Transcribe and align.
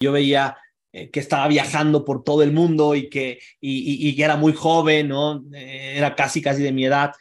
yo 0.00 0.12
veía 0.12 0.56
eh, 0.92 1.10
que 1.10 1.20
estaba 1.20 1.46
viajando 1.46 2.04
por 2.04 2.24
todo 2.24 2.42
el 2.42 2.52
mundo 2.52 2.94
y 2.94 3.08
que, 3.08 3.38
y, 3.60 4.08
y, 4.08 4.20
era 4.22 4.36
muy 4.36 4.54
joven, 4.54 5.08
¿no? 5.08 5.44
Eh, 5.54 5.94
era 5.96 6.16
casi, 6.16 6.42
casi 6.42 6.62
de 6.62 6.72
mi 6.72 6.86
edad. 6.86 7.12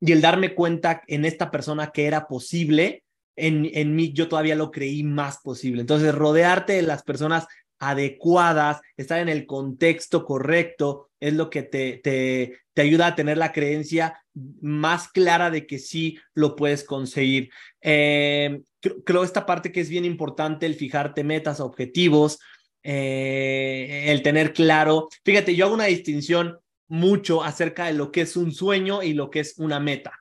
Y 0.00 0.12
el 0.12 0.20
darme 0.20 0.54
cuenta 0.54 1.02
en 1.06 1.24
esta 1.24 1.50
persona 1.50 1.90
que 1.90 2.04
era 2.04 2.28
posible, 2.28 3.02
en, 3.34 3.68
en 3.72 3.96
mí 3.96 4.12
yo 4.12 4.28
todavía 4.28 4.54
lo 4.54 4.70
creí 4.70 5.02
más 5.02 5.38
posible. 5.38 5.80
Entonces, 5.80 6.14
rodearte 6.14 6.74
de 6.74 6.82
las 6.82 7.02
personas 7.02 7.46
adecuadas, 7.78 8.80
estar 8.96 9.18
en 9.20 9.28
el 9.28 9.46
contexto 9.46 10.24
correcto, 10.24 11.10
es 11.18 11.34
lo 11.34 11.50
que 11.50 11.62
te, 11.62 11.98
te, 12.02 12.60
te 12.74 12.82
ayuda 12.82 13.08
a 13.08 13.14
tener 13.16 13.38
la 13.38 13.52
creencia 13.52 14.22
más 14.60 15.08
clara 15.08 15.50
de 15.50 15.66
que 15.66 15.78
sí 15.78 16.18
lo 16.34 16.56
puedes 16.56 16.84
conseguir. 16.84 17.50
Eh, 17.80 18.60
creo, 19.04 19.24
esta 19.24 19.46
parte 19.46 19.72
que 19.72 19.80
es 19.80 19.88
bien 19.88 20.04
importante, 20.04 20.66
el 20.66 20.74
fijarte 20.74 21.24
metas, 21.24 21.60
objetivos, 21.60 22.38
eh, 22.82 24.06
el 24.08 24.22
tener 24.22 24.52
claro. 24.52 25.08
Fíjate, 25.24 25.54
yo 25.54 25.66
hago 25.66 25.74
una 25.74 25.84
distinción 25.84 26.58
mucho 26.88 27.42
acerca 27.42 27.86
de 27.86 27.94
lo 27.94 28.12
que 28.12 28.22
es 28.22 28.36
un 28.36 28.52
sueño 28.52 29.02
y 29.02 29.12
lo 29.14 29.30
que 29.30 29.40
es 29.40 29.58
una 29.58 29.80
meta. 29.80 30.12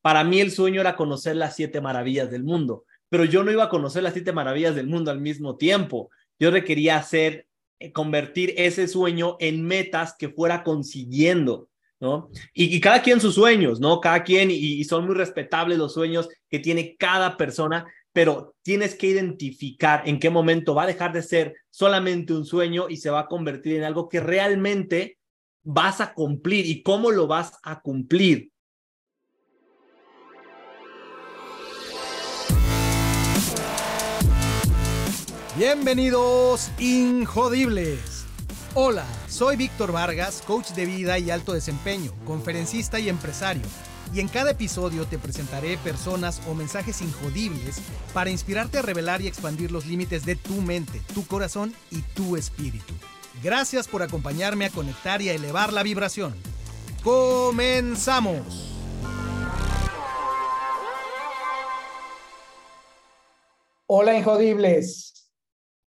Para 0.00 0.22
mí 0.22 0.40
el 0.40 0.50
sueño 0.50 0.80
era 0.80 0.96
conocer 0.96 1.36
las 1.36 1.56
siete 1.56 1.80
maravillas 1.80 2.30
del 2.30 2.44
mundo, 2.44 2.84
pero 3.08 3.24
yo 3.24 3.42
no 3.42 3.50
iba 3.50 3.64
a 3.64 3.68
conocer 3.68 4.02
las 4.02 4.12
siete 4.12 4.32
maravillas 4.32 4.74
del 4.74 4.86
mundo 4.86 5.10
al 5.10 5.20
mismo 5.20 5.56
tiempo 5.56 6.10
yo 6.38 6.50
requería 6.50 6.96
hacer, 6.96 7.46
eh, 7.78 7.92
convertir 7.92 8.54
ese 8.56 8.88
sueño 8.88 9.36
en 9.40 9.64
metas 9.64 10.14
que 10.18 10.28
fuera 10.28 10.62
consiguiendo, 10.62 11.68
¿no? 12.00 12.30
Y, 12.52 12.80
cada 12.80 13.02
quien 13.02 13.20
sus 13.20 13.34
sueños, 13.34 13.80
¿no? 13.80 14.00
Cada 14.00 14.24
quien, 14.24 14.50
y, 14.50 14.82
son 14.84 15.06
muy 15.06 15.14
respetables 15.14 15.78
los 15.78 15.94
sueños 15.94 16.28
que 16.50 16.58
tiene 16.58 16.96
cada 16.96 17.36
persona, 17.36 17.86
pero 18.14 18.54
tienes 18.62 18.94
que 18.94 19.08
identificar 19.08 20.08
en 20.08 20.20
qué 20.20 20.30
momento 20.30 20.72
va 20.72 20.84
a 20.84 20.86
dejar 20.86 21.12
de 21.12 21.20
ser 21.20 21.56
solamente 21.68 22.32
un 22.32 22.46
sueño 22.46 22.88
y 22.88 22.96
se 22.96 23.10
va 23.10 23.20
a 23.20 23.26
convertir 23.26 23.74
en 23.76 23.82
algo 23.82 24.08
que 24.08 24.20
realmente 24.20 25.18
vas 25.64 26.00
a 26.00 26.14
cumplir 26.14 26.64
y 26.64 26.82
cómo 26.84 27.10
lo 27.10 27.26
vas 27.26 27.58
a 27.64 27.80
cumplir. 27.80 28.52
Bienvenidos, 35.58 36.70
Injodibles. 36.78 38.26
Hola, 38.74 39.06
soy 39.28 39.56
Víctor 39.56 39.90
Vargas, 39.90 40.40
coach 40.46 40.70
de 40.70 40.86
vida 40.86 41.18
y 41.18 41.30
alto 41.30 41.52
desempeño, 41.52 42.12
conferencista 42.24 43.00
y 43.00 43.08
empresario. 43.08 43.62
Y 44.14 44.20
en 44.20 44.28
cada 44.28 44.52
episodio 44.52 45.06
te 45.06 45.18
presentaré 45.18 45.76
personas 45.78 46.40
o 46.48 46.54
mensajes 46.54 47.02
injodibles 47.02 47.80
para 48.12 48.30
inspirarte 48.30 48.78
a 48.78 48.82
revelar 48.82 49.20
y 49.20 49.26
expandir 49.26 49.72
los 49.72 49.86
límites 49.86 50.24
de 50.24 50.36
tu 50.36 50.52
mente, 50.62 51.02
tu 51.12 51.26
corazón 51.26 51.74
y 51.90 52.02
tu 52.14 52.36
espíritu. 52.36 52.94
Gracias 53.42 53.88
por 53.88 54.04
acompañarme 54.04 54.66
a 54.66 54.70
conectar 54.70 55.20
y 55.20 55.30
a 55.30 55.34
elevar 55.34 55.72
la 55.72 55.82
vibración. 55.82 56.32
¡Comenzamos! 57.02 58.70
Hola, 63.86 64.16
Injodibles. 64.16 65.28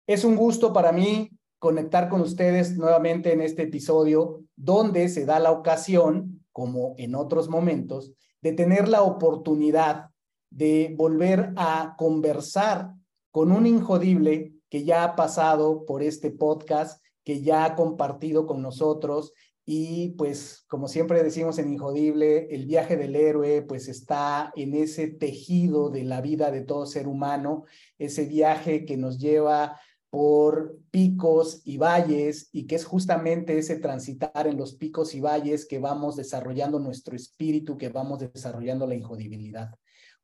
Es 0.06 0.24
un 0.24 0.36
gusto 0.36 0.72
para 0.72 0.92
mí 0.92 1.32
conectar 1.58 2.08
con 2.08 2.22
ustedes 2.22 2.78
nuevamente 2.78 3.34
en 3.34 3.42
este 3.42 3.64
episodio 3.64 4.44
donde 4.56 5.10
se 5.10 5.26
da 5.26 5.40
la 5.40 5.50
ocasión, 5.50 6.41
como 6.52 6.96
en 6.98 7.16
otros 7.16 7.50
momentos, 7.50 8.14
de 8.42 8.54
tener 8.54 8.88
la 8.88 9.04
oportunidad 9.04 10.10
de 10.50 10.94
volver 10.98 11.54
a 11.56 11.96
conversar 11.98 12.94
con 13.32 13.52
un 13.52 13.66
injodible 13.66 14.54
que 14.70 14.84
ya 14.84 15.04
ha 15.04 15.16
pasado 15.16 15.86
por 15.86 16.04
este 16.04 16.32
podcast, 16.32 17.02
que 17.24 17.42
ya 17.42 17.66
ha 17.66 17.76
compartido 17.76 18.46
con 18.48 18.62
nosotros 18.62 19.34
y 19.66 20.10
pues 20.18 20.66
como 20.68 20.88
siempre 20.88 21.24
decimos 21.24 21.60
en 21.60 21.72
Injodible, 21.72 22.48
el 22.54 22.66
viaje 22.66 22.98
del 22.98 23.16
héroe 23.16 23.62
pues 23.62 23.88
está 23.88 24.52
en 24.56 24.74
ese 24.74 25.08
tejido 25.08 25.90
de 25.90 26.04
la 26.04 26.20
vida 26.20 26.52
de 26.52 26.62
todo 26.62 26.86
ser 26.86 27.08
humano, 27.08 27.66
ese 28.00 28.26
viaje 28.26 28.86
que 28.86 28.98
nos 28.98 29.20
lleva 29.20 29.80
por 30.12 30.78
picos 30.92 31.62
y 31.64 31.78
valles 31.78 32.50
y 32.52 32.68
que 32.68 32.76
es 32.76 32.84
justamente 32.86 33.58
ese 33.58 33.78
transitar 33.78 34.46
en 34.46 34.58
los 34.58 34.76
picos 34.76 35.16
y 35.16 35.22
valles 35.22 35.66
que 35.66 35.80
vamos 35.80 36.18
desarrollando 36.18 36.80
nuestro 36.80 37.16
espíritu, 37.16 37.78
que 37.78 37.88
vamos 37.90 38.20
desarrollando 38.20 38.86
la 38.86 38.96
injodibilidad. 38.96 39.72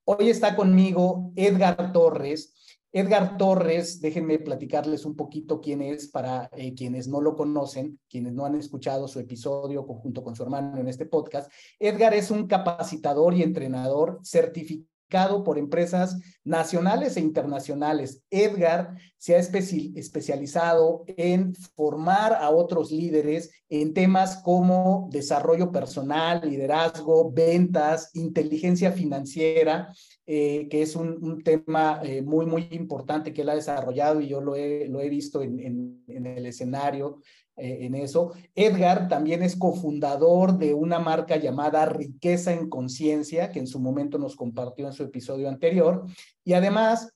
Hoy 0.03 0.29
está 0.29 0.55
conmigo 0.57 1.31
Edgar 1.35 1.93
Torres. 1.93 2.53
Edgar 2.91 3.37
Torres, 3.37 4.01
déjenme 4.01 4.39
platicarles 4.39 5.05
un 5.05 5.15
poquito 5.15 5.61
quién 5.61 5.81
es 5.81 6.09
para 6.09 6.49
eh, 6.53 6.73
quienes 6.73 7.07
no 7.07 7.21
lo 7.21 7.35
conocen, 7.35 7.99
quienes 8.09 8.33
no 8.33 8.45
han 8.45 8.55
escuchado 8.55 9.07
su 9.07 9.19
episodio 9.19 9.83
junto 9.83 10.21
con 10.21 10.35
su 10.35 10.43
hermano 10.43 10.79
en 10.79 10.89
este 10.89 11.05
podcast. 11.05 11.49
Edgar 11.79 12.13
es 12.13 12.29
un 12.29 12.45
capacitador 12.47 13.33
y 13.35 13.43
entrenador 13.43 14.19
certificado 14.23 14.96
por 15.09 15.57
empresas 15.57 16.19
nacionales 16.43 17.15
e 17.15 17.21
internacionales. 17.21 18.23
Edgar 18.29 18.95
se 19.17 19.35
ha 19.35 19.39
especializado 19.39 21.05
en 21.07 21.55
formar 21.75 22.33
a 22.33 22.49
otros 22.49 22.91
líderes 22.91 23.51
en 23.69 23.93
temas 23.93 24.37
como 24.43 25.07
desarrollo 25.11 25.71
personal, 25.71 26.41
liderazgo, 26.43 27.31
ventas, 27.31 28.11
inteligencia 28.15 28.91
financiera, 28.91 29.93
eh, 30.25 30.67
que 30.69 30.81
es 30.81 30.95
un, 30.95 31.41
tema 31.41 32.01
eh, 32.03 32.21
muy, 32.21 32.45
muy 32.45 32.67
importante 32.71 33.33
que 33.33 33.43
él 33.43 33.49
ha 33.49 33.55
desarrollado 33.55 34.19
y 34.19 34.27
yo 34.27 34.41
lo 34.41 34.55
he, 34.55 35.09
visto 35.09 35.41
en 35.41 36.03
el 36.07 36.45
escenario 36.45 37.21
eh, 37.57 37.79
en 37.81 37.95
eso. 37.95 38.33
Edgar 38.55 39.07
también 39.07 39.41
es 39.41 39.55
cofundador 39.55 40.57
de 40.57 40.73
una 40.73 40.99
marca 40.99 41.37
llamada 41.37 41.85
Riqueza 41.85 42.53
en 42.53 42.69
Conciencia, 42.69 43.51
que 43.51 43.59
en 43.59 43.67
su 43.67 43.79
momento 43.79 44.19
nos 44.19 44.35
compartió 44.35 44.85
en 44.85 44.93
su 44.93 45.03
episodio 45.03 45.49
anterior. 45.49 46.05
Y 46.43 46.53
además, 46.53 47.11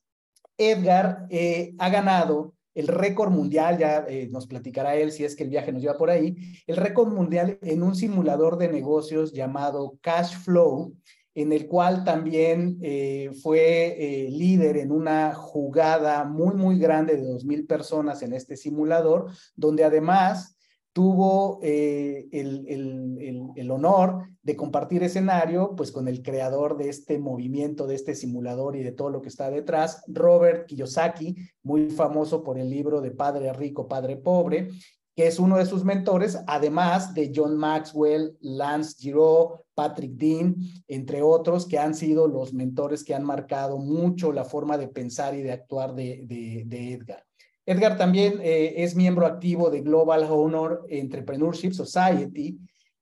Edgar 0.58 1.28
eh, 1.30 1.74
ha 1.78 1.90
ganado 1.90 2.56
el 2.74 2.88
récord 2.88 3.32
mundial, 3.32 3.78
ya 3.78 4.06
eh, 4.08 4.30
nos 4.32 4.48
platicará 4.48 4.96
él 4.96 5.12
si 5.12 5.26
es 5.26 5.36
que 5.36 5.44
el 5.44 5.50
viaje 5.50 5.72
nos 5.72 5.82
lleva 5.82 5.98
por 5.98 6.10
ahí, 6.10 6.36
el 6.68 6.78
récord 6.78 7.12
mundial 7.12 7.60
en 7.62 7.84
un 7.84 7.96
simulador 7.96 8.58
de 8.58 8.70
negocios 8.70 9.34
llamado 9.34 9.98
Cash 10.02 10.38
Flow, 10.38 10.96
en 11.34 11.54
el 11.54 11.68
cual 11.68 12.04
también 12.04 12.78
eh, 12.82 13.32
fue 13.42 13.96
eh, 13.98 14.30
líder 14.30 14.78
en 14.78 14.92
una 14.92 15.34
jugada 15.34 16.26
muy, 16.26 16.56
muy 16.56 16.78
grande 16.78 17.16
de 17.16 17.24
2.000 17.24 17.68
personas 17.68 18.22
en 18.22 18.34
este 18.34 18.58
simulador, 18.58 19.32
donde 19.56 19.84
además 19.84 20.58
tuvo 20.94 21.60
eh, 21.64 22.28
el, 22.34 22.66
el, 22.68 23.50
el, 23.56 23.72
honor 23.72 24.28
de 24.42 24.58
compartir 24.58 25.04
escenario 25.04 25.74
pues 25.76 25.90
con 25.90 26.10
el 26.10 26.22
creador 26.22 26.76
de 26.76 26.90
este 26.90 27.18
movimiento, 27.18 27.88
de 27.88 27.96
este 27.96 28.14
simulador 28.14 28.76
y 28.76 28.84
de 28.84 28.92
todo 28.92 29.10
lo 29.10 29.22
que 29.22 29.30
está 29.30 29.50
detrás, 29.50 30.04
Robert 30.08 30.68
Kiyosaki, 30.68 31.38
muy 31.64 31.90
famoso 31.90 32.44
por 32.44 32.60
el 32.60 32.70
libro 32.70 33.00
de 33.00 33.12
Padre 33.12 33.54
Rico, 33.54 33.88
Padre 33.88 34.18
Pobre, 34.18 34.68
que 35.16 35.28
es 35.28 35.40
uno 35.40 35.58
de 35.58 35.66
sus 35.66 35.86
mentores, 35.86 36.38
además 36.48 37.14
de 37.14 37.32
John 37.34 37.58
Maxwell, 37.58 38.38
Lance 38.42 38.96
Giraud, 38.98 39.60
Patrick 39.82 40.12
Dean, 40.12 40.58
entre 40.88 41.24
otros, 41.24 41.66
que 41.66 41.80
han 41.80 41.96
sido 41.96 42.28
los 42.28 42.54
mentores 42.54 43.04
que 43.04 43.16
han 43.16 43.24
marcado 43.24 43.80
mucho 43.80 44.32
la 44.32 44.46
forma 44.46 44.78
de 44.78 44.88
pensar 44.88 45.34
y 45.34 45.42
de 45.42 45.52
actuar 45.52 45.96
de, 45.96 46.68
Edgar. 46.70 47.26
Edgar 47.66 47.98
también 47.98 48.40
eh, 48.44 48.76
es 48.84 48.96
miembro 48.96 49.26
activo 49.26 49.72
de 49.72 49.82
Global 49.82 50.28
Honor 50.30 50.86
Entrepreneurship 50.88 51.72
Society 51.72 52.60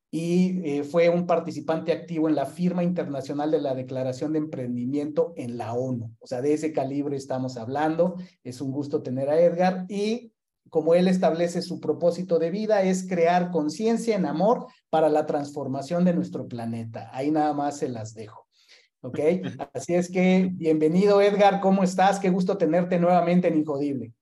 y 0.09 0.62
eh, 0.63 0.84
fue 0.85 1.09
un 1.09 1.28
participante 1.28 1.91
activo 1.91 2.29
en 2.29 2.35
la 2.35 2.45
firma 2.45 2.81
internacional 2.81 3.51
de 3.51 3.59
la 3.59 3.75
Declaración 3.75 4.31
de 4.31 4.40
Emprendimiento 4.40 5.34
en 5.35 5.57
la 5.57 5.73
ONU. 5.73 6.16
O 6.19 6.28
sea, 6.28 6.41
de 6.41 6.53
ese 6.53 6.72
calibre 6.72 7.17
estamos 7.17 7.57
hablando. 7.57 8.16
Es 8.41 8.61
un 8.61 8.72
gusto 8.72 9.01
tener 9.01 9.29
a 9.29 9.38
Edgar 9.38 9.85
y 9.90 10.31
como 10.69 10.94
él 10.96 11.07
establece 11.07 11.61
su 11.61 11.79
propósito 11.79 12.40
de 12.40 12.52
vida, 12.52 12.84
es 12.84 13.08
crear 13.08 13.52
conciencia 13.52 14.16
en 14.16 14.26
amor 14.26 14.67
para 14.90 15.09
la 15.09 15.26
transformación 15.26 16.05
de 16.05 16.14
nuestro 16.14 16.47
planeta. 16.47 17.09
Ahí 17.14 17.32
nada 17.32 17.53
más 17.53 17.78
se 17.78 17.90
las 17.90 18.14
dejo. 18.14 18.47
¿Ok? 19.02 19.20
Así 19.73 19.96
es 19.96 20.11
que, 20.11 20.49
bienvenido 20.52 21.22
Edgar, 21.22 21.59
¿cómo 21.59 21.84
estás? 21.84 22.20
Qué 22.20 22.29
gusto 22.29 22.58
tenerte 22.58 22.99
nuevamente 22.99 23.47
en 23.47 23.58
Injodible. 23.58 24.14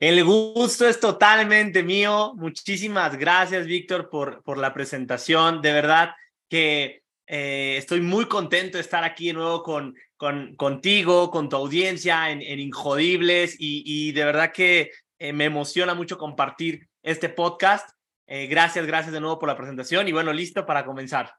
El 0.00 0.24
gusto 0.24 0.86
es 0.86 1.00
totalmente 1.00 1.82
mío. 1.82 2.32
Muchísimas 2.36 3.18
gracias, 3.18 3.66
Víctor, 3.66 4.08
por, 4.08 4.44
por 4.44 4.56
la 4.56 4.72
presentación. 4.72 5.60
De 5.60 5.72
verdad 5.72 6.10
que 6.48 7.02
eh, 7.26 7.76
estoy 7.76 8.00
muy 8.00 8.26
contento 8.26 8.78
de 8.78 8.82
estar 8.82 9.02
aquí 9.02 9.26
de 9.26 9.32
nuevo 9.32 9.64
con, 9.64 9.96
con, 10.16 10.54
contigo, 10.54 11.32
con 11.32 11.48
tu 11.48 11.56
audiencia 11.56 12.30
en, 12.30 12.42
en 12.42 12.60
Injodibles 12.60 13.56
y, 13.58 13.82
y 13.84 14.12
de 14.12 14.24
verdad 14.24 14.52
que 14.52 14.92
eh, 15.18 15.32
me 15.32 15.44
emociona 15.44 15.94
mucho 15.94 16.18
compartir 16.18 16.88
este 17.02 17.28
podcast. 17.28 17.90
Eh, 18.26 18.46
gracias, 18.46 18.86
gracias 18.86 19.12
de 19.12 19.20
nuevo 19.20 19.38
por 19.38 19.48
la 19.48 19.56
presentación 19.56 20.06
y 20.08 20.12
bueno, 20.12 20.32
listo 20.32 20.66
para 20.66 20.84
comenzar. 20.84 21.32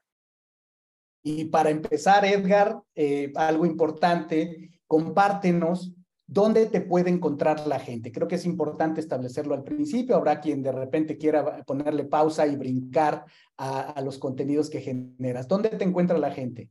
Y 1.22 1.44
para 1.46 1.70
empezar, 1.70 2.24
Edgar, 2.24 2.80
eh, 2.94 3.32
algo 3.36 3.66
importante, 3.66 4.80
compártenos 4.86 5.92
¿Dónde 6.32 6.66
te 6.66 6.80
puede 6.80 7.10
encontrar 7.10 7.66
la 7.66 7.80
gente? 7.80 8.12
Creo 8.12 8.28
que 8.28 8.36
es 8.36 8.46
importante 8.46 9.00
establecerlo 9.00 9.52
al 9.52 9.64
principio. 9.64 10.14
Habrá 10.14 10.40
quien 10.40 10.62
de 10.62 10.70
repente 10.70 11.18
quiera 11.18 11.64
ponerle 11.64 12.04
pausa 12.04 12.46
y 12.46 12.54
brincar 12.54 13.24
a, 13.56 13.80
a 13.80 14.00
los 14.00 14.16
contenidos 14.16 14.70
que 14.70 14.80
generas. 14.80 15.48
¿Dónde 15.48 15.70
te 15.70 15.82
encuentra 15.82 16.18
la 16.18 16.30
gente? 16.30 16.70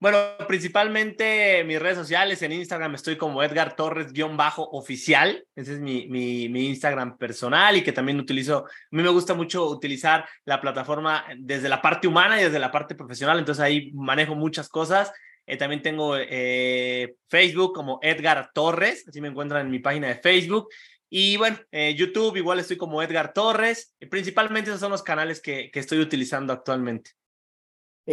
Bueno, 0.00 0.16
principalmente 0.48 1.62
mis 1.64 1.78
redes 1.78 1.98
sociales, 1.98 2.40
en 2.40 2.52
Instagram 2.52 2.94
estoy 2.94 3.16
como 3.16 3.42
Edgar 3.42 3.76
Torres-oficial, 3.76 5.44
ese 5.54 5.74
es 5.74 5.80
mi, 5.80 6.08
mi, 6.08 6.46
Instagram 6.68 7.18
personal 7.18 7.76
y 7.76 7.82
que 7.82 7.92
también 7.92 8.18
utilizo, 8.18 8.64
a 8.64 8.96
mí 8.96 9.02
me 9.02 9.10
gusta 9.10 9.34
mucho 9.34 9.68
utilizar 9.68 10.26
la 10.46 10.58
plataforma 10.58 11.26
desde 11.36 11.68
la 11.68 11.82
parte 11.82 12.08
humana 12.08 12.40
y 12.40 12.44
desde 12.44 12.58
la 12.58 12.72
parte 12.72 12.94
profesional, 12.94 13.38
entonces 13.38 13.62
ahí 13.62 13.92
manejo 13.92 14.34
muchas 14.34 14.70
cosas. 14.70 15.12
Eh, 15.44 15.58
también 15.58 15.82
tengo 15.82 16.16
eh, 16.16 17.16
Facebook 17.28 17.74
como 17.74 17.98
Edgar 18.00 18.52
Torres, 18.54 19.04
así 19.06 19.20
me 19.20 19.28
encuentran 19.28 19.66
en 19.66 19.70
mi 19.70 19.80
página 19.80 20.08
de 20.08 20.14
Facebook. 20.14 20.68
Y 21.10 21.36
bueno, 21.36 21.58
eh, 21.72 21.94
YouTube 21.94 22.38
igual 22.38 22.58
estoy 22.58 22.78
como 22.78 23.02
Edgar 23.02 23.34
Torres, 23.34 23.94
principalmente 24.10 24.70
esos 24.70 24.80
son 24.80 24.92
los 24.92 25.02
canales 25.02 25.42
que, 25.42 25.70
que 25.70 25.80
estoy 25.80 25.98
utilizando 25.98 26.54
actualmente. 26.54 27.10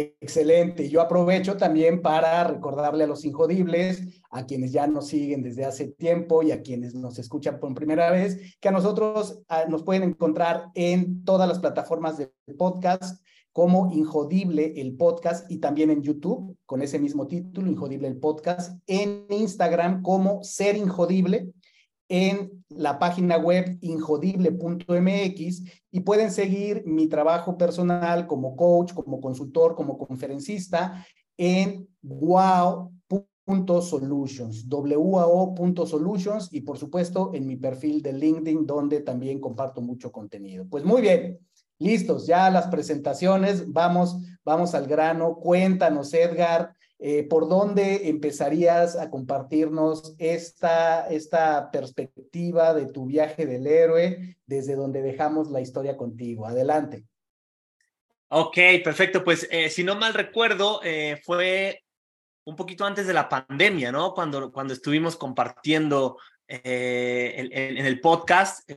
Excelente. 0.00 0.88
Yo 0.88 1.00
aprovecho 1.00 1.56
también 1.56 2.02
para 2.02 2.44
recordarle 2.44 3.02
a 3.02 3.06
los 3.08 3.24
injodibles, 3.24 4.22
a 4.30 4.46
quienes 4.46 4.70
ya 4.70 4.86
nos 4.86 5.08
siguen 5.08 5.42
desde 5.42 5.64
hace 5.64 5.88
tiempo 5.88 6.44
y 6.44 6.52
a 6.52 6.62
quienes 6.62 6.94
nos 6.94 7.18
escuchan 7.18 7.58
por 7.58 7.74
primera 7.74 8.12
vez, 8.12 8.56
que 8.60 8.68
a 8.68 8.72
nosotros 8.72 9.42
nos 9.68 9.82
pueden 9.82 10.04
encontrar 10.04 10.66
en 10.74 11.24
todas 11.24 11.48
las 11.48 11.58
plataformas 11.58 12.16
de 12.16 12.30
podcast 12.56 13.20
como 13.50 13.90
Injodible 13.92 14.74
el 14.76 14.96
podcast 14.96 15.50
y 15.50 15.58
también 15.58 15.90
en 15.90 16.00
YouTube 16.00 16.56
con 16.64 16.80
ese 16.80 17.00
mismo 17.00 17.26
título, 17.26 17.68
Injodible 17.68 18.06
el 18.06 18.18
podcast, 18.18 18.80
en 18.86 19.26
Instagram 19.30 20.02
como 20.02 20.44
Ser 20.44 20.76
Injodible 20.76 21.52
en 22.08 22.64
la 22.70 22.98
página 22.98 23.36
web 23.36 23.76
injodible.mx 23.80 25.62
y 25.90 26.00
pueden 26.00 26.30
seguir 26.30 26.82
mi 26.86 27.06
trabajo 27.06 27.58
personal 27.58 28.26
como 28.26 28.56
coach, 28.56 28.94
como 28.94 29.20
consultor, 29.20 29.74
como 29.74 29.98
conferencista 29.98 31.04
en 31.36 31.86
wow.solutions, 32.02 34.66
wao.solutions 34.68 36.48
y 36.52 36.60
por 36.62 36.78
supuesto 36.78 37.30
en 37.34 37.46
mi 37.46 37.56
perfil 37.56 38.02
de 38.02 38.12
LinkedIn 38.12 38.66
donde 38.66 39.00
también 39.00 39.40
comparto 39.40 39.80
mucho 39.80 40.12
contenido. 40.12 40.66
Pues 40.68 40.84
muy 40.84 41.00
bien, 41.00 41.38
listos, 41.78 42.26
ya 42.26 42.50
las 42.50 42.66
presentaciones, 42.68 43.72
vamos, 43.72 44.18
vamos 44.44 44.74
al 44.74 44.86
grano. 44.86 45.36
Cuéntanos, 45.36 46.12
Edgar, 46.12 46.74
eh, 47.00 47.22
¿Por 47.22 47.48
dónde 47.48 48.08
empezarías 48.08 48.96
a 48.96 49.08
compartirnos 49.08 50.16
esta, 50.18 51.06
esta 51.06 51.70
perspectiva 51.70 52.74
de 52.74 52.86
tu 52.86 53.06
viaje 53.06 53.46
del 53.46 53.68
héroe 53.68 54.36
desde 54.46 54.74
donde 54.74 55.02
dejamos 55.02 55.48
la 55.48 55.60
historia 55.60 55.96
contigo? 55.96 56.44
Adelante. 56.46 57.04
Ok, 58.28 58.58
perfecto. 58.82 59.22
Pues 59.22 59.46
eh, 59.50 59.70
si 59.70 59.84
no 59.84 59.94
mal 59.94 60.12
recuerdo, 60.12 60.80
eh, 60.82 61.20
fue 61.24 61.84
un 62.44 62.56
poquito 62.56 62.84
antes 62.84 63.06
de 63.06 63.14
la 63.14 63.28
pandemia, 63.28 63.92
¿no? 63.92 64.12
Cuando, 64.12 64.50
cuando 64.50 64.72
estuvimos 64.72 65.14
compartiendo 65.14 66.18
en, 66.48 67.52
en, 67.52 67.84
el 67.84 68.00
podcast 68.00 68.68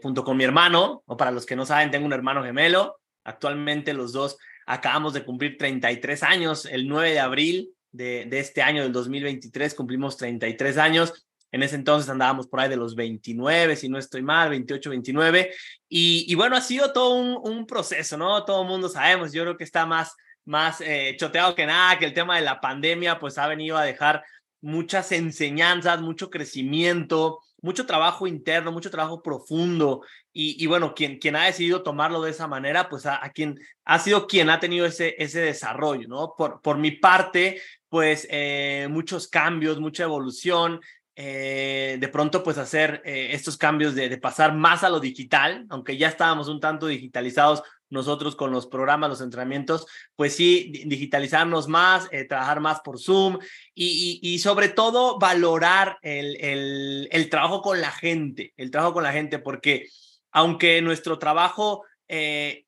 junto 0.00 0.22
con 0.22 0.36
mi 0.36 0.44
hermano, 0.44 1.02
o 1.04 1.16
para 1.16 1.32
los 1.32 1.44
que 1.44 1.56
no 1.56 1.66
saben, 1.66 1.90
tengo 1.90 2.06
un 2.06 2.12
hermano 2.12 2.44
gemelo. 2.44 3.00
Actualmente 3.24 3.92
los 3.92 4.12
dos 4.12 4.38
Acabamos 4.70 5.14
de 5.14 5.24
cumplir 5.24 5.56
33 5.56 6.22
años, 6.22 6.66
el 6.66 6.86
9 6.86 7.12
de 7.12 7.20
abril 7.20 7.70
de, 7.90 8.28
este 8.32 8.60
año, 8.60 8.82
del 8.82 8.92
2023, 8.92 9.74
cumplimos 9.74 10.18
33 10.18 10.76
años. 10.76 11.26
En 11.50 11.62
ese 11.62 11.76
entonces 11.76 12.10
andábamos 12.10 12.48
por 12.48 12.60
ahí 12.60 12.68
de 12.68 12.76
los 12.76 12.94
29, 12.94 13.76
si 13.76 13.88
no 13.88 13.98
estoy 13.98 14.20
mal, 14.20 14.50
28, 14.50 14.90
29. 14.90 15.50
Y, 15.88 16.26
y 16.28 16.34
bueno, 16.34 16.54
ha 16.54 16.60
sido 16.60 16.92
todo 16.92 17.14
un, 17.14 17.38
un, 17.42 17.66
proceso, 17.66 18.18
¿no? 18.18 18.44
Todo 18.44 18.60
el 18.60 18.68
mundo 18.68 18.90
sabemos, 18.90 19.32
yo 19.32 19.42
creo 19.44 19.56
que 19.56 19.64
está 19.64 19.86
más, 19.86 20.14
más 20.44 20.82
eh, 20.82 21.16
choteado 21.18 21.54
que 21.54 21.64
nada, 21.64 21.98
que 21.98 22.04
el 22.04 22.12
tema 22.12 22.36
de 22.36 22.44
la 22.44 22.60
pandemia 22.60 23.18
pues 23.18 23.38
ha 23.38 23.46
venido 23.46 23.78
a 23.78 23.84
dejar 23.84 24.22
muchas 24.60 25.12
enseñanzas, 25.12 26.02
mucho 26.02 26.28
crecimiento, 26.28 27.40
mucho 27.60 27.86
trabajo 27.86 28.26
interno, 28.26 28.72
mucho 28.72 28.90
trabajo 28.90 29.22
profundo. 29.22 30.02
Y, 30.32 30.62
y 30.62 30.66
bueno, 30.66 30.94
quien, 30.94 31.18
quien 31.18 31.36
ha 31.36 31.44
decidido 31.44 31.82
tomarlo 31.82 32.22
de 32.22 32.30
esa 32.30 32.46
manera, 32.46 32.88
pues 32.88 33.06
a, 33.06 33.20
quien 33.34 33.58
ha 33.84 33.98
sido 33.98 34.26
quien 34.26 34.50
ha 34.50 34.60
tenido 34.60 34.86
ese, 34.86 35.14
ese 35.18 35.40
desarrollo, 35.40 36.08
¿no? 36.08 36.34
Por, 36.36 36.60
por 36.62 36.78
mi 36.78 36.92
parte, 36.92 37.60
pues 37.88 38.26
eh, 38.30 38.86
muchos 38.90 39.28
cambios, 39.28 39.80
mucha 39.80 40.04
evolución. 40.04 40.80
Eh, 41.20 41.96
de 41.98 42.08
pronto, 42.08 42.44
pues 42.44 42.58
hacer 42.58 43.02
eh, 43.04 43.30
estos 43.32 43.56
cambios 43.56 43.96
de, 43.96 44.08
de 44.08 44.18
pasar 44.18 44.54
más 44.54 44.84
a 44.84 44.88
lo 44.88 45.00
digital, 45.00 45.66
aunque 45.68 45.96
ya 45.96 46.08
estábamos 46.08 46.46
un 46.46 46.60
tanto 46.60 46.86
digitalizados 46.86 47.62
nosotros 47.90 48.36
con 48.36 48.50
los 48.50 48.66
programas, 48.66 49.10
los 49.10 49.20
entrenamientos, 49.20 49.86
pues 50.16 50.34
sí, 50.34 50.72
digitalizarnos 50.86 51.68
más, 51.68 52.08
eh, 52.12 52.24
trabajar 52.24 52.60
más 52.60 52.80
por 52.80 52.98
Zoom 52.98 53.38
y, 53.74 54.38
sobre 54.40 54.68
todo 54.68 55.18
valorar 55.18 55.98
el, 56.02 56.36
el, 56.40 57.08
el, 57.10 57.30
trabajo 57.30 57.62
con 57.62 57.80
la 57.80 57.90
gente, 57.90 58.52
el 58.56 58.70
trabajo 58.70 58.94
con 58.94 59.04
la 59.04 59.12
gente, 59.12 59.38
porque 59.38 59.88
aunque 60.32 60.82
nuestro 60.82 61.18
trabajo... 61.18 61.84
Eh, 62.08 62.64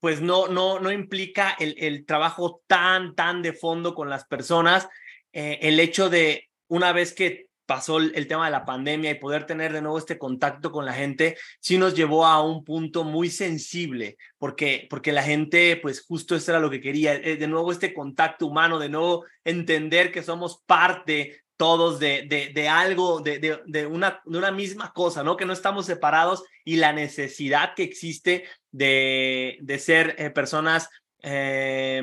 pues 0.00 0.20
no, 0.20 0.48
no, 0.48 0.80
no 0.80 0.92
implica 0.92 1.56
el, 1.58 1.74
el, 1.78 2.04
trabajo 2.04 2.62
tan, 2.66 3.14
tan 3.14 3.40
de 3.40 3.54
fondo 3.54 3.94
con 3.94 4.10
las 4.10 4.26
personas, 4.26 4.86
eh, 5.32 5.58
el 5.62 5.80
hecho 5.80 6.10
de 6.10 6.50
una 6.68 6.92
vez 6.92 7.14
que 7.14 7.48
pasó 7.66 7.98
el, 7.98 8.26
tema 8.26 8.46
de 8.46 8.50
la 8.50 8.64
pandemia 8.64 9.10
y 9.10 9.18
poder 9.18 9.46
tener 9.46 9.72
de 9.72 9.82
nuevo 9.82 9.98
este 9.98 10.18
contacto 10.18 10.70
con 10.70 10.84
la 10.84 10.92
gente, 10.92 11.36
sí 11.60 11.78
nos 11.78 11.94
llevó 11.94 12.26
a 12.26 12.42
un 12.42 12.64
punto 12.64 13.04
muy 13.04 13.30
sensible, 13.30 14.16
porque, 14.38 14.86
porque 14.90 15.12
la 15.12 15.22
gente, 15.22 15.76
pues 15.76 16.04
justo 16.04 16.36
eso 16.36 16.52
era 16.52 16.60
lo 16.60 16.70
que 16.70 16.80
quería, 16.80 17.14
eh, 17.14 17.36
de 17.36 17.46
nuevo 17.48 17.72
este 17.72 17.94
contacto 17.94 18.46
humano, 18.46 18.78
de 18.78 18.88
nuevo 18.88 19.24
entender 19.44 20.12
que 20.12 20.22
somos 20.22 20.62
parte 20.66 21.44
todos 21.56 22.00
de, 22.00 22.26
de, 22.28 22.50
de 22.52 22.68
algo, 22.68 23.20
de, 23.20 23.38
de, 23.38 23.86
una, 23.86 24.20
de 24.24 24.38
una 24.38 24.50
misma 24.50 24.92
cosa, 24.92 25.22
¿no? 25.22 25.36
Que 25.36 25.44
no 25.44 25.52
estamos 25.52 25.86
separados 25.86 26.42
y 26.64 26.76
la 26.76 26.92
necesidad 26.92 27.74
que 27.74 27.84
existe 27.84 28.44
de, 28.72 29.58
de 29.60 29.78
ser 29.78 30.16
eh, 30.18 30.30
personas 30.30 30.88
eh, 31.22 32.02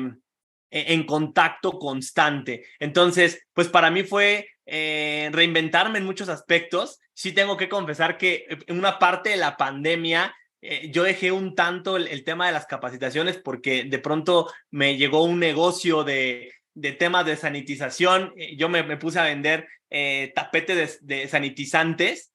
en 0.72 1.04
contacto 1.04 1.78
constante. 1.78 2.64
Entonces, 2.80 3.46
pues 3.52 3.68
para 3.68 3.90
mí 3.90 4.04
fue 4.04 4.48
eh, 4.66 5.28
reinventarme 5.32 5.98
en 5.98 6.04
muchos 6.04 6.28
aspectos. 6.28 7.00
Sí 7.14 7.32
tengo 7.32 7.56
que 7.56 7.68
confesar 7.68 8.18
que 8.18 8.46
en 8.48 8.78
una 8.78 8.98
parte 8.98 9.30
de 9.30 9.36
la 9.36 9.56
pandemia 9.56 10.34
eh, 10.60 10.90
yo 10.92 11.02
dejé 11.02 11.32
un 11.32 11.54
tanto 11.54 11.96
el, 11.96 12.24
tema 12.24 12.46
de 12.46 12.52
las 12.52 12.66
capacitaciones 12.66 13.36
porque 13.36 13.84
de 13.84 13.98
pronto 13.98 14.48
me 14.70 14.96
llegó 14.96 15.24
un 15.24 15.40
negocio 15.40 16.04
de, 16.04 16.52
de 16.74 16.92
temas 16.92 17.26
de 17.26 17.36
sanitización. 17.36 18.32
Eh, 18.36 18.56
yo 18.56 18.68
me, 18.68 18.84
puse 18.96 19.18
a 19.18 19.24
vender 19.24 19.68
eh, 19.90 20.32
tapete 20.34 20.88
de, 21.00 21.28
sanitizantes 21.28 22.32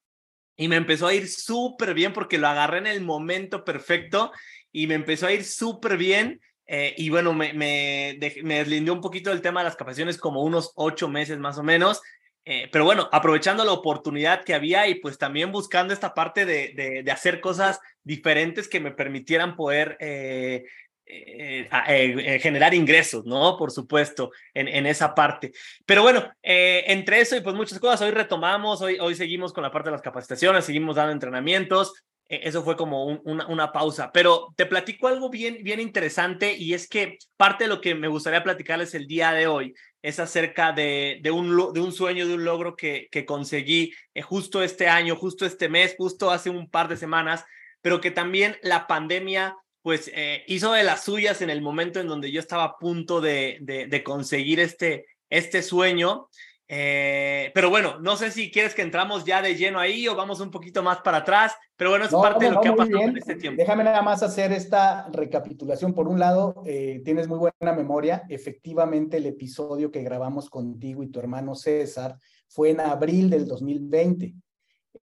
y 0.55 0.67
me 0.67 0.75
empezó 0.75 1.07
a 1.07 1.13
ir 1.13 1.27
súper 1.27 1.93
bien 1.93 2.13
porque 2.13 2.37
lo 2.37 2.47
agarré 2.47 2.79
en 2.79 2.87
el 2.87 3.01
momento 3.01 3.63
perfecto 3.63 4.31
y 4.71 4.87
me 4.87 4.95
empezó 4.95 5.27
a 5.27 5.33
ir 5.33 5.43
súper 5.43 5.97
bien. 5.97 6.41
Eh, 6.69 6.93
y 6.97 7.09
bueno, 7.09 7.33
me, 7.33 7.53
me, 7.53 8.19
me, 8.43 8.57
deslindé 8.57 8.91
un 8.91 8.99
poquito 8.99 9.29
del 9.29 9.41
tema 9.41 9.61
de 9.61 9.65
las 9.65 9.77
capacitaciones, 9.77 10.17
como 10.17 10.43
unos 10.43 10.73
ocho 10.75 11.07
meses 11.07 11.37
más 11.37 11.57
o 11.57 11.63
menos. 11.63 12.01
Eh, 12.49 12.69
pero 12.71 12.85
bueno, 12.85 13.09
aprovechando 13.11 13.65
la 13.65 13.73
oportunidad 13.73 14.45
que 14.45 14.53
había 14.53 14.87
y 14.87 14.95
pues 14.95 15.17
también 15.17 15.51
buscando 15.51 15.93
esta 15.93 16.13
parte 16.13 16.45
de, 16.45 17.01
de, 17.03 17.11
hacer 17.11 17.41
cosas 17.41 17.77
diferentes 18.05 18.69
que 18.69 18.79
me 18.79 18.91
permitieran 18.91 19.57
poder 19.57 19.97
eh, 19.99 20.63
eh, 21.05 22.39
generar 22.41 22.73
ingresos, 22.73 23.25
¿no? 23.25 23.57
Por 23.57 23.71
supuesto, 23.71 24.31
en, 24.53 24.69
en 24.69 24.85
esa 24.85 25.13
parte. 25.13 25.51
Pero 25.85 26.03
bueno, 26.03 26.31
entre 26.41 27.19
eso 27.19 27.35
y 27.35 27.41
pues 27.41 27.53
muchas 27.53 27.79
cosas, 27.79 27.99
hoy 28.03 28.11
retomamos, 28.11 28.81
hoy, 28.81 28.97
hoy 28.97 29.13
seguimos 29.15 29.51
con 29.51 29.63
la 29.63 29.71
parte 29.71 29.89
de 29.89 29.95
las 29.95 30.01
capacitaciones, 30.01 30.63
seguimos 30.63 30.95
dando 30.95 31.11
entrenamientos, 31.11 32.05
eso 32.29 32.63
fue 32.63 32.75
como 32.75 33.05
un, 33.05 33.21
una, 33.25 33.71
pausa, 33.71 34.11
pero 34.11 34.53
te 34.55 34.65
platico 34.65 35.07
algo 35.07 35.29
bien, 35.29 35.59
bien 35.63 35.79
interesante 35.79 36.53
y 36.57 36.73
es 36.73 36.87
que 36.87 37.17
parte 37.37 37.63
de 37.63 37.69
lo 37.69 37.81
que 37.81 37.95
me 37.95 38.07
gustaría 38.07 38.43
platicarles 38.43 38.93
el 38.93 39.07
día 39.07 39.31
de 39.31 39.47
hoy 39.47 39.73
es 40.01 40.19
acerca 40.19 40.71
de, 40.71 41.19
de, 41.21 41.31
un, 41.31 41.73
de 41.73 41.79
un 41.79 41.91
sueño, 41.91 42.27
de 42.27 42.33
un 42.35 42.43
logro 42.43 42.75
que, 42.75 43.07
que 43.11 43.25
conseguí 43.25 43.93
eh, 44.13 44.21
justo 44.21 44.61
este 44.61 44.87
año, 44.87 45.15
justo 45.15 45.45
este 45.45 45.69
mes, 45.69 45.95
justo 45.97 46.31
hace 46.31 46.49
un 46.49 46.69
par 46.69 46.87
de 46.87 46.97
semanas, 46.97 47.45
pero 47.81 48.01
que 48.01 48.11
también 48.11 48.57
la 48.61 48.87
pandemia 48.87 49.55
pues 49.81 50.11
eh, 50.13 50.43
hizo 50.47 50.73
de 50.73 50.83
las 50.83 51.05
suyas 51.05 51.41
en 51.41 51.49
el 51.49 51.61
momento 51.61 52.01
en 52.01 52.07
donde 52.07 52.31
yo 52.31 52.41
estaba 52.41 52.63
a 52.65 52.77
punto 52.77 53.21
de, 53.21 53.57
de, 53.61 53.87
de 53.87 54.03
conseguir 54.03 54.59
este, 54.59 55.05
este 55.29 55.61
sueño. 55.61 56.27
Eh, 56.69 57.49
pero 57.53 57.69
bueno, 57.69 57.97
no 57.99 58.17
sé 58.17 58.29
si 58.29 58.51
quieres 58.51 58.75
que 58.75 58.81
entramos 58.81 59.23
ya 59.23 59.41
de 59.41 59.55
lleno 59.55 59.79
ahí 59.79 60.07
o 60.07 60.15
vamos 60.15 60.41
un 60.41 60.51
poquito 60.51 60.83
más 60.83 60.97
para 60.99 61.19
atrás, 61.19 61.53
pero 61.77 61.91
bueno, 61.91 62.05
es 62.05 62.11
no, 62.11 62.21
parte 62.21 62.45
no, 62.45 62.49
de 62.49 62.55
lo 62.55 62.61
que 62.61 62.67
ha 62.67 62.75
pasado 62.75 62.97
bien. 62.97 63.09
en 63.11 63.17
este 63.17 63.35
tiempo. 63.35 63.61
Déjame 63.61 63.85
nada 63.85 64.01
más 64.01 64.21
hacer 64.21 64.51
esta 64.51 65.07
recapitulación. 65.11 65.93
Por 65.93 66.09
un 66.09 66.19
lado, 66.19 66.63
eh, 66.65 67.01
tienes 67.05 67.27
muy 67.27 67.39
buena 67.39 67.73
memoria. 67.73 68.23
Efectivamente, 68.27 69.17
el 69.17 69.27
episodio 69.27 69.91
que 69.91 70.03
grabamos 70.03 70.49
contigo 70.49 71.03
y 71.03 71.07
tu 71.07 71.19
hermano 71.19 71.55
César 71.55 72.17
fue 72.49 72.71
en 72.71 72.81
abril 72.81 73.29
del 73.29 73.47
2020. 73.47 74.35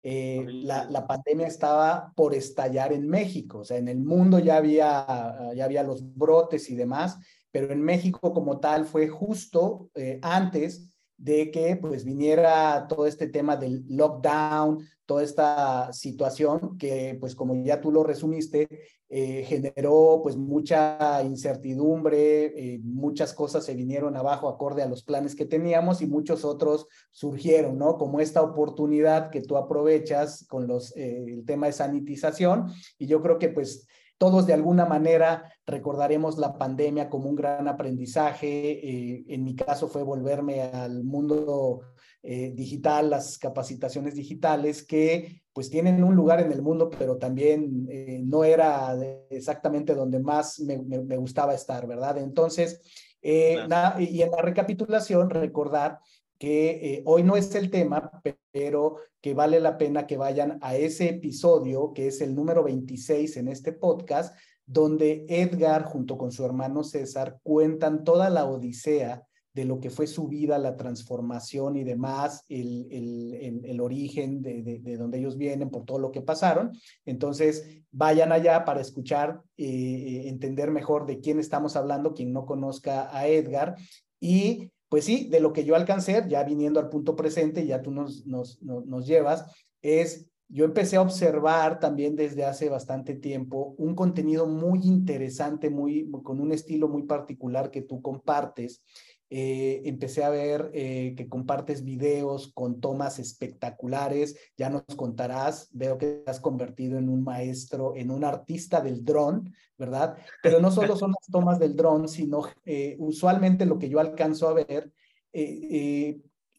Eh, 0.03 0.45
la, 0.47 0.85
la, 0.85 1.07
pandemia 1.07 1.47
estaba 1.47 2.13
por 2.15 2.33
estallar 2.33 2.93
en 2.93 3.09
México, 3.09 3.59
o 3.59 3.63
sea, 3.65 3.77
en 3.77 3.89
el 3.89 3.99
mundo 3.99 4.39
ya 4.39 4.55
había, 4.55 5.51
ya 5.53 5.65
había 5.65 5.83
los 5.83 6.15
brotes 6.15 6.69
y 6.69 6.75
demás, 6.75 7.17
pero 7.51 7.73
en 7.73 7.81
México 7.81 8.31
como 8.31 8.59
tal 8.59 8.85
fue 8.85 9.07
justo 9.07 9.89
eh, 9.95 10.19
antes 10.21 10.96
de 11.17 11.49
que 11.51 11.75
pues 11.75 12.05
viniera 12.05 12.87
todo 12.87 13.07
este 13.07 13.27
tema 13.27 13.57
del 13.57 13.83
lockdown, 13.89 14.87
toda 15.05 15.23
esta 15.23 15.91
situación 15.93 16.77
que 16.77 17.17
pues 17.19 17.33
como 17.33 17.55
ya 17.63 17.81
tú 17.81 17.91
lo 17.91 18.03
resumiste, 18.03 18.67
eh, 19.09 19.43
generó 19.47 20.19
pues 20.21 20.35
mucha 20.35 21.23
incertidumbre, 21.23 22.45
eh, 22.73 22.79
muchas 22.83 23.33
cosas 23.33 23.63
se 23.63 23.73
vinieron 23.73 24.17
abajo 24.17 24.49
acorde 24.49 24.83
a 24.83 24.87
los 24.87 25.01
planes 25.03 25.33
que 25.33 25.45
teníamos 25.45 26.01
y 26.01 26.07
muchos 26.07 26.43
otros 26.43 26.87
surgieron, 27.11 27.77
¿no? 27.77 27.97
Como 27.97 28.19
esta 28.19 28.41
oportunidad 28.41 29.29
que 29.29 29.41
tú 29.41 29.55
aprovechas 29.55 30.45
con 30.47 30.67
los, 30.67 30.95
eh, 30.97 31.23
el 31.25 31.45
tema 31.45 31.67
de 31.67 31.73
sanitización 31.73 32.65
y 32.99 33.07
yo 33.07 33.21
creo 33.21 33.39
que 33.39 33.47
pues 33.47 33.87
todos 34.17 34.47
de 34.47 34.53
alguna 34.53 34.85
manera 34.85 35.51
recordaremos 35.65 36.37
la 36.37 36.57
pandemia 36.57 37.09
como 37.09 37.29
un 37.29 37.35
gran 37.35 37.67
aprendizaje. 37.67 38.71
Eh, 38.71 39.25
en 39.27 39.43
mi 39.43 39.55
caso 39.55 39.87
fue 39.87 40.03
volverme 40.03 40.61
al 40.61 41.03
mundo 41.03 41.81
eh, 42.23 42.51
digital, 42.55 43.09
las 43.09 43.37
capacitaciones 43.37 44.15
digitales 44.15 44.83
que 44.83 45.43
pues 45.53 45.69
tienen 45.69 46.03
un 46.03 46.15
lugar 46.15 46.39
en 46.39 46.51
el 46.51 46.61
mundo, 46.61 46.89
pero 46.89 47.17
también 47.17 47.87
eh, 47.89 48.21
no 48.23 48.43
era 48.43 48.95
exactamente 49.29 49.95
donde 49.95 50.19
más 50.19 50.59
me, 50.59 50.77
gustaba 51.17 51.53
estar, 51.55 51.87
¿verdad? 51.87 52.17
Entonces, 52.19 52.81
y 53.21 54.21
en 54.21 54.31
la 54.31 54.41
recapitulación, 54.41 55.31
recordar 55.31 55.99
que 56.37 57.01
hoy 57.05 57.23
no 57.23 57.35
es 57.35 57.53
el 57.55 57.69
tema, 57.69 58.11
pero 58.51 58.97
que 59.21 59.33
vale 59.33 59.59
la 59.59 59.77
pena 59.77 60.07
que 60.07 60.17
vayan 60.17 60.57
a 60.61 60.75
ese 60.75 61.09
episodio, 61.09 61.93
que 61.93 62.07
es 62.07 62.21
el 62.21 62.35
número 62.35 62.63
26 62.63 63.37
en 63.37 63.47
este 63.47 63.73
podcast, 63.73 64.35
donde 64.65 65.25
Edgar 65.29 65.83
junto 65.83 66.17
con 66.17 66.31
su 66.31 66.45
hermano 66.45 66.83
César 66.83 67.39
cuentan 67.43 68.03
toda 68.03 68.29
la 68.29 68.45
odisea 68.45 69.23
de 69.57 69.65
lo 69.65 69.79
que 69.79 69.89
fue 69.89 70.05
su 70.05 70.27
vida, 70.27 70.59
la 70.59 70.77
transformación 70.77 71.77
y 71.77 71.83
demás, 71.83 72.45
el, 72.47 72.87
el, 72.91 73.65
el, 73.65 73.81
origen 73.81 74.43
de, 74.43 74.61
de, 74.61 74.97
donde 74.97 75.17
ellos 75.17 75.35
vienen, 75.35 75.71
por 75.71 75.83
todo 75.83 75.97
lo 75.97 76.11
que 76.11 76.21
pasaron. 76.21 76.73
Entonces, 77.05 77.67
vayan 77.89 78.31
allá 78.31 78.65
para 78.65 78.81
escuchar, 78.81 79.41
eh, 79.57 80.25
entender 80.27 80.69
mejor 80.69 81.07
de 81.07 81.21
quién 81.21 81.39
estamos 81.39 81.75
hablando, 81.75 82.13
quien 82.13 82.33
no 82.33 82.45
conozca 82.45 83.09
a 83.17 83.27
Edgar. 83.27 83.75
Y 84.19 84.69
pues 84.89 85.05
sí, 85.05 85.27
de 85.29 85.39
lo 85.39 85.53
que 85.53 85.65
yo 85.65 85.75
alcancé, 85.75 86.23
ya 86.27 86.43
viniendo 86.43 86.79
al 86.79 86.89
punto 86.89 87.15
presente, 87.15 87.65
ya 87.65 87.81
tú 87.81 87.91
nos, 87.91 88.25
nos, 88.25 88.61
nos, 88.61 89.05
llevas, 89.05 89.45
es, 89.81 90.27
yo 90.47 90.65
empecé 90.65 90.95
a 90.95 91.01
observar 91.01 91.79
también 91.79 92.15
desde 92.15 92.45
hace 92.45 92.69
bastante 92.69 93.15
tiempo 93.15 93.75
un 93.77 93.95
contenido 93.95 94.45
muy 94.47 94.79
interesante, 94.83 95.69
muy, 95.69 96.09
con 96.23 96.39
un 96.39 96.51
estilo 96.51 96.87
muy 96.87 97.03
particular 97.03 97.69
que 97.69 97.81
tú 97.81 98.01
compartes, 98.01 98.81
eh, 99.29 99.81
empecé 99.83 100.23
a 100.23 100.29
ver 100.29 100.71
eh, 100.73 101.13
que 101.17 101.27
compartes 101.27 101.83
videos 101.83 102.53
con 102.53 102.79
tomas 102.79 103.19
espectaculares, 103.19 104.37
ya 104.57 104.69
nos 104.69 104.83
contarás, 104.95 105.69
veo 105.73 105.97
que 105.97 106.07
te 106.07 106.31
has 106.31 106.39
convertido 106.39 106.97
en 106.97 107.09
un 107.09 107.23
maestro, 107.23 107.93
en 107.97 108.09
un 108.09 108.23
artista 108.23 108.79
del 108.79 109.03
dron, 109.03 109.53
¿verdad? 109.77 110.17
Pero 110.41 110.61
no 110.61 110.71
solo 110.71 110.95
son 110.95 111.11
las 111.11 111.29
tomas 111.29 111.59
del 111.59 111.75
dron, 111.75 112.07
sino 112.07 112.43
eh, 112.65 112.95
usualmente 112.99 113.65
lo 113.65 113.77
que 113.77 113.89
yo 113.89 113.99
alcanzo 113.99 114.47
a 114.47 114.53
ver, 114.53 114.93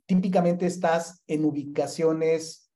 típicamente 0.06 0.66
estás 0.66 1.22
en 1.26 1.44
ubicaciones 1.44 2.70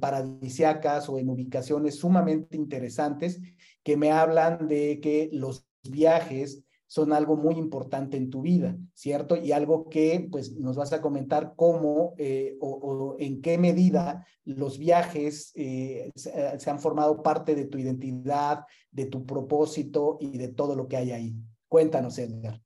paradisiacas 0.00 1.08
o 1.08 1.18
en 1.18 1.28
ubicaciones 1.28 1.96
sumamente 1.96 2.56
interesantes 2.56 3.40
que 3.82 3.96
me 3.96 4.10
hablan 4.10 4.66
de 4.66 4.98
que 5.00 5.28
los 5.32 5.66
viajes 5.82 6.65
son 6.86 7.12
algo 7.12 7.36
muy 7.36 7.56
importante 7.56 8.16
en 8.16 8.30
tu 8.30 8.42
vida, 8.42 8.76
¿cierto? 8.94 9.36
Y 9.36 9.52
algo 9.52 9.88
que 9.88 10.28
pues 10.30 10.52
nos 10.52 10.76
vas 10.76 10.92
a 10.92 11.00
comentar 11.00 11.54
cómo 11.56 12.14
eh, 12.18 12.56
o, 12.60 13.16
en 13.18 13.42
qué 13.42 13.58
medida 13.58 14.24
los 14.44 14.78
viajes 14.78 15.52
eh, 15.56 16.10
se, 16.14 16.70
han 16.70 16.78
formado 16.78 17.22
parte 17.22 17.54
de 17.54 17.66
tu 17.66 17.78
identidad, 17.78 18.64
de 18.90 19.06
tu 19.06 19.26
propósito 19.26 20.18
y 20.20 20.38
de 20.38 20.48
todo 20.48 20.76
lo 20.76 20.86
que 20.86 20.96
hay 20.96 21.12
ahí. 21.12 21.34
Cuéntanos, 21.68 22.18
Edgar. 22.18 22.60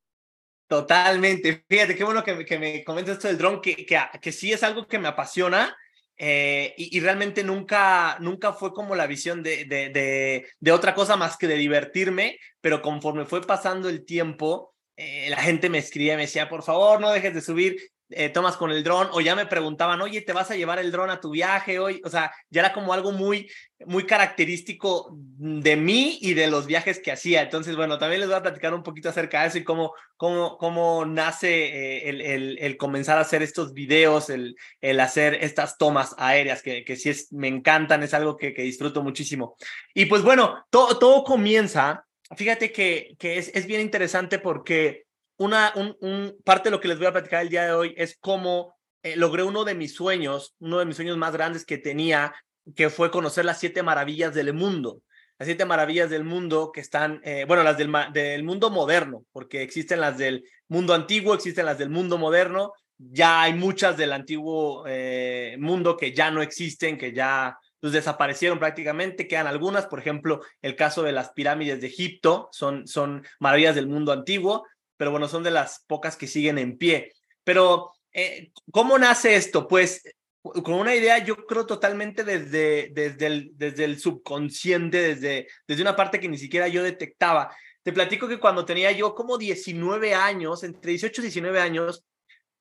Totalmente. 0.67 1.65
Fíjate, 1.67 1.95
qué 1.95 2.03
bueno 2.03 2.23
que, 2.23 2.45
que 2.45 2.59
me 2.59 2.83
comentas 2.83 3.15
esto 3.15 3.27
del 3.27 3.37
dron, 3.37 3.59
que, 3.59 3.85
que, 3.85 3.97
que 4.21 4.31
sí 4.31 4.53
es 4.53 4.63
algo 4.63 4.87
que 4.87 4.99
me 4.99 5.07
apasiona 5.07 5.75
eh, 6.17 6.73
y, 6.77 6.99
realmente 6.99 7.43
nunca, 7.43 8.17
nunca 8.19 8.53
fue 8.53 8.73
como 8.73 8.95
la 8.95 9.07
visión 9.07 9.41
de, 9.41 9.65
de, 9.65 10.45
de, 10.59 10.71
otra 10.71 10.93
cosa 10.93 11.15
más 11.15 11.35
que 11.35 11.47
de 11.47 11.55
divertirme, 11.55 12.37
pero 12.61 12.81
conforme 12.81 13.25
fue 13.25 13.41
pasando 13.41 13.89
el 13.89 14.05
tiempo, 14.05 14.75
eh, 14.97 15.29
la 15.29 15.37
gente 15.37 15.69
me 15.69 15.79
escribía 15.79 16.15
me 16.15 16.23
decía, 16.23 16.47
por 16.47 16.63
favor, 16.63 17.01
no 17.01 17.11
dejes 17.11 17.33
de 17.33 17.41
subir 17.41 17.90
eh, 18.11 18.29
tomas 18.29 18.57
con 18.57 18.71
el 18.71 18.83
dron, 18.83 19.09
o 19.11 19.21
ya 19.21 19.35
me 19.35 19.45
preguntaban, 19.45 20.01
oye, 20.01 20.21
¿te 20.21 20.33
vas 20.33 20.51
a 20.51 20.55
llevar 20.55 20.79
el 20.79 20.91
dron 20.91 21.09
a 21.09 21.19
tu 21.19 21.31
viaje 21.31 21.79
hoy? 21.79 22.01
O 22.03 22.09
sea, 22.09 22.31
ya 22.49 22.61
era 22.61 22.73
como 22.73 22.93
algo 22.93 23.11
muy, 23.11 23.49
muy 23.85 24.05
característico 24.05 25.09
de 25.13 25.75
mí 25.75 26.17
y 26.21 26.33
de 26.33 26.47
los 26.47 26.65
viajes 26.65 26.99
que 26.99 27.11
hacía. 27.11 27.41
Entonces, 27.41 27.75
bueno, 27.75 27.97
también 27.97 28.21
les 28.21 28.29
voy 28.29 28.37
a 28.37 28.41
platicar 28.41 28.73
un 28.73 28.83
poquito 28.83 29.09
acerca 29.09 29.41
de 29.41 29.47
eso 29.47 29.57
y 29.57 29.63
cómo, 29.63 29.93
cómo, 30.17 30.57
cómo 30.57 31.05
nace 31.05 31.65
eh, 31.65 32.09
el, 32.09 32.21
el, 32.21 32.57
el, 32.59 32.77
comenzar 32.77 33.17
a 33.17 33.21
hacer 33.21 33.41
estos 33.41 33.73
videos, 33.73 34.29
el, 34.29 34.55
el 34.81 34.99
hacer 34.99 35.35
estas 35.41 35.77
tomas 35.77 36.15
aéreas, 36.17 36.61
que, 36.61 36.83
que 36.83 36.95
sí 36.95 37.09
es, 37.09 37.31
me 37.31 37.47
encantan, 37.47 38.03
es 38.03 38.13
algo 38.13 38.37
que, 38.37 38.53
que 38.53 38.63
disfruto 38.63 39.03
muchísimo. 39.03 39.55
Y 39.93 40.05
pues 40.05 40.21
bueno, 40.21 40.65
todo, 40.69 40.99
todo 40.99 41.23
comienza, 41.23 42.05
fíjate 42.35 42.71
que, 42.71 43.15
que 43.17 43.37
es, 43.37 43.51
es 43.53 43.65
bien 43.65 43.81
interesante 43.81 44.39
porque 44.39 45.05
una 45.41 45.73
un, 45.75 46.37
parte 46.43 46.69
de 46.69 46.71
lo 46.71 46.79
que 46.79 46.87
les 46.87 46.99
voy 46.99 47.07
a 47.07 47.11
platicar 47.11 47.41
el 47.41 47.49
día 47.49 47.65
de 47.65 47.71
hoy 47.71 47.93
es 47.97 48.15
cómo 48.19 48.75
eh, 49.01 49.15
logré 49.15 49.41
uno 49.41 49.63
de 49.63 49.73
mis 49.73 49.95
sueños, 49.95 50.55
uno 50.59 50.77
de 50.77 50.85
mis 50.85 50.95
sueños 50.95 51.17
más 51.17 51.33
grandes 51.33 51.65
que 51.65 51.79
tenía, 51.79 52.33
que 52.75 52.91
fue 52.91 53.09
conocer 53.09 53.45
las 53.45 53.59
siete 53.59 53.81
maravillas 53.81 54.35
del 54.35 54.53
mundo. 54.53 55.01
Las 55.39 55.47
siete 55.47 55.65
maravillas 55.65 56.11
del 56.11 56.23
mundo 56.23 56.71
que 56.71 56.81
están, 56.81 57.19
eh, 57.23 57.45
bueno, 57.47 57.63
las 57.63 57.75
del, 57.75 57.91
del 58.13 58.43
mundo 58.43 58.69
moderno, 58.69 59.25
porque 59.31 59.63
existen 59.63 59.99
las 59.99 60.19
del 60.19 60.43
mundo 60.67 60.93
antiguo, 60.93 61.33
existen 61.33 61.65
las 61.65 61.79
del 61.79 61.89
mundo 61.89 62.19
moderno, 62.19 62.73
ya 62.99 63.41
hay 63.41 63.55
muchas 63.55 63.97
del 63.97 64.13
antiguo 64.13 64.83
eh, 64.87 65.55
mundo 65.57 65.97
que 65.97 66.13
ya 66.13 66.29
no 66.29 66.43
existen, 66.43 66.99
que 66.99 67.13
ya 67.13 67.57
pues, 67.79 67.93
desaparecieron 67.93 68.59
prácticamente, 68.59 69.27
quedan 69.27 69.47
algunas, 69.47 69.87
por 69.87 69.97
ejemplo, 69.97 70.41
el 70.61 70.75
caso 70.75 71.01
de 71.01 71.11
las 71.13 71.31
pirámides 71.31 71.81
de 71.81 71.87
Egipto, 71.87 72.49
son, 72.51 72.87
son 72.87 73.25
maravillas 73.39 73.73
del 73.73 73.87
mundo 73.87 74.11
antiguo, 74.11 74.67
pero 75.01 75.09
bueno, 75.09 75.27
son 75.27 75.41
de 75.41 75.49
las 75.49 75.83
pocas 75.87 76.15
que 76.15 76.27
siguen 76.27 76.59
en 76.59 76.77
pie. 76.77 77.11
Pero, 77.43 77.91
eh, 78.13 78.51
¿cómo 78.71 78.99
nace 78.99 79.35
esto? 79.35 79.67
Pues 79.67 80.03
con 80.43 80.75
una 80.75 80.93
idea, 80.93 81.17
yo 81.25 81.37
creo 81.47 81.65
totalmente 81.65 82.23
desde, 82.23 82.91
desde, 82.93 83.25
el, 83.25 83.51
desde 83.55 83.85
el 83.85 83.99
subconsciente, 83.99 85.15
desde, 85.15 85.47
desde 85.67 85.81
una 85.81 85.95
parte 85.95 86.19
que 86.19 86.29
ni 86.29 86.37
siquiera 86.37 86.67
yo 86.67 86.83
detectaba. 86.83 87.51
Te 87.81 87.91
platico 87.91 88.27
que 88.27 88.39
cuando 88.39 88.63
tenía 88.63 88.91
yo 88.91 89.15
como 89.15 89.39
19 89.39 90.13
años, 90.13 90.63
entre 90.63 90.91
18 90.91 91.19
y 91.19 91.23
19 91.23 91.59
años, 91.59 92.05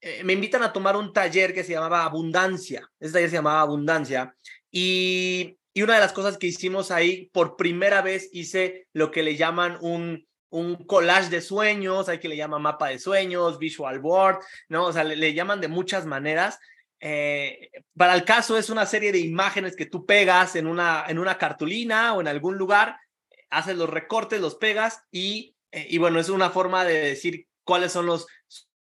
eh, 0.01 0.25
me 0.25 0.33
invitan 0.33 0.63
a 0.63 0.73
tomar 0.73 0.97
un 0.97 1.13
taller 1.13 1.53
que 1.53 1.63
se 1.63 1.73
llamaba 1.73 2.05
Abundancia. 2.05 2.91
Ese 2.99 3.13
taller 3.13 3.29
se 3.29 3.37
llamaba 3.37 3.61
Abundancia. 3.61 4.35
Y, 4.71 5.59
y 5.75 5.83
una 5.83 5.97
de 5.97 6.01
las 6.01 6.15
cosas 6.15 6.39
que 6.39 6.47
hicimos 6.47 6.91
ahí, 6.91 7.29
por 7.35 7.57
primera 7.57 8.01
vez 8.01 8.31
hice 8.33 8.87
lo 8.95 9.11
que 9.11 9.23
le 9.23 9.37
llaman 9.37 9.77
un, 9.83 10.27
un 10.51 10.85
collage 10.85 11.31
de 11.31 11.41
sueños, 11.41 12.09
hay 12.09 12.19
que 12.19 12.29
le 12.29 12.37
llama 12.37 12.59
mapa 12.59 12.89
de 12.89 12.99
sueños, 12.99 13.59
visual 13.59 14.01
board, 14.01 14.41
¿no? 14.69 14.87
O 14.87 14.93
sea, 14.93 15.05
le, 15.05 15.35
llaman 15.35 15.61
de 15.61 15.69
muchas 15.69 16.07
maneras. 16.07 16.59
Eh, 17.01 17.71
para 17.97 18.15
el 18.15 18.25
caso 18.25 18.59
es 18.59 18.69
una 18.69 18.85
serie 18.85 19.11
de 19.13 19.21
imágenes 19.21 19.75
que 19.75 19.87
tú 19.87 20.05
pegas 20.05 20.57
en 20.57 20.67
una, 20.67 21.05
en 21.09 21.19
una 21.19 21.39
cartulina 21.39 22.15
o 22.15 22.21
en 22.21 22.29
algún 22.29 22.59
lugar, 22.59 22.99
haces 23.49 23.77
los 23.77 23.89
recortes, 23.89 24.41
los 24.41 24.57
pegas 24.57 25.03
y, 25.11 25.57
eh, 25.73 25.87
y 25.89 25.99
bueno, 25.99 26.21
es 26.21 26.29
una 26.29 26.51
forma 26.51 26.85
de 26.85 27.01
decir 27.01 27.47
cuáles 27.65 27.93
son 27.93 28.07
los 28.07 28.27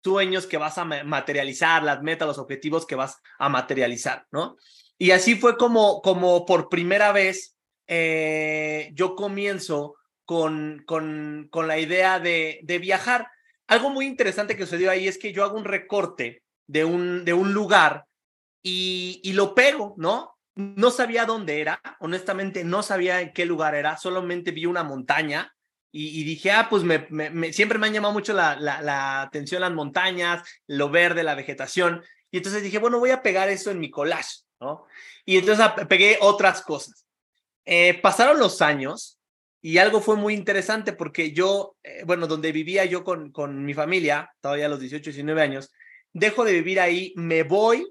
sueños 0.02 0.46
que 0.46 0.56
vas 0.56 0.78
a 0.78 0.84
materializar, 0.84 1.82
las 1.82 2.02
metas, 2.02 2.28
los 2.28 2.38
objetivos 2.38 2.86
que 2.86 2.94
vas 2.94 3.18
a 3.38 3.48
materializar, 3.48 4.26
¿no? 4.30 4.56
Y 4.98 5.12
así 5.12 5.34
fue 5.34 5.56
como, 5.56 6.02
como 6.02 6.44
por 6.44 6.68
primera 6.68 7.12
vez 7.12 7.56
eh, 7.86 8.90
yo 8.94 9.14
comienzo 9.14 9.94
con, 10.30 10.84
con, 10.86 11.48
con 11.50 11.66
la 11.66 11.80
idea 11.80 12.20
de, 12.20 12.60
de, 12.62 12.78
viajar. 12.78 13.26
Algo 13.66 13.90
muy 13.90 14.06
interesante 14.06 14.56
que 14.56 14.62
sucedió 14.62 14.92
ahí 14.92 15.08
es 15.08 15.18
que 15.18 15.32
yo 15.32 15.42
hago 15.42 15.58
un 15.58 15.64
recorte 15.64 16.44
de 16.68 16.84
un, 16.84 17.24
de 17.24 17.32
un 17.32 17.52
lugar 17.52 18.04
y, 18.62 19.20
y 19.24 19.32
lo 19.32 19.56
pego, 19.56 19.96
¿no? 19.96 20.38
No 20.54 20.92
sabía 20.92 21.26
dónde 21.26 21.60
era, 21.60 21.82
honestamente 21.98 22.62
no 22.62 22.84
sabía 22.84 23.20
en 23.20 23.32
qué 23.32 23.44
lugar 23.44 23.74
era, 23.74 23.96
solamente 23.96 24.52
vi 24.52 24.66
una 24.66 24.84
montaña 24.84 25.52
y, 25.90 26.22
dije, 26.22 26.52
ah, 26.52 26.68
pues 26.70 26.84
me, 26.84 27.52
siempre 27.52 27.80
me 27.80 27.88
han 27.88 27.92
llamado 27.92 28.14
mucho 28.14 28.32
la, 28.32 28.54
la, 28.54 29.22
atención 29.22 29.62
las 29.62 29.72
montañas, 29.72 30.48
lo 30.68 30.90
verde, 30.90 31.24
la 31.24 31.34
vegetación. 31.34 32.04
Y 32.30 32.36
entonces 32.36 32.62
dije, 32.62 32.78
bueno, 32.78 33.00
voy 33.00 33.10
a 33.10 33.22
pegar 33.22 33.48
eso 33.48 33.72
en 33.72 33.80
mi 33.80 33.90
collage, 33.90 34.44
¿no? 34.60 34.86
Y 35.24 35.38
entonces 35.38 35.66
pegué 35.88 36.18
otras 36.20 36.62
cosas. 36.62 37.04
Eh, 37.64 37.98
pasaron 38.00 38.38
los 38.38 38.62
años 38.62 39.19
y 39.62 39.78
algo 39.78 40.00
fue 40.00 40.16
muy 40.16 40.34
interesante 40.34 40.92
porque 40.92 41.32
yo, 41.32 41.76
eh, 41.82 42.02
bueno, 42.06 42.26
donde 42.26 42.52
vivía 42.52 42.84
yo 42.86 43.04
con, 43.04 43.30
con 43.30 43.64
mi 43.64 43.74
familia, 43.74 44.32
todavía 44.40 44.66
a 44.66 44.70
los 44.70 44.80
18, 44.80 45.10
19 45.10 45.42
años, 45.42 45.70
dejo 46.12 46.44
de 46.44 46.52
vivir 46.52 46.80
ahí, 46.80 47.12
me 47.16 47.42
voy 47.42 47.86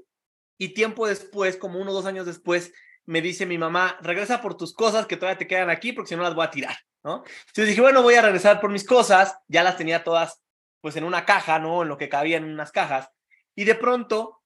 y 0.58 0.70
tiempo 0.70 1.08
después, 1.08 1.58
como 1.58 1.80
uno 1.80 1.92
o 1.92 1.94
dos 1.94 2.06
años 2.06 2.26
después, 2.26 2.74
me 3.06 3.22
dice 3.22 3.46
mi 3.46 3.58
mamá, 3.58 3.98
regresa 4.02 4.42
por 4.42 4.58
tus 4.58 4.74
cosas 4.74 5.06
que 5.06 5.16
todavía 5.16 5.38
te 5.38 5.48
quedan 5.48 5.70
aquí 5.70 5.94
porque 5.94 6.10
si 6.10 6.16
no 6.16 6.24
las 6.24 6.36
voy 6.36 6.46
a 6.46 6.52
tirar, 6.52 6.78
¿no? 7.04 7.24
Entonces 7.48 7.68
dije, 7.68 7.82
bueno, 7.82 8.04
voy 8.04 8.16
a 8.16 8.22
regresar 8.22 8.60
por 8.60 8.72
mis 8.72 8.86
cosas, 8.86 9.36
ya 9.48 9.64
las 9.64 9.78
tenía 9.78 10.04
todas 10.04 10.42
pues 10.82 10.96
en 10.96 11.04
una 11.04 11.26
caja, 11.26 11.60
¿no? 11.60 11.82
En 11.82 11.88
lo 11.88 11.98
que 11.98 12.10
cabía 12.10 12.38
en 12.38 12.46
unas 12.46 12.72
cajas. 12.72 13.10
Y 13.56 13.66
de 13.66 13.76
pronto, 13.76 14.42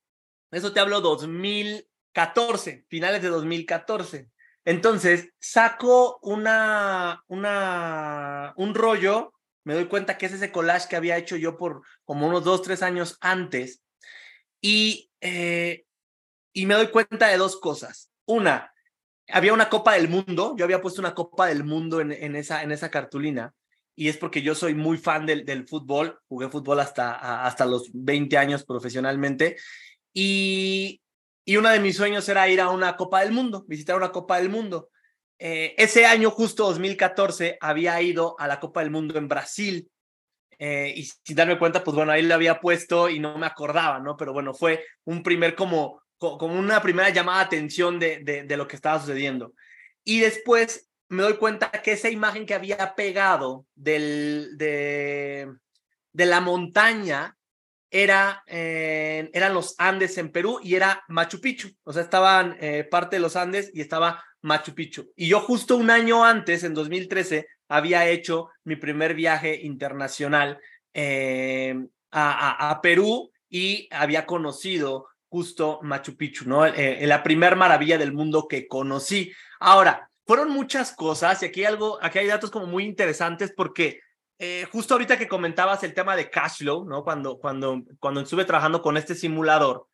eso 0.51 0.73
te 0.73 0.79
hablo 0.79 1.01
2014, 1.01 2.85
finales 2.87 3.21
de 3.21 3.29
2014. 3.29 4.29
Entonces, 4.65 5.29
saco 5.39 6.19
una, 6.21 7.23
una, 7.27 8.53
un 8.55 8.73
rollo, 8.73 9.33
me 9.65 9.73
doy 9.73 9.85
cuenta 9.85 10.17
que 10.17 10.25
es 10.25 10.33
ese 10.33 10.51
collage 10.51 10.87
que 10.89 10.95
había 10.95 11.17
hecho 11.17 11.35
yo 11.35 11.57
por 11.57 11.81
como 12.05 12.27
unos 12.27 12.43
dos, 12.43 12.61
tres 12.61 12.81
años 12.81 13.17
antes, 13.21 13.81
y, 14.61 15.11
eh, 15.21 15.85
y 16.53 16.65
me 16.65 16.75
doy 16.75 16.87
cuenta 16.87 17.27
de 17.27 17.37
dos 17.37 17.59
cosas. 17.59 18.09
Una, 18.25 18.73
había 19.27 19.53
una 19.53 19.69
Copa 19.69 19.93
del 19.93 20.07
Mundo, 20.07 20.55
yo 20.57 20.63
había 20.63 20.81
puesto 20.81 21.01
una 21.01 21.13
Copa 21.13 21.47
del 21.47 21.65
Mundo 21.65 21.99
en, 21.99 22.13
en, 22.13 22.35
esa, 22.35 22.63
en 22.63 22.71
esa 22.71 22.89
cartulina, 22.89 23.53
y 23.95 24.07
es 24.07 24.17
porque 24.17 24.41
yo 24.41 24.55
soy 24.55 24.73
muy 24.73 24.97
fan 24.97 25.25
del, 25.25 25.45
del 25.45 25.67
fútbol, 25.67 26.19
jugué 26.27 26.49
fútbol 26.49 26.79
hasta, 26.79 27.45
hasta 27.45 27.65
los 27.65 27.89
20 27.93 28.37
años 28.37 28.63
profesionalmente, 28.63 29.57
y, 30.13 31.02
y 31.45 31.57
uno 31.57 31.69
de 31.69 31.79
mis 31.79 31.97
sueños 31.97 32.27
era 32.29 32.47
ir 32.47 32.61
a 32.61 32.69
una 32.69 32.95
Copa 32.95 33.21
del 33.21 33.31
Mundo, 33.31 33.65
visitar 33.67 33.95
una 33.95 34.11
Copa 34.11 34.37
del 34.37 34.49
Mundo. 34.49 34.89
Eh, 35.37 35.75
ese 35.77 36.05
año, 36.05 36.31
justo 36.31 36.65
2014, 36.65 37.57
había 37.59 38.01
ido 38.01 38.35
a 38.39 38.47
la 38.47 38.59
Copa 38.59 38.81
del 38.81 38.91
Mundo 38.91 39.17
en 39.17 39.27
Brasil. 39.27 39.89
Eh, 40.57 40.93
y 40.95 41.03
sin 41.03 41.35
darme 41.35 41.59
cuenta, 41.59 41.83
pues 41.83 41.95
bueno, 41.95 42.11
ahí 42.11 42.21
le 42.21 42.33
había 42.33 42.61
puesto 42.61 43.09
y 43.09 43.19
no 43.19 43.37
me 43.37 43.45
acordaba, 43.45 43.99
¿no? 43.99 44.15
Pero 44.15 44.31
bueno, 44.31 44.53
fue 44.53 44.85
un 45.03 45.21
primer 45.21 45.55
como, 45.55 46.01
como 46.17 46.57
una 46.57 46.81
primera 46.81 47.09
llamada 47.09 47.39
de 47.39 47.45
atención 47.45 47.99
de, 47.99 48.19
de, 48.19 48.43
de 48.43 48.57
lo 48.57 48.67
que 48.67 48.77
estaba 48.77 48.99
sucediendo. 48.99 49.53
Y 50.05 50.19
después 50.19 50.89
me 51.09 51.23
doy 51.23 51.37
cuenta 51.37 51.69
que 51.71 51.91
esa 51.91 52.09
imagen 52.09 52.45
que 52.45 52.53
había 52.53 52.95
pegado 52.95 53.65
del, 53.75 54.57
de, 54.57 55.51
de 56.13 56.25
la 56.25 56.39
montaña 56.39 57.37
era, 57.93 58.43
eh, 58.47 59.29
eran 59.33 59.53
los 59.53 59.75
Andes 59.77 60.17
en 60.17 60.31
Perú 60.31 60.59
y 60.63 60.73
era 60.73 61.03
Machu 61.09 61.39
Picchu. 61.39 61.69
O 61.83 61.93
sea, 61.93 62.01
estaban 62.01 62.57
eh, 62.59 62.83
parte 62.83 63.17
de 63.17 63.19
los 63.21 63.35
Andes 63.35 63.69
y 63.71 63.81
estaba 63.81 64.21
Machu 64.41 64.73
Picchu. 64.73 65.13
Y 65.15 65.27
yo 65.27 65.39
justo 65.39 65.77
un 65.77 65.91
año 65.91 66.25
antes, 66.25 66.63
en 66.63 66.73
2013, 66.73 67.45
había 67.69 68.07
hecho 68.07 68.49
mi 68.63 68.77
primer 68.77 69.13
viaje 69.13 69.61
internacional 69.61 70.59
eh, 70.91 71.75
a, 72.11 72.79
Perú 72.81 73.31
y 73.47 73.87
había 73.91 74.25
conocido 74.25 75.07
justo 75.29 75.79
Machu 75.83 76.17
Picchu, 76.17 76.49
¿no? 76.49 76.65
la 76.65 77.23
primer 77.23 77.55
maravilla 77.55 77.99
del 77.99 78.11
mundo 78.11 78.47
que 78.47 78.67
conocí. 78.67 79.31
Ahora, 79.59 80.09
fueron 80.25 80.49
muchas 80.49 80.91
cosas 80.91 81.41
y 81.43 81.47
aquí 81.47 81.63
algo, 81.63 81.99
aquí 82.01 82.19
hay 82.19 82.27
datos 82.27 82.49
como 82.49 82.65
muy 82.65 82.85
interesantes 82.85 83.53
porque 83.55 83.99
eh, 84.45 84.65
justo 84.69 84.93
ahorita 84.93 85.17
que 85.17 85.29
comentabas 85.29 85.85
el 85.85 85.93
tema 85.93 86.17
de 86.17 86.29
Cashflow, 86.29 86.83
¿no? 86.83 87.05
Cuando, 87.05 87.39
cuando, 87.39 87.81
cuando 87.97 88.19
estuve 88.19 88.43
trabajando 88.43 88.81
con 88.81 88.97
este 88.97 89.15
simulador, 89.15 89.87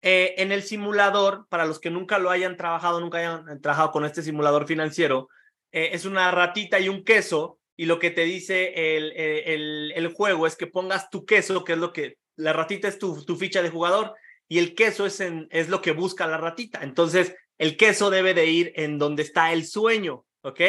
eh, 0.00 0.34
en 0.38 0.50
el 0.50 0.62
simulador, 0.62 1.46
para 1.50 1.66
los 1.66 1.78
que 1.78 1.90
nunca 1.90 2.18
lo 2.18 2.30
hayan 2.30 2.56
trabajado, 2.56 3.00
nunca 3.00 3.18
hayan 3.18 3.60
trabajado 3.60 3.90
con 3.90 4.06
este 4.06 4.22
simulador 4.22 4.66
financiero, 4.66 5.28
eh, 5.72 5.90
es 5.92 6.06
una 6.06 6.30
ratita 6.30 6.80
y 6.80 6.88
un 6.88 7.04
queso, 7.04 7.58
y 7.76 7.84
lo 7.84 7.98
que 7.98 8.10
te 8.10 8.22
dice 8.22 8.96
el, 8.96 9.12
el, 9.12 9.92
el, 9.94 10.08
juego 10.14 10.46
es 10.46 10.56
que 10.56 10.66
pongas 10.66 11.10
tu 11.10 11.26
queso, 11.26 11.62
que 11.62 11.74
es 11.74 11.78
lo 11.78 11.92
que, 11.92 12.16
la 12.36 12.54
ratita 12.54 12.88
es 12.88 12.98
tu, 12.98 13.22
tu 13.26 13.36
ficha 13.36 13.62
de 13.62 13.68
jugador, 13.68 14.14
y 14.48 14.58
el 14.58 14.74
queso 14.74 15.04
es, 15.04 15.20
en, 15.20 15.48
es 15.50 15.68
lo 15.68 15.82
que 15.82 15.92
busca 15.92 16.26
la 16.26 16.38
ratita. 16.38 16.80
Entonces, 16.82 17.36
el 17.58 17.76
queso 17.76 18.08
debe 18.08 18.32
de 18.32 18.46
ir 18.46 18.72
en 18.74 18.98
donde 18.98 19.22
está 19.22 19.52
el 19.52 19.66
sueño, 19.66 20.24
¿ok? 20.40 20.60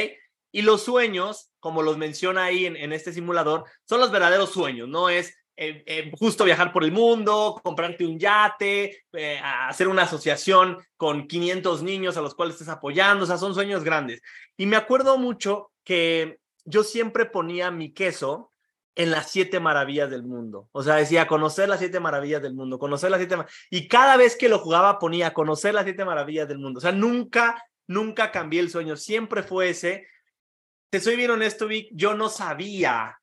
Y 0.54 0.62
los 0.62 0.84
sueños, 0.84 1.52
como 1.60 1.82
los 1.82 1.98
menciona 1.98 2.46
ahí 2.46 2.68
en, 2.68 2.94
este 2.94 3.12
simulador, 3.12 3.66
son 3.90 4.00
los 4.00 4.12
verdaderos 4.12 4.52
sueños, 4.52 4.88
no 4.88 5.10
es 5.10 5.36
eh, 5.58 5.84
eh, 5.88 6.12
justo 6.18 6.46
viajar 6.46 6.72
por 6.72 6.84
el 6.84 6.92
mundo, 6.92 7.60
comprarte 7.64 8.06
un 8.06 8.20
yate, 8.20 9.04
eh, 9.14 9.40
hacer 9.44 9.88
una 9.88 10.04
asociación 10.04 10.78
con 10.96 11.28
500 11.28 11.82
niños 11.82 12.18
a 12.18 12.22
los 12.22 12.36
cuales 12.36 12.54
estés 12.54 12.70
apoyando, 12.70 13.24
o 13.24 13.28
sea, 13.28 13.40
son 13.40 13.56
sueños 13.56 13.84
grandes. 13.84 14.22
Y 14.56 14.68
me 14.68 14.76
acuerdo 14.76 15.18
mucho 15.18 15.72
que 15.84 16.40
yo 16.66 16.84
siempre 16.84 17.26
ponía 17.26 17.72
mi 17.72 17.92
queso 17.92 18.52
en 18.96 19.10
las 19.10 19.32
siete 19.32 19.60
maravillas 19.60 20.12
del 20.12 20.22
mundo. 20.22 20.70
O 20.72 20.84
sea, 20.84 20.98
decía 20.98 21.26
conocer 21.26 21.68
las 21.68 21.80
siete 21.80 22.00
maravillas 22.00 22.44
del 22.44 22.54
mundo, 22.54 22.78
conocer 22.78 23.10
las 23.10 23.20
siete 23.20 23.38
y 23.72 23.88
cada 23.88 24.18
vez 24.18 24.38
que 24.38 24.50
lo 24.50 24.60
jugaba 24.60 25.00
ponía 25.00 25.34
conocer 25.34 25.74
las 25.74 25.86
siete 25.86 26.06
maravillas 26.06 26.48
del 26.48 26.60
mundo. 26.60 26.78
O 26.78 26.82
sea, 26.82 26.92
nunca, 26.92 27.64
nunca 27.88 28.32
cambié 28.32 28.60
el 28.60 28.70
sueño, 28.70 28.96
siempre 28.96 29.42
fue 29.42 29.70
ese 29.70 30.06
te 30.94 31.00
soy 31.00 31.16
bien 31.16 31.32
honesto, 31.32 31.66
Vic, 31.66 31.90
yo 31.92 32.14
no 32.14 32.30
sabía 32.30 33.18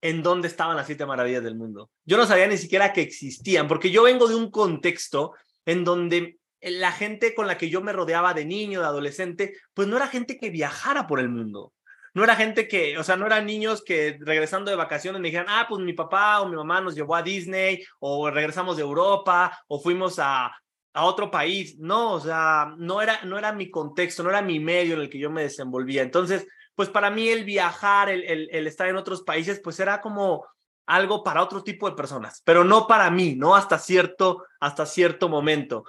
en 0.00 0.22
dónde 0.22 0.48
estaban 0.48 0.76
las 0.76 0.86
siete 0.86 1.04
maravillas 1.04 1.44
del 1.44 1.56
mundo. 1.56 1.90
Yo 2.06 2.16
no 2.16 2.24
sabía 2.24 2.46
ni 2.46 2.56
siquiera 2.56 2.94
que 2.94 3.02
existían, 3.02 3.68
porque 3.68 3.90
yo 3.90 4.04
vengo 4.04 4.28
de 4.28 4.34
un 4.34 4.50
contexto 4.50 5.34
en 5.66 5.84
donde 5.84 6.38
la 6.62 6.90
gente 6.90 7.34
con 7.34 7.46
la 7.46 7.58
que 7.58 7.68
yo 7.68 7.82
me 7.82 7.92
rodeaba 7.92 8.32
de 8.32 8.46
niño, 8.46 8.80
de 8.80 8.86
adolescente, 8.86 9.58
pues 9.74 9.88
no 9.88 9.98
era 9.98 10.06
gente 10.06 10.38
que 10.38 10.48
viajara 10.48 11.06
por 11.06 11.20
el 11.20 11.28
mundo. 11.28 11.74
No 12.14 12.24
era 12.24 12.34
gente 12.34 12.66
que, 12.66 12.96
o 12.96 13.04
sea, 13.04 13.16
no 13.16 13.26
eran 13.26 13.44
niños 13.44 13.84
que 13.84 14.16
regresando 14.18 14.70
de 14.70 14.78
vacaciones 14.78 15.20
me 15.20 15.28
dijeran, 15.28 15.48
ah, 15.50 15.66
pues 15.68 15.84
mi 15.84 15.92
papá 15.92 16.40
o 16.40 16.48
mi 16.48 16.56
mamá 16.56 16.80
nos 16.80 16.94
llevó 16.94 17.14
a 17.14 17.22
Disney, 17.22 17.84
o 17.98 18.30
regresamos 18.30 18.78
de 18.78 18.84
Europa, 18.84 19.62
o 19.68 19.78
fuimos 19.78 20.18
a, 20.18 20.50
a 20.94 21.04
otro 21.04 21.30
país. 21.30 21.78
No, 21.78 22.14
o 22.14 22.20
sea, 22.20 22.72
no 22.78 23.02
era, 23.02 23.22
no 23.24 23.36
era 23.36 23.52
mi 23.52 23.70
contexto, 23.70 24.22
no 24.22 24.30
era 24.30 24.40
mi 24.40 24.58
medio 24.60 24.94
en 24.94 25.02
el 25.02 25.10
que 25.10 25.18
yo 25.18 25.30
me 25.30 25.42
desenvolvía. 25.42 26.00
Entonces, 26.00 26.46
pues 26.74 26.88
para 26.88 27.10
mí 27.10 27.28
el 27.28 27.44
viajar, 27.44 28.08
el, 28.08 28.48
el, 28.50 28.66
estar 28.66 28.88
en 28.88 28.96
otros 28.96 29.22
países, 29.22 29.60
pues 29.60 29.78
era 29.80 30.00
como 30.00 30.44
algo 30.86 31.22
para 31.22 31.42
otro 31.42 31.62
tipo 31.62 31.88
de 31.88 31.96
personas, 31.96 32.42
pero 32.44 32.64
no 32.64 32.86
para 32.86 33.10
mí, 33.10 33.34
¿no? 33.34 33.54
Hasta 33.54 33.78
cierto, 33.78 34.44
hasta 34.60 34.86
cierto 34.86 35.28
momento. 35.28 35.84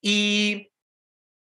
Y 0.00 0.70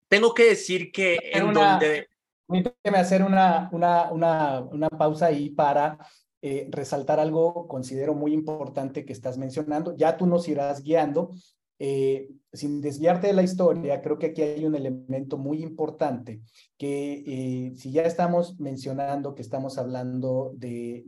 tengo 0.08 0.32
que 0.34 0.44
decir 0.44 0.90
que 0.92 1.18
en 1.32 1.52
donde... 1.52 2.08
Permíteme 2.46 2.98
hacer 2.98 3.22
una, 3.22 3.68
una, 3.72 4.12
una, 4.12 4.60
una 4.60 4.88
pausa 4.90 5.26
ahí 5.26 5.50
para 5.50 5.98
eh, 6.46 6.68
resaltar 6.70 7.20
algo, 7.20 7.66
considero 7.66 8.14
muy 8.14 8.34
importante 8.34 9.06
que 9.06 9.14
estás 9.14 9.38
mencionando. 9.38 9.96
Ya 9.96 10.18
tú 10.18 10.26
nos 10.26 10.46
irás 10.46 10.82
guiando. 10.82 11.32
Eh, 11.78 12.28
sin 12.52 12.80
desviarte 12.80 13.26
de 13.26 13.32
la 13.32 13.42
historia, 13.42 14.00
creo 14.00 14.16
que 14.16 14.26
aquí 14.26 14.42
hay 14.42 14.64
un 14.64 14.76
elemento 14.76 15.38
muy 15.38 15.60
importante 15.60 16.40
que 16.78 17.24
eh, 17.26 17.72
si 17.74 17.90
ya 17.90 18.02
estamos 18.02 18.60
mencionando 18.60 19.34
que 19.34 19.42
estamos 19.42 19.76
hablando 19.76 20.52
de, 20.56 21.04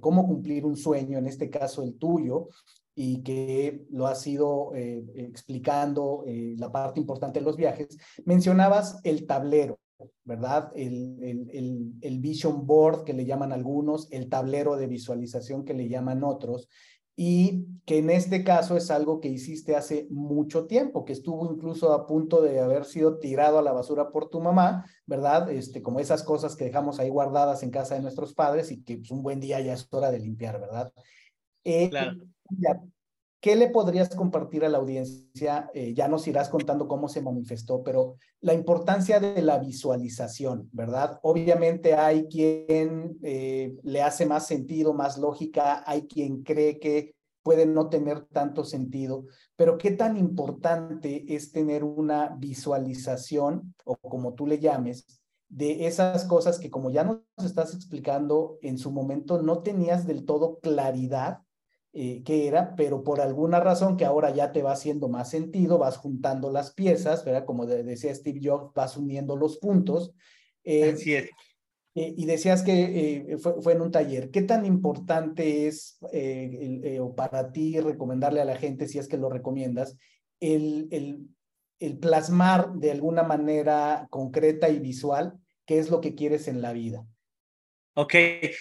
cómo 0.00 0.26
cumplir 0.28 0.64
un 0.64 0.76
sueño, 0.76 1.18
en 1.18 1.26
este 1.26 1.50
caso 1.50 1.82
el 1.82 1.98
tuyo, 1.98 2.48
y 2.94 3.22
que 3.22 3.84
lo 3.90 4.06
has 4.06 4.24
ido 4.26 4.74
eh, 4.74 5.04
explicando 5.16 6.24
la 6.56 6.70
parte 6.70 7.00
importante 7.00 7.40
de 7.40 7.44
los 7.44 7.56
viajes, 7.56 7.98
mencionabas 8.24 9.00
el 9.02 9.26
tablero. 9.26 9.78
¿Verdad? 10.24 10.72
El 10.74 12.18
vision 12.20 12.66
board 12.66 13.04
que 13.04 13.14
le 13.14 13.24
llaman 13.24 13.52
algunos, 13.52 14.12
el 14.12 14.28
tablero 14.28 14.76
de 14.76 14.88
visualización 14.88 15.64
que 15.64 15.72
le 15.72 15.88
llaman 15.88 16.22
otros, 16.22 16.68
y 17.16 17.64
que 17.86 17.98
en 17.98 18.10
este 18.10 18.44
caso 18.44 18.76
es 18.76 18.90
algo 18.90 19.20
que 19.20 19.28
hiciste 19.28 19.74
hace 19.74 20.06
mucho 20.10 20.66
tiempo, 20.66 21.04
que 21.04 21.14
estuvo 21.14 21.50
incluso 21.50 21.94
a 21.94 22.06
punto 22.06 22.42
de 22.42 22.60
haber 22.60 22.84
sido 22.84 23.18
tirado 23.18 23.58
a 23.58 23.62
la 23.62 23.72
basura 23.72 24.10
por 24.10 24.28
tu 24.28 24.40
mamá, 24.40 24.84
¿verdad? 25.06 25.50
Este, 25.50 25.80
como 25.80 25.98
esas 25.98 26.22
cosas 26.22 26.56
que 26.56 26.64
dejamos 26.64 27.00
ahí 27.00 27.08
guardadas 27.08 27.62
en 27.62 27.70
casa 27.70 27.94
de 27.94 28.02
nuestros 28.02 28.34
padres 28.34 28.70
y 28.70 28.82
que 28.82 28.98
pues, 28.98 29.10
un 29.10 29.22
buen 29.22 29.40
día 29.40 29.60
ya 29.60 29.72
es 29.72 29.88
hora 29.90 30.10
de 30.10 30.18
limpiar, 30.18 30.60
¿verdad? 30.60 30.92
Eh, 31.64 31.88
claro. 31.88 32.16
¿Qué 33.46 33.54
le 33.54 33.70
podrías 33.70 34.12
compartir 34.12 34.64
a 34.64 34.68
la 34.68 34.78
audiencia? 34.78 35.70
Eh, 35.72 35.94
ya 35.94 36.08
nos 36.08 36.26
irás 36.26 36.48
contando 36.48 36.88
cómo 36.88 37.08
se 37.08 37.22
manifestó, 37.22 37.84
pero 37.84 38.16
la 38.40 38.54
importancia 38.54 39.20
de 39.20 39.40
la 39.40 39.58
visualización, 39.58 40.68
¿verdad? 40.72 41.20
Obviamente 41.22 41.94
hay 41.94 42.26
quien 42.26 43.16
eh, 43.22 43.76
le 43.84 44.02
hace 44.02 44.26
más 44.26 44.48
sentido, 44.48 44.94
más 44.94 45.16
lógica, 45.16 45.84
hay 45.86 46.08
quien 46.08 46.42
cree 46.42 46.80
que 46.80 47.14
puede 47.44 47.66
no 47.66 47.88
tener 47.88 48.24
tanto 48.32 48.64
sentido, 48.64 49.26
pero 49.54 49.78
qué 49.78 49.92
tan 49.92 50.16
importante 50.16 51.32
es 51.32 51.52
tener 51.52 51.84
una 51.84 52.34
visualización, 52.36 53.76
o 53.84 53.94
como 53.94 54.34
tú 54.34 54.48
le 54.48 54.58
llames, 54.58 55.06
de 55.48 55.86
esas 55.86 56.24
cosas 56.24 56.58
que 56.58 56.68
como 56.68 56.90
ya 56.90 57.04
nos 57.04 57.20
estás 57.44 57.74
explicando 57.74 58.58
en 58.60 58.76
su 58.76 58.90
momento, 58.90 59.40
no 59.40 59.62
tenías 59.62 60.04
del 60.04 60.24
todo 60.24 60.58
claridad 60.58 61.45
eh, 61.98 62.22
qué 62.26 62.46
era, 62.46 62.76
pero 62.76 63.02
por 63.02 63.22
alguna 63.22 63.58
razón 63.58 63.96
que 63.96 64.04
ahora 64.04 64.28
ya 64.28 64.52
te 64.52 64.62
va 64.62 64.72
haciendo 64.72 65.08
más 65.08 65.30
sentido, 65.30 65.78
vas 65.78 65.96
juntando 65.96 66.50
las 66.50 66.74
piezas, 66.74 67.24
¿verdad? 67.24 67.46
Como 67.46 67.64
decía 67.64 68.14
Steve 68.14 68.38
Jobs, 68.42 68.74
vas 68.74 68.98
uniendo 68.98 69.34
los 69.34 69.56
puntos. 69.56 70.12
Eh, 70.62 70.90
Así 70.90 71.14
es. 71.14 71.30
Eh, 71.94 72.12
y 72.14 72.26
decías 72.26 72.62
que 72.62 73.38
fue, 73.40 73.72
en 73.72 73.80
un 73.80 73.90
taller. 73.90 74.30
¿Qué 74.30 74.42
tan 74.42 74.66
importante 74.66 75.68
es 75.68 75.96
o 77.00 77.14
para 77.14 77.50
ti 77.50 77.80
recomendarle 77.80 78.42
a 78.42 78.44
la 78.44 78.56
gente, 78.56 78.88
si 78.88 78.98
es 78.98 79.08
que 79.08 79.16
lo 79.16 79.30
recomiendas, 79.30 79.96
el, 80.38 80.88
el, 80.90 81.26
el 81.80 81.96
plasmar 81.96 82.74
de 82.74 82.90
alguna 82.90 83.22
manera 83.22 84.06
concreta 84.10 84.68
y 84.68 84.80
visual 84.80 85.38
qué 85.64 85.78
es 85.78 85.90
lo 85.90 86.02
que 86.02 86.14
quieres 86.14 86.46
en 86.46 86.60
la 86.60 86.74
vida? 86.74 87.06
Ok, 87.98 88.14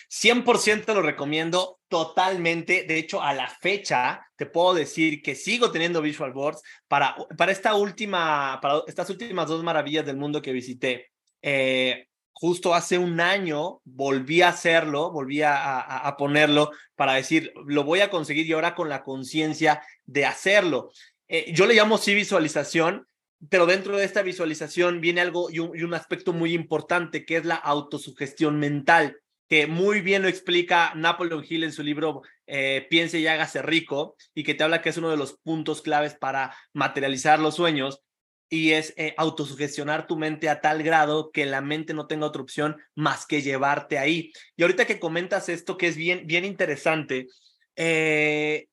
100% 0.07 0.93
lo 0.93 1.01
recomiendo 1.01 1.81
totalmente. 1.89 2.85
De 2.87 2.97
hecho, 2.97 3.21
a 3.21 3.33
la 3.33 3.49
fecha 3.49 4.25
te 4.37 4.45
puedo 4.45 4.73
decir 4.73 5.21
que 5.21 5.35
sigo 5.35 5.71
teniendo 5.71 6.01
visual 6.01 6.31
boards 6.31 6.61
para, 6.87 7.17
para 7.37 7.51
esta 7.51 7.75
última, 7.75 8.59
para 8.61 8.83
estas 8.87 9.09
últimas 9.09 9.49
dos 9.49 9.61
maravillas 9.61 10.05
del 10.05 10.15
mundo 10.15 10.41
que 10.41 10.53
visité. 10.53 11.11
Eh, 11.41 12.07
justo 12.31 12.73
hace 12.73 12.97
un 12.97 13.19
año 13.19 13.81
volví 13.83 14.41
a 14.41 14.49
hacerlo, 14.49 15.11
volví 15.11 15.41
a, 15.41 15.79
a, 15.79 16.15
ponerlo 16.15 16.71
para 16.95 17.15
decir, 17.15 17.51
lo 17.65 17.83
voy 17.83 17.99
a 17.99 18.09
conseguir 18.09 18.45
y 18.45 18.53
ahora 18.53 18.73
con 18.73 18.87
la 18.87 19.03
conciencia 19.03 19.81
de 20.05 20.25
hacerlo. 20.25 20.91
Eh, 21.27 21.51
yo 21.53 21.65
le 21.65 21.73
llamo 21.73 21.97
sí 21.97 22.15
visualización, 22.15 23.05
pero 23.49 23.65
dentro 23.65 23.97
de 23.97 24.05
esta 24.05 24.21
visualización 24.21 25.01
viene 25.01 25.19
algo 25.19 25.49
y 25.49 25.59
un, 25.59 25.77
y 25.77 25.83
un 25.83 25.93
aspecto 25.93 26.31
muy 26.31 26.53
importante 26.53 27.25
que 27.25 27.35
es 27.35 27.43
la 27.43 27.55
autosugestión 27.55 28.59
mental 28.59 29.17
que 29.47 29.67
muy 29.67 30.01
bien 30.01 30.21
lo 30.21 30.27
explica 30.27 30.93
Napoleon 30.95 31.45
Hill 31.47 31.63
en 31.63 31.73
su 31.73 31.83
libro 31.83 32.23
eh, 32.47 32.87
Piense 32.89 33.19
y 33.19 33.27
hágase 33.27 33.61
rico, 33.61 34.15
y 34.33 34.43
que 34.43 34.53
te 34.53 34.63
habla 34.63 34.81
que 34.81 34.89
es 34.89 34.97
uno 34.97 35.09
de 35.09 35.17
los 35.17 35.37
puntos 35.37 35.81
claves 35.81 36.15
para 36.15 36.55
materializar 36.73 37.39
los 37.39 37.55
sueños, 37.55 38.01
y 38.49 38.71
es 38.71 38.93
eh, 38.97 39.13
autosugestionar 39.17 40.07
tu 40.07 40.17
mente 40.17 40.49
a 40.49 40.61
tal 40.61 40.83
grado 40.83 41.31
que 41.31 41.45
la 41.45 41.61
mente 41.61 41.93
no 41.93 42.07
tenga 42.07 42.27
otra 42.27 42.41
opción 42.41 42.77
más 42.95 43.25
que 43.25 43.41
llevarte 43.41 43.97
ahí. 43.97 44.31
Y 44.55 44.63
ahorita 44.63 44.85
que 44.85 44.99
comentas 44.99 45.49
esto, 45.49 45.77
que 45.77 45.87
es 45.87 45.97
bien, 45.97 46.27
bien 46.27 46.45
interesante, 46.45 47.27
eh, 47.75 48.67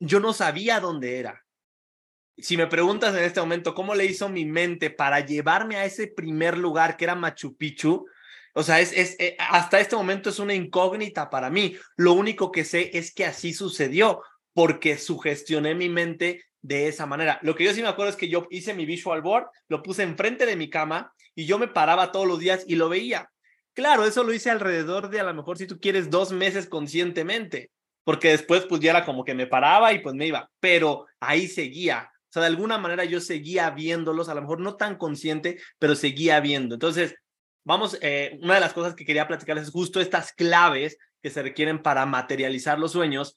yo 0.00 0.20
no 0.20 0.32
sabía 0.32 0.80
dónde 0.80 1.18
era. 1.18 1.44
Si 2.36 2.56
me 2.56 2.68
preguntas 2.68 3.16
en 3.16 3.24
este 3.24 3.40
momento 3.40 3.74
cómo 3.74 3.96
le 3.96 4.04
hizo 4.04 4.28
mi 4.28 4.44
mente 4.44 4.90
para 4.90 5.20
llevarme 5.20 5.76
a 5.76 5.84
ese 5.84 6.06
primer 6.06 6.56
lugar 6.56 6.96
que 6.96 7.04
era 7.04 7.16
Machu 7.16 7.56
Picchu, 7.56 8.06
o 8.58 8.64
sea, 8.64 8.80
es, 8.80 8.92
eh, 8.92 9.36
hasta 9.38 9.78
este 9.78 9.94
momento 9.94 10.30
es 10.30 10.40
una 10.40 10.52
incógnita 10.52 11.30
para 11.30 11.48
mí. 11.48 11.76
Lo 11.96 12.14
único 12.14 12.50
que 12.50 12.64
sé 12.64 12.90
es 12.92 13.14
que 13.14 13.24
así 13.24 13.52
sucedió 13.52 14.20
porque 14.52 14.98
sugestioné 14.98 15.76
mi 15.76 15.88
mente 15.88 16.42
de 16.60 16.88
esa 16.88 17.06
manera. 17.06 17.38
Lo 17.42 17.54
que 17.54 17.62
yo 17.62 17.72
sí 17.72 17.82
me 17.82 17.88
acuerdo 17.88 18.10
es 18.10 18.16
que 18.16 18.28
yo 18.28 18.48
hice 18.50 18.74
mi 18.74 18.84
visual 18.84 19.22
board, 19.22 19.46
lo 19.68 19.80
puse 19.80 20.02
enfrente 20.02 20.44
de 20.44 20.56
mi 20.56 20.68
cama 20.68 21.12
y 21.36 21.46
yo 21.46 21.56
me 21.56 21.68
paraba 21.68 22.10
todos 22.10 22.26
los 22.26 22.40
días 22.40 22.64
y 22.66 22.74
lo 22.74 22.88
veía. 22.88 23.30
Claro, 23.74 24.04
eso 24.04 24.24
lo 24.24 24.32
hice 24.32 24.50
alrededor 24.50 25.08
de 25.08 25.20
a 25.20 25.24
lo 25.24 25.34
mejor 25.34 25.56
si 25.56 25.68
tú 25.68 25.78
quieres 25.78 26.10
dos 26.10 26.32
meses 26.32 26.66
conscientemente, 26.66 27.70
porque 28.02 28.30
después 28.30 28.66
pues 28.66 28.80
ya 28.80 28.90
era 28.90 29.04
como 29.04 29.24
que 29.24 29.34
me 29.34 29.46
paraba 29.46 29.92
y 29.92 30.00
pues 30.00 30.16
me 30.16 30.26
iba, 30.26 30.50
pero 30.58 31.06
ahí 31.20 31.46
seguía. 31.46 32.10
O 32.12 32.32
sea, 32.32 32.42
de 32.42 32.48
alguna 32.48 32.76
manera 32.76 33.04
yo 33.04 33.20
seguía 33.20 33.70
viéndolos, 33.70 34.28
a 34.28 34.34
lo 34.34 34.40
mejor 34.40 34.58
no 34.58 34.74
tan 34.74 34.96
consciente, 34.96 35.60
pero 35.78 35.94
seguía 35.94 36.40
viendo. 36.40 36.74
Entonces, 36.74 37.14
vamos, 37.64 37.98
eh, 38.00 38.38
una 38.42 38.54
de 38.54 38.60
las 38.60 38.72
cosas 38.72 38.94
que 38.94 39.04
quería 39.04 39.28
platicarles 39.28 39.64
es 39.64 39.70
justo 39.70 40.00
estas 40.00 40.32
claves 40.32 40.98
que 41.22 41.30
se 41.30 41.42
requieren 41.42 41.82
para 41.82 42.06
materializar 42.06 42.78
los 42.78 42.92
sueños. 42.92 43.36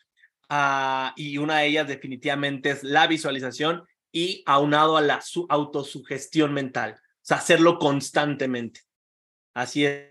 Uh, 0.50 1.12
y 1.16 1.38
una 1.38 1.60
de 1.60 1.68
ellas 1.68 1.88
definitivamente 1.88 2.72
es 2.72 2.84
la 2.84 3.08
visualización 3.08 3.84
y 4.12 4.44
aunado 4.46 4.98
a 4.98 5.02
la 5.02 5.22
su 5.22 5.46
autosugestión 5.50 6.54
mental, 6.54 6.96
o 7.00 7.20
sea, 7.22 7.38
hacerlo 7.38 7.80
constantemente. 7.80 8.82
Así 9.54 9.86
es. 9.86 10.11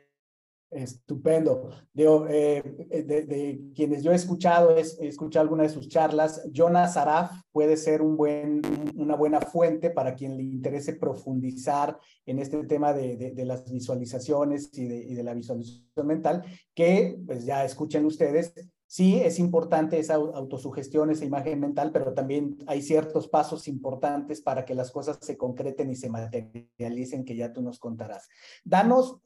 Estupendo. 0.71 1.71
Eh, 1.97 2.63
de, 3.07 3.23
de, 3.23 3.61
quienes 3.75 4.05
yo 4.05 4.13
he 4.13 4.15
escuchado, 4.15 4.77
he, 4.77 4.81
escuchado 4.81 5.43
alguna 5.43 5.65
de 5.65 5.69
sus 5.69 5.89
charlas. 5.89 6.49
Jonas 6.53 6.97
Araf 6.97 7.33
puede 7.51 7.77
ser 7.77 8.03
un 8.03 8.17
buen, 8.17 8.63
una 8.95 9.17
buena 9.17 9.41
fuente 9.41 9.91
para 9.91 10.15
quien 10.15 10.37
le 10.37 10.45
interese 10.45 10.95
profundizar 10.95 11.99
en 12.25 12.39
este 12.39 12.63
tema 12.65 12.93
de, 12.93 13.33
de 13.35 13.45
las 13.45 13.71
visualizaciones 13.71 14.71
y, 14.73 14.85
y 14.85 15.15
de, 15.15 15.23
la 15.25 15.35
visualización 15.35 16.07
mental, 16.07 16.45
que 16.75 17.19
pues 17.27 17.45
ya 17.45 17.65
escuchen 17.65 18.05
ustedes. 18.07 18.55
Sí, 18.87 19.21
es 19.21 19.39
importante 19.39 20.01
esa 20.01 20.15
autosugestión, 20.15 21.11
esa 21.11 21.25
imagen 21.25 21.61
mental, 21.61 21.93
pero 21.93 22.13
también 22.13 22.59
hay 22.67 22.83
ciertos 22.83 23.29
pasos 23.29 23.69
importantes 23.69 24.41
para 24.41 24.65
que 24.65 24.75
las 24.75 24.91
cosas 24.91 25.19
se 25.21 25.37
concreten 25.37 25.91
y 25.91 25.95
se 25.95 26.11
materialicen, 26.11 27.25
que 27.25 27.37
ya 27.37 27.53
tú 27.53 27.63
nos 27.63 27.79
contarás. 27.79 28.29
Danos 28.65 29.21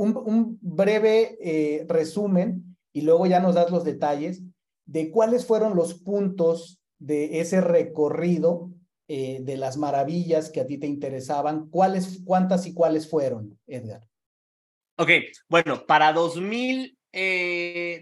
un, 0.00 0.58
breve 0.62 1.36
eh, 1.40 1.84
resumen 1.88 2.76
y 2.92 3.02
luego 3.02 3.26
ya 3.26 3.40
nos 3.40 3.54
das 3.54 3.70
los 3.70 3.84
detalles 3.84 4.42
de 4.86 5.10
cuáles 5.10 5.46
fueron 5.46 5.76
los 5.76 5.94
puntos 5.94 6.80
de 6.98 7.40
ese 7.40 7.60
recorrido 7.60 8.70
eh, 9.08 9.40
de 9.42 9.56
las 9.56 9.76
maravillas 9.76 10.50
que 10.50 10.60
a 10.60 10.66
ti 10.66 10.78
te 10.78 10.86
interesaban. 10.86 11.68
¿Cuáles, 11.68 12.22
cuántas 12.24 12.66
y 12.66 12.74
cuáles 12.74 13.08
fueron, 13.08 13.58
Edgar? 13.66 14.06
Ok, 14.96 15.10
bueno, 15.48 15.84
para 15.86 16.12
2000, 16.12 16.96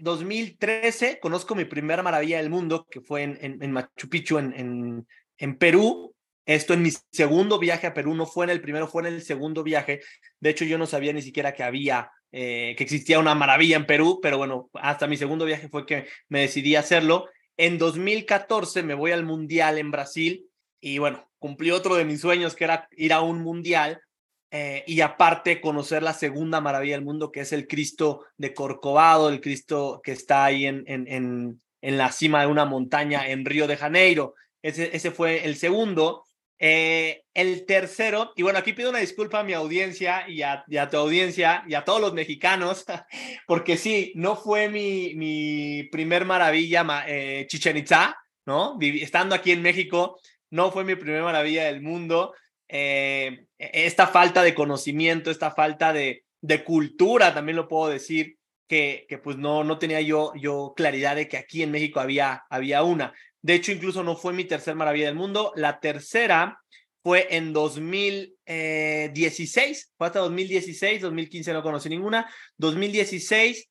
2013 0.01 1.11
eh, 1.11 1.19
conozco 1.19 1.55
mi 1.55 1.65
primera 1.65 2.03
maravilla 2.03 2.37
del 2.37 2.49
mundo, 2.49 2.87
que 2.89 3.01
fue 3.01 3.23
en, 3.23 3.37
en, 3.61 3.71
Machu 3.71 4.09
Picchu, 4.09 4.37
en, 4.37 4.53
en, 4.53 5.07
en 5.37 5.57
Perú, 5.57 6.13
esto 6.49 6.73
en 6.73 6.81
mi 6.81 6.89
segundo 7.11 7.59
viaje 7.59 7.85
a 7.85 7.93
Perú, 7.93 8.15
no 8.15 8.25
fue 8.25 8.45
en 8.45 8.49
el 8.49 8.59
primero, 8.59 8.87
fue 8.87 9.03
en 9.03 9.13
el 9.13 9.21
segundo 9.21 9.61
viaje. 9.61 10.01
De 10.39 10.49
hecho, 10.49 10.65
yo 10.65 10.79
no 10.79 10.87
sabía 10.87 11.13
ni 11.13 11.21
siquiera 11.21 11.53
que 11.53 11.61
había, 11.61 12.11
eh, 12.31 12.73
que 12.75 12.83
existía 12.83 13.19
una 13.19 13.35
maravilla 13.35 13.75
en 13.75 13.85
Perú, 13.85 14.19
pero 14.19 14.39
bueno, 14.39 14.71
hasta 14.73 15.05
mi 15.05 15.15
segundo 15.15 15.45
viaje 15.45 15.69
fue 15.69 15.85
que 15.85 16.07
me 16.27 16.41
decidí 16.41 16.75
hacerlo. 16.75 17.27
En 17.55 17.77
2014 17.77 18.81
me 18.81 18.95
voy 18.95 19.11
al 19.11 19.25
Mundial 19.25 19.77
en 19.77 19.91
Brasil 19.91 20.47
y 20.81 20.97
bueno, 20.97 21.29
cumplí 21.37 21.69
otro 21.69 21.93
de 21.93 22.05
mis 22.05 22.21
sueños 22.21 22.55
que 22.55 22.63
era 22.63 22.87
ir 22.97 23.13
a 23.13 23.21
un 23.21 23.43
Mundial 23.43 24.01
eh, 24.49 24.83
y 24.87 25.01
aparte 25.01 25.61
conocer 25.61 26.01
la 26.01 26.13
segunda 26.13 26.61
maravilla 26.61 26.95
del 26.95 27.05
mundo 27.05 27.31
que 27.31 27.41
es 27.41 27.53
el 27.53 27.67
Cristo 27.67 28.25
de 28.37 28.55
Corcovado, 28.55 29.29
el 29.29 29.39
Cristo 29.39 30.01
que 30.03 30.13
está 30.13 30.45
ahí 30.45 30.65
en, 30.65 30.83
en, 30.87 31.07
en, 31.07 31.61
en 31.81 31.97
la 31.99 32.11
cima 32.11 32.41
de 32.41 32.47
una 32.47 32.65
montaña 32.65 33.29
en 33.29 33.45
Río 33.45 33.67
de 33.67 33.77
Janeiro. 33.77 34.33
Ese, 34.63 34.95
ese 34.95 35.11
fue 35.11 35.45
el 35.45 35.55
segundo. 35.55 36.25
Eh, 36.61 37.23
el 37.33 37.65
tercero, 37.65 38.33
y 38.35 38.43
bueno, 38.43 38.59
aquí 38.59 38.73
pido 38.73 38.89
una 38.89 38.99
disculpa 38.99 39.39
a 39.39 39.43
mi 39.43 39.53
audiencia 39.53 40.27
y 40.27 40.41
a, 40.41 40.65
tu 40.91 40.97
audiencia 40.97 41.63
y 41.65 41.73
a 41.73 41.85
todos 41.85 42.01
los 42.01 42.13
mexicanos, 42.13 42.85
porque 43.47 43.77
sí, 43.77 44.11
no 44.15 44.35
fue 44.35 44.67
mi, 44.67 45.13
mi 45.15 45.83
primer 45.83 46.25
maravilla 46.25 46.85
eh, 47.07 47.45
Chichen 47.47 47.77
Itza, 47.77 48.17
¿no? 48.45 48.77
estando 48.81 49.35
aquí 49.35 49.51
en 49.51 49.61
México, 49.61 50.19
no 50.49 50.69
fue 50.71 50.83
mi 50.83 50.95
primer 50.95 51.21
maravilla 51.21 51.65
del 51.65 51.81
mundo. 51.81 52.33
Eh, 52.67 53.45
esta 53.57 54.07
falta 54.07 54.43
de 54.43 54.53
conocimiento, 54.53 55.31
esta 55.31 55.51
falta 55.51 55.93
de, 55.93 56.25
de 56.41 56.63
cultura, 56.65 57.33
también 57.33 57.55
lo 57.55 57.69
puedo 57.69 57.89
decir, 57.89 58.37
que, 58.67 59.05
que, 59.09 59.17
pues 59.17 59.37
no, 59.37 59.63
no 59.63 59.79
tenía 59.79 59.99
yo, 60.01 60.31
yo 60.35 60.73
claridad 60.75 61.15
de 61.15 61.27
que 61.27 61.37
aquí 61.37 61.63
en 61.63 61.71
México 61.71 61.99
había, 61.99 62.43
había 62.49 62.83
una. 62.83 63.13
De 63.41 63.55
hecho, 63.55 63.71
incluso 63.71 64.03
no 64.03 64.15
fue 64.15 64.33
mi 64.33 64.45
tercer 64.45 64.75
maravilla 64.75 65.07
del 65.07 65.15
mundo. 65.15 65.51
La 65.55 65.79
tercera 65.79 66.61
fue 67.01 67.35
en 67.35 67.51
2016, 67.53 69.93
fue 69.97 70.07
hasta 70.07 70.19
2016, 70.19 71.01
2015 71.01 71.53
no 71.53 71.63
conocí 71.63 71.89
ninguna. 71.89 72.31
2016, 72.57 73.69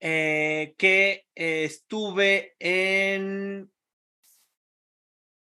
eh, 0.00 0.74
que 0.78 1.26
estuve 1.34 2.54
en, 2.58 3.70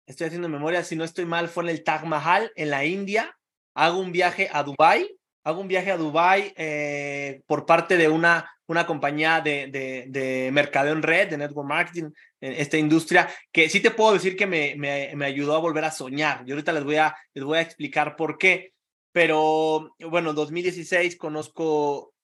estoy 0.06 0.26
haciendo 0.26 0.48
memoria, 0.48 0.82
si 0.82 0.96
no 0.96 1.04
estoy 1.04 1.26
mal, 1.26 1.48
fue 1.48 1.62
en 1.64 1.70
el 1.70 1.84
Taj 1.84 2.04
Mahal, 2.04 2.50
en 2.56 2.70
la 2.70 2.84
India. 2.84 3.38
Hago 3.74 4.00
un 4.00 4.12
viaje 4.12 4.50
a 4.52 4.64
Dubai 4.64 5.08
hago 5.44 5.60
un 5.60 5.68
viaje 5.68 5.90
a 5.90 5.96
Dubai 5.96 6.52
eh, 6.56 7.42
por 7.46 7.66
parte 7.66 7.96
de 7.96 8.08
una, 8.08 8.50
una 8.72 8.86
compañía 8.86 9.40
de, 9.40 9.68
de, 9.68 10.06
de, 10.08 10.50
mercadeo 10.50 10.92
en 10.92 11.02
red, 11.02 11.28
de 11.28 11.38
network 11.38 11.68
marketing, 11.68 12.10
en 12.40 12.52
esta 12.54 12.76
industria, 12.76 13.28
que 13.52 13.68
sí 13.68 13.80
te 13.80 13.92
puedo 13.92 14.14
decir 14.14 14.36
que 14.36 14.46
me, 14.46 14.74
me, 14.76 15.12
me, 15.14 15.26
ayudó 15.26 15.54
a 15.54 15.60
volver 15.60 15.84
a 15.84 15.92
soñar. 15.92 16.44
Yo 16.44 16.54
ahorita 16.54 16.72
les 16.72 16.84
voy 16.84 16.96
a, 16.96 17.14
les 17.34 17.44
voy 17.44 17.58
a 17.58 17.62
explicar 17.62 18.16
por 18.16 18.38
qué. 18.38 18.72
Pero 19.12 19.94
bueno, 20.00 20.30
en 20.30 20.36
2016 20.36 21.16
conozco 21.16 22.14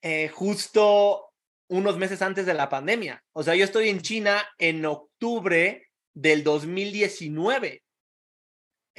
eh, 0.01 0.29
justo 0.29 1.33
unos 1.69 1.97
meses 1.97 2.21
antes 2.21 2.45
de 2.45 2.53
la 2.53 2.69
pandemia. 2.69 3.21
O 3.33 3.43
sea, 3.43 3.55
yo 3.55 3.65
estoy 3.65 3.89
en 3.89 4.01
China 4.01 4.47
en 4.57 4.85
octubre 4.85 5.89
del 6.13 6.43
2019. 6.43 7.83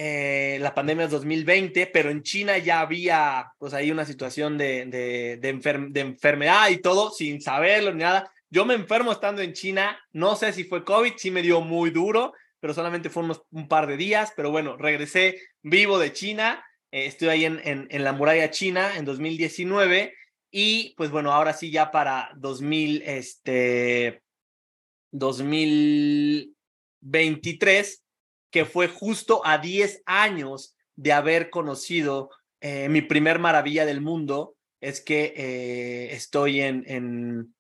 Eh, 0.01 0.59
la 0.61 0.77
pandemia 0.77 1.07
es 1.07 1.11
2020, 1.11 1.89
pero 1.89 2.11
en 2.11 2.23
China 2.23 2.57
ya 2.57 2.79
había, 2.79 3.51
pues 3.59 3.75
ahí 3.75 3.91
una 3.91 4.05
situación 4.05 4.57
de, 4.57 4.87
de, 4.87 5.39
de, 5.39 6.01
enfermedad 6.01 6.71
y 6.71 6.81
todo, 6.81 7.11
sin 7.11 7.41
saberlo 7.41 7.93
ni 7.93 8.05
nada. 8.05 8.33
Yo 8.49 8.65
me 8.65 8.75
enfermo 8.75 9.11
estando 9.11 9.43
en 9.43 9.55
China, 9.55 9.99
no 10.13 10.37
sé 10.37 10.53
si 10.53 10.63
fue 10.63 10.85
COVID, 10.85 11.15
sí 11.17 11.33
me 11.33 11.43
dio 11.43 11.63
muy 11.63 11.91
duro, 11.91 12.33
pero 12.61 12.75
solamente 12.75 13.11
fue 13.11 13.25
unos, 13.25 13.43
un 13.51 13.67
par 13.67 13.89
de 13.89 13.97
días, 13.97 14.33
pero 14.37 14.53
bueno, 14.53 14.77
regresé 14.77 15.41
vivo 15.63 15.99
de 15.99 16.13
China, 16.13 16.65
eh, 16.93 17.07
estoy 17.07 17.31
ahí 17.31 17.45
en, 17.45 17.61
en, 17.65 17.89
en, 17.91 18.05
la 18.05 18.13
muralla 18.13 18.53
china 18.53 18.97
en 18.97 19.05
2019 19.05 20.15
y 20.53 20.95
pues 20.97 21.11
bueno, 21.11 21.33
ahora 21.33 21.55
sí 21.55 21.73
ya 21.73 21.91
para 21.91 22.31
2000, 22.37 23.03
este, 23.05 24.23
2023 25.11 28.05
que 28.51 28.65
fue 28.65 28.89
justo 28.89 29.43
a 29.45 29.59
10 29.59 30.03
años 30.07 30.75
de 30.97 31.13
haber 31.13 31.51
conocido 31.51 32.31
eh, 32.61 32.89
mi 32.89 33.03
primer 33.03 33.39
maravilla 33.39 33.87
del 33.87 34.01
mundo, 34.01 34.55
es 34.81 35.01
que 35.01 35.35
eh, 35.37 36.13
estoy 36.13 36.61
en, 36.61 37.55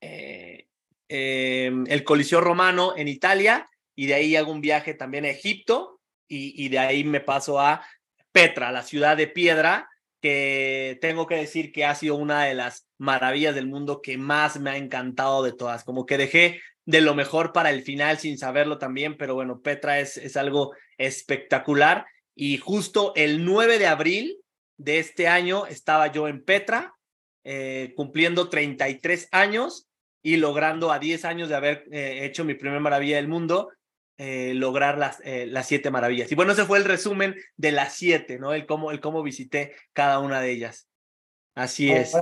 eh, 0.00 0.66
em, 1.08 1.84
el 1.88 2.04
Coliseo 2.04 2.40
Romano 2.40 2.94
en 2.96 3.08
Italia 3.08 3.68
y 3.94 4.06
de 4.06 4.14
ahí 4.14 4.36
hago 4.36 4.52
un 4.52 4.60
viaje 4.60 4.94
también 4.94 5.24
a 5.24 5.30
Egipto 5.30 6.00
y 6.32 6.68
de 6.68 6.78
ahí 6.78 7.02
me 7.02 7.18
paso 7.18 7.58
a 7.58 7.84
Petra, 8.30 8.70
la 8.70 8.84
ciudad 8.84 9.16
de 9.16 9.26
piedra, 9.26 9.88
que 10.20 10.98
tengo 11.00 11.26
que 11.26 11.36
decir 11.36 11.72
que 11.72 11.84
ha 11.84 11.94
sido 11.94 12.16
una 12.16 12.44
de 12.44 12.54
las 12.54 12.86
maravillas 12.98 13.54
del 13.54 13.66
mundo 13.66 14.02
que 14.02 14.18
más 14.18 14.60
me 14.60 14.70
ha 14.70 14.76
encantado 14.76 15.42
de 15.42 15.52
todas. 15.52 15.84
Como 15.84 16.06
que 16.06 16.18
dejé 16.18 16.60
de 16.90 17.00
lo 17.00 17.14
mejor 17.14 17.52
para 17.52 17.70
el 17.70 17.82
final 17.82 18.18
sin 18.18 18.36
saberlo 18.36 18.78
también, 18.78 19.16
pero 19.16 19.34
bueno, 19.34 19.60
Petra 19.60 20.00
es, 20.00 20.16
es 20.16 20.36
algo 20.36 20.72
espectacular. 20.98 22.06
Y 22.34 22.58
justo 22.58 23.12
el 23.14 23.44
9 23.44 23.78
de 23.78 23.86
abril 23.86 24.38
de 24.76 24.98
este 24.98 25.28
año 25.28 25.66
estaba 25.66 26.08
yo 26.08 26.26
en 26.26 26.44
Petra, 26.44 26.94
eh, 27.44 27.92
cumpliendo 27.96 28.48
33 28.48 29.28
años 29.30 29.88
y 30.22 30.36
logrando 30.36 30.90
a 30.90 30.98
10 30.98 31.24
años 31.24 31.48
de 31.48 31.54
haber 31.54 31.84
eh, 31.92 32.24
hecho 32.24 32.44
mi 32.44 32.54
primer 32.54 32.80
maravilla 32.80 33.16
del 33.16 33.28
mundo, 33.28 33.70
eh, 34.18 34.52
lograr 34.54 34.98
las, 34.98 35.22
las 35.24 35.66
siete 35.66 35.90
maravillas. 35.90 36.30
Y 36.30 36.34
bueno, 36.34 36.52
ese 36.52 36.66
fue 36.66 36.78
el 36.78 36.84
resumen 36.84 37.36
de 37.56 37.72
las 37.72 37.94
siete, 37.94 38.38
¿no? 38.38 38.52
El 38.52 38.66
cómo, 38.66 38.90
el 38.90 39.00
cómo 39.00 39.22
visité 39.22 39.74
cada 39.92 40.18
una 40.18 40.40
de 40.40 40.50
ellas. 40.50 40.88
Así 41.54 41.90
es. 41.90 42.14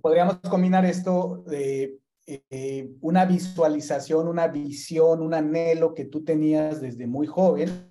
Podríamos 0.00 0.38
combinar 0.40 0.86
esto 0.86 1.44
de 1.46 1.98
eh, 2.26 2.90
una 3.00 3.26
visualización, 3.26 4.28
una 4.28 4.48
visión, 4.48 5.20
un 5.20 5.34
anhelo 5.34 5.94
que 5.94 6.06
tú 6.06 6.24
tenías 6.24 6.80
desde 6.80 7.06
muy 7.06 7.26
joven, 7.26 7.90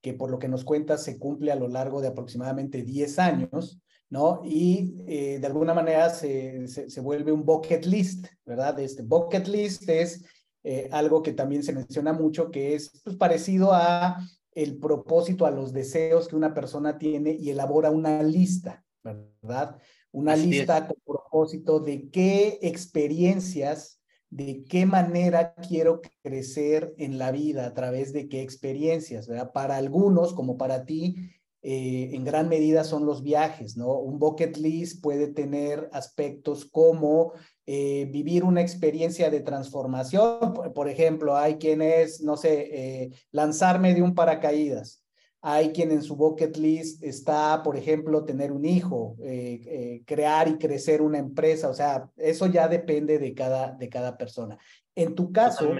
que 0.00 0.14
por 0.14 0.30
lo 0.30 0.38
que 0.38 0.48
nos 0.48 0.64
cuentas 0.64 1.02
se 1.02 1.18
cumple 1.18 1.52
a 1.52 1.56
lo 1.56 1.68
largo 1.68 2.00
de 2.00 2.08
aproximadamente 2.08 2.82
10 2.82 3.18
años, 3.18 3.80
¿no? 4.08 4.42
Y 4.44 4.96
eh, 5.06 5.38
de 5.38 5.46
alguna 5.46 5.72
manera 5.72 6.10
se, 6.10 6.66
se, 6.66 7.00
vuelve 7.00 7.32
un 7.32 7.44
bucket 7.44 7.86
list, 7.86 8.26
¿verdad? 8.44 8.78
Este 8.80 9.02
bucket 9.02 9.46
list 9.46 9.88
es 9.88 10.24
eh, 10.62 10.88
algo 10.92 11.22
que 11.22 11.32
también 11.32 11.62
se 11.62 11.72
menciona 11.72 12.12
mucho, 12.12 12.50
que 12.50 12.74
es 12.74 12.90
pues, 13.02 13.16
parecido 13.16 13.72
a 13.72 14.18
el 14.52 14.78
propósito, 14.78 15.46
a 15.46 15.50
los 15.50 15.72
deseos 15.72 16.28
que 16.28 16.36
una 16.36 16.52
persona 16.52 16.98
tiene 16.98 17.32
y 17.32 17.50
elabora 17.50 17.90
una 17.90 18.22
lista, 18.22 18.84
¿verdad? 19.02 19.78
Una 20.12 20.34
lista 20.34 20.86
con 20.86 20.96
de 21.46 22.08
qué 22.10 22.58
experiencias, 22.62 24.00
de 24.30 24.64
qué 24.64 24.86
manera 24.86 25.54
quiero 25.54 26.00
crecer 26.22 26.94
en 26.98 27.18
la 27.18 27.32
vida, 27.32 27.66
a 27.66 27.74
través 27.74 28.12
de 28.12 28.28
qué 28.28 28.42
experiencias, 28.42 29.26
¿verdad? 29.26 29.52
Para 29.52 29.76
algunos, 29.76 30.32
como 30.34 30.56
para 30.56 30.84
ti, 30.84 31.16
eh, 31.62 32.10
en 32.12 32.24
gran 32.24 32.48
medida 32.48 32.84
son 32.84 33.04
los 33.04 33.22
viajes, 33.22 33.76
¿no? 33.76 33.98
Un 33.98 34.18
bucket 34.18 34.56
list 34.56 35.02
puede 35.02 35.28
tener 35.28 35.90
aspectos 35.92 36.64
como 36.64 37.32
eh, 37.66 38.08
vivir 38.10 38.44
una 38.44 38.62
experiencia 38.62 39.30
de 39.30 39.40
transformación. 39.40 40.54
Por, 40.74 40.88
ejemplo, 40.88 41.36
hay 41.36 41.56
quienes, 41.56 42.22
no 42.22 42.36
sé, 42.36 42.68
eh, 42.72 43.10
lanzarme 43.30 43.94
de 43.94 44.02
un 44.02 44.14
paracaídas. 44.14 44.99
Hay 45.42 45.70
quien 45.70 45.90
en 45.90 46.02
su 46.02 46.16
bucket 46.16 46.56
list 46.58 47.02
está, 47.02 47.62
por 47.62 47.76
ejemplo, 47.76 48.24
tener 48.24 48.52
un 48.52 48.66
hijo, 48.66 49.16
eh, 49.22 49.60
eh, 49.66 50.02
crear 50.04 50.48
y 50.48 50.58
crecer 50.58 51.00
una 51.00 51.18
empresa. 51.18 51.70
O 51.70 51.74
sea, 51.74 52.10
eso 52.16 52.46
ya 52.46 52.68
depende 52.68 53.18
de 53.18 53.32
cada, 53.32 53.72
de 53.72 53.88
cada 53.88 54.18
persona. 54.18 54.58
En 54.94 55.14
tu 55.14 55.32
caso, 55.32 55.72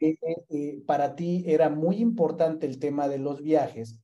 eh, 0.00 0.82
para 0.86 1.16
ti 1.16 1.44
era 1.46 1.70
muy 1.70 1.96
importante 1.96 2.66
el 2.66 2.78
tema 2.78 3.08
de 3.08 3.18
los 3.18 3.42
viajes. 3.42 3.98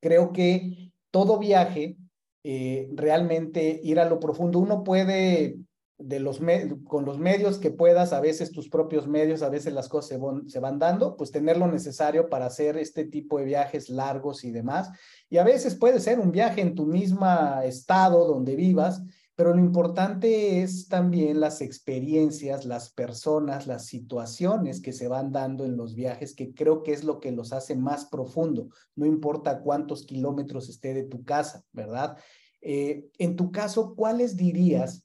Creo 0.00 0.32
que 0.32 0.90
todo 1.10 1.38
viaje, 1.38 1.96
realmente 2.42 3.80
ir 3.82 3.98
a 3.98 4.06
lo 4.06 4.20
profundo, 4.20 4.58
uno 4.58 4.84
puede 4.84 5.56
de 5.98 6.18
los 6.18 6.40
con 6.84 7.04
los 7.04 7.18
medios 7.18 7.58
que 7.58 7.70
puedas, 7.70 8.12
a 8.12 8.20
veces 8.20 8.50
tus 8.50 8.68
propios 8.68 9.06
medios, 9.06 9.42
a 9.42 9.48
veces 9.48 9.72
las 9.72 9.88
cosas 9.88 10.18
se, 10.48 10.60
van 10.60 10.78
dando, 10.78 11.16
pues 11.16 11.30
tener 11.30 11.56
lo 11.56 11.68
necesario 11.68 12.28
para 12.28 12.46
hacer 12.46 12.76
este 12.76 13.04
tipo 13.04 13.38
de 13.38 13.44
viajes 13.44 13.88
largos 13.88 14.44
y 14.44 14.50
demás. 14.50 14.90
Y 15.30 15.38
a 15.38 15.44
veces 15.44 15.76
puede 15.76 16.00
ser 16.00 16.18
un 16.18 16.32
viaje 16.32 16.60
en 16.60 16.74
tu 16.74 16.86
misma 16.86 17.64
estado 17.64 18.26
donde 18.26 18.56
vivas, 18.56 19.02
pero 19.36 19.54
lo 19.54 19.60
importante 19.60 20.62
es 20.62 20.88
también 20.88 21.40
las 21.40 21.60
experiencias, 21.60 22.64
las 22.64 22.90
personas, 22.92 23.66
las 23.66 23.86
situaciones 23.86 24.80
que 24.80 24.92
se 24.92 25.08
van 25.08 25.32
dando 25.32 25.64
en 25.64 25.76
los 25.76 25.94
viajes, 25.94 26.34
que 26.34 26.54
creo 26.54 26.82
que 26.82 26.92
es 26.92 27.04
lo 27.04 27.20
que 27.20 27.32
los 27.32 27.52
hace 27.52 27.76
más 27.76 28.06
profundo, 28.06 28.68
no 28.94 29.06
importa 29.06 29.60
cuántos 29.60 30.06
kilómetros 30.06 30.68
esté 30.68 30.94
de 30.94 31.04
tu 31.04 31.24
casa, 31.24 31.64
¿verdad? 31.72 32.16
Eh, 32.60 33.06
en 33.18 33.36
tu 33.36 33.50
caso, 33.50 33.94
¿cuáles 33.94 34.36
dirías 34.36 35.04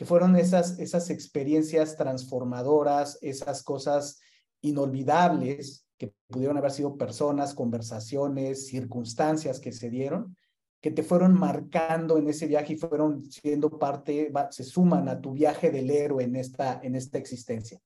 que 0.00 0.06
fueron 0.06 0.34
esas, 0.36 0.78
esas 0.78 1.10
experiencias 1.10 1.94
transformadoras, 1.94 3.18
esas 3.20 3.62
cosas 3.62 4.18
inolvidables 4.62 5.84
que 5.98 6.14
pudieron 6.26 6.56
haber 6.56 6.70
sido 6.70 6.96
personas, 6.96 7.52
conversaciones, 7.52 8.68
circunstancias 8.68 9.60
que 9.60 9.72
se 9.72 9.90
dieron, 9.90 10.38
que 10.80 10.90
te 10.90 11.02
fueron 11.02 11.38
marcando 11.38 12.16
en 12.16 12.30
ese 12.30 12.46
viaje 12.46 12.72
y 12.72 12.76
fueron 12.78 13.30
siendo 13.30 13.78
parte, 13.78 14.32
se 14.48 14.64
suman 14.64 15.06
a 15.10 15.20
tu 15.20 15.34
viaje 15.34 15.70
del 15.70 15.90
héroe 15.90 16.24
en 16.24 16.36
esta, 16.36 16.80
en 16.82 16.96
esta 16.96 17.18
existencia. 17.18 17.78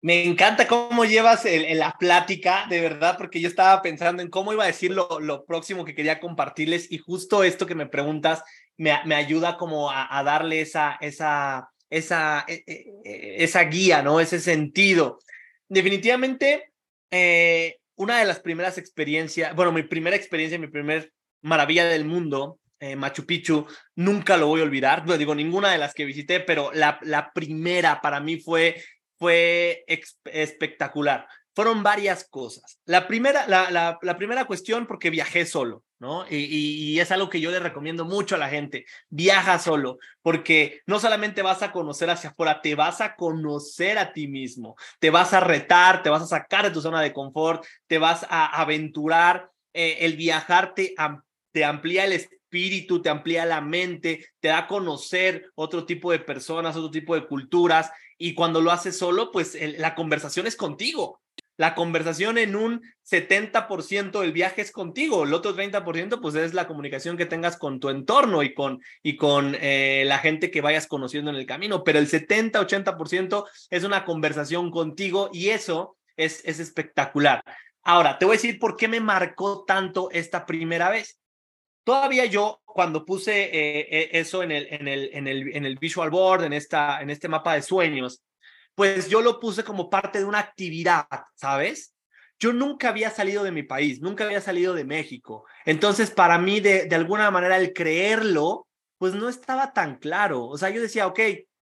Me 0.00 0.24
encanta 0.24 0.66
cómo 0.66 1.04
llevas 1.04 1.44
la 1.74 1.96
plática, 1.98 2.64
de 2.70 2.80
verdad, 2.80 3.16
porque 3.18 3.40
yo 3.40 3.48
estaba 3.48 3.82
pensando 3.82 4.22
en 4.22 4.30
cómo 4.30 4.54
iba 4.54 4.64
a 4.64 4.68
decir 4.68 4.92
lo 4.92 5.44
próximo 5.44 5.84
que 5.84 5.94
quería 5.94 6.18
compartirles 6.18 6.90
y 6.90 6.96
justo 6.96 7.44
esto 7.44 7.66
que 7.66 7.74
me 7.74 7.86
preguntas 7.86 8.42
me, 8.78 9.14
ayuda 9.14 9.56
como 9.56 9.90
a, 9.90 10.22
darle 10.24 10.60
esa, 10.60 10.96
esa, 11.00 11.68
esa, 11.90 12.44
e, 12.48 12.64
e, 12.66 12.92
e, 13.04 13.44
esa 13.44 13.64
guía, 13.64 14.02
¿no? 14.02 14.20
Ese 14.20 14.40
sentido. 14.40 15.18
Definitivamente, 15.68 16.72
eh, 17.10 17.78
una 17.96 18.18
de 18.18 18.24
las 18.24 18.40
primeras 18.40 18.78
experiencias, 18.78 19.54
bueno, 19.54 19.72
mi 19.72 19.82
primera 19.82 20.16
experiencia, 20.16 20.58
mi 20.58 20.68
primer 20.68 21.12
maravilla 21.42 21.86
del 21.86 22.04
mundo, 22.04 22.58
eh, 22.80 22.94
Machu 22.94 23.26
Picchu, 23.26 23.66
nunca 23.96 24.36
lo 24.36 24.46
voy 24.46 24.60
a 24.60 24.64
olvidar. 24.64 25.06
No 25.06 25.18
digo 25.18 25.34
ninguna 25.34 25.72
de 25.72 25.78
las 25.78 25.92
que 25.92 26.04
visité, 26.04 26.40
pero 26.40 26.70
la, 26.72 26.98
la 27.02 27.32
primera 27.32 28.00
para 28.00 28.20
mí 28.20 28.38
fue, 28.38 28.82
fue 29.18 29.84
espectacular 30.24 31.26
fueron 31.58 31.82
varias 31.82 32.22
cosas. 32.30 32.78
La 32.84 33.08
primera, 33.08 33.48
la, 33.48 33.98
la, 34.00 34.16
primera 34.16 34.44
cuestión, 34.44 34.86
porque 34.86 35.10
viajé 35.10 35.44
solo, 35.44 35.82
Y, 36.30 36.36
y, 36.36 37.00
es 37.00 37.10
algo 37.10 37.28
que 37.28 37.40
yo 37.40 37.50
le 37.50 37.58
recomiendo 37.58 38.04
mucho 38.04 38.36
a 38.36 38.38
la 38.38 38.48
gente. 38.48 38.86
Viaja 39.08 39.58
solo, 39.58 39.98
porque 40.22 40.82
no 40.86 41.00
solamente 41.00 41.42
vas 41.42 41.62
a 41.62 41.72
conocer 41.72 42.08
hacia 42.08 42.30
afuera, 42.30 42.60
te 42.60 42.76
vas 42.76 43.00
a 43.00 43.16
conocer 43.16 43.98
a 43.98 44.12
ti 44.12 44.28
mismo, 44.28 44.76
te 45.00 45.10
vas 45.10 45.34
a 45.34 45.40
retar, 45.40 46.02
te 46.02 46.10
vas 46.10 46.22
a 46.22 46.26
sacar 46.26 46.64
de 46.64 46.70
tu 46.70 46.80
zona 46.80 47.00
de 47.00 47.12
confort, 47.12 47.64
te 47.86 47.98
vas 47.98 48.24
a 48.28 48.46
aventurar. 48.60 49.50
Eh, 49.74 49.98
el 50.00 50.16
viajar 50.16 50.74
te 50.74 50.94
amplía 51.64 52.04
el 52.04 52.12
espíritu, 52.12 53.02
te 53.02 53.10
amplía 53.10 53.44
la 53.44 53.60
mente, 53.60 54.26
te 54.40 54.48
da 54.48 54.58
a 54.58 54.66
conocer 54.66 55.50
otro 55.56 55.84
tipo 55.84 56.12
de 56.12 56.20
personas, 56.20 56.76
otro 56.76 56.90
tipo 56.90 57.14
de 57.16 57.26
culturas. 57.26 57.90
Y 58.16 58.34
cuando 58.34 58.60
lo 58.60 58.70
haces 58.70 58.96
solo, 58.96 59.32
pues 59.32 59.56
la 59.78 59.94
conversación 59.96 60.46
es 60.46 60.56
contigo 60.56 61.20
La 61.58 61.74
conversación 61.74 62.38
en 62.38 62.54
un 62.54 62.82
70% 63.04 64.20
del 64.20 64.30
viaje 64.30 64.62
es 64.62 64.70
contigo, 64.70 65.24
el 65.24 65.34
otro 65.34 65.56
30% 65.56 66.20
pues 66.20 66.36
es 66.36 66.54
la 66.54 66.68
comunicación 66.68 67.16
que 67.16 67.26
tengas 67.26 67.56
con 67.56 67.80
tu 67.80 67.88
entorno 67.88 68.44
y 68.44 68.54
con, 68.54 68.80
y 69.02 69.16
con 69.16 69.56
eh, 69.60 70.04
la 70.06 70.18
gente 70.18 70.52
que 70.52 70.60
vayas 70.60 70.86
conociendo 70.86 71.32
en 71.32 71.36
el 71.36 71.46
camino, 71.46 71.82
pero 71.82 71.98
el 71.98 72.08
70-80% 72.08 73.44
es 73.70 73.82
una 73.82 74.04
conversación 74.04 74.70
contigo 74.70 75.30
y 75.32 75.48
eso 75.48 75.96
es, 76.16 76.42
es 76.44 76.60
espectacular. 76.60 77.42
Ahora, 77.82 78.18
te 78.18 78.24
voy 78.24 78.34
a 78.34 78.36
decir 78.36 78.60
por 78.60 78.76
qué 78.76 78.86
me 78.86 79.00
marcó 79.00 79.64
tanto 79.64 80.10
esta 80.12 80.46
primera 80.46 80.90
vez. 80.90 81.18
Todavía 81.82 82.26
yo, 82.26 82.60
cuando 82.66 83.04
puse 83.04 83.46
eh, 83.46 83.88
eh, 83.90 84.10
eso 84.12 84.44
en 84.44 84.52
el, 84.52 84.68
en, 84.70 84.86
el, 84.86 85.10
en, 85.12 85.26
el, 85.26 85.56
en 85.56 85.66
el 85.66 85.76
visual 85.76 86.10
board, 86.10 86.44
en, 86.44 86.52
esta, 86.52 87.00
en 87.00 87.10
este 87.10 87.26
mapa 87.26 87.54
de 87.54 87.62
sueños, 87.62 88.22
pues 88.78 89.08
yo 89.08 89.22
lo 89.22 89.40
puse 89.40 89.64
como 89.64 89.90
parte 89.90 90.20
de 90.20 90.24
una 90.24 90.38
actividad, 90.38 91.08
¿sabes? 91.34 91.96
Yo 92.38 92.52
nunca 92.52 92.90
había 92.90 93.10
salido 93.10 93.42
de 93.42 93.50
mi 93.50 93.64
país, 93.64 94.00
nunca 94.00 94.24
había 94.24 94.40
salido 94.40 94.72
de 94.72 94.84
México. 94.84 95.46
Entonces, 95.64 96.12
para 96.12 96.38
mí, 96.38 96.60
de, 96.60 96.88
alguna 96.92 97.28
manera, 97.32 97.56
el 97.56 97.72
creerlo, 97.72 98.68
pues 98.96 99.14
no 99.14 99.28
estaba 99.28 99.72
tan 99.72 99.96
claro. 99.96 100.44
O 100.44 100.56
sea, 100.56 100.70
yo 100.70 100.80
decía, 100.80 101.08
ok, 101.08 101.18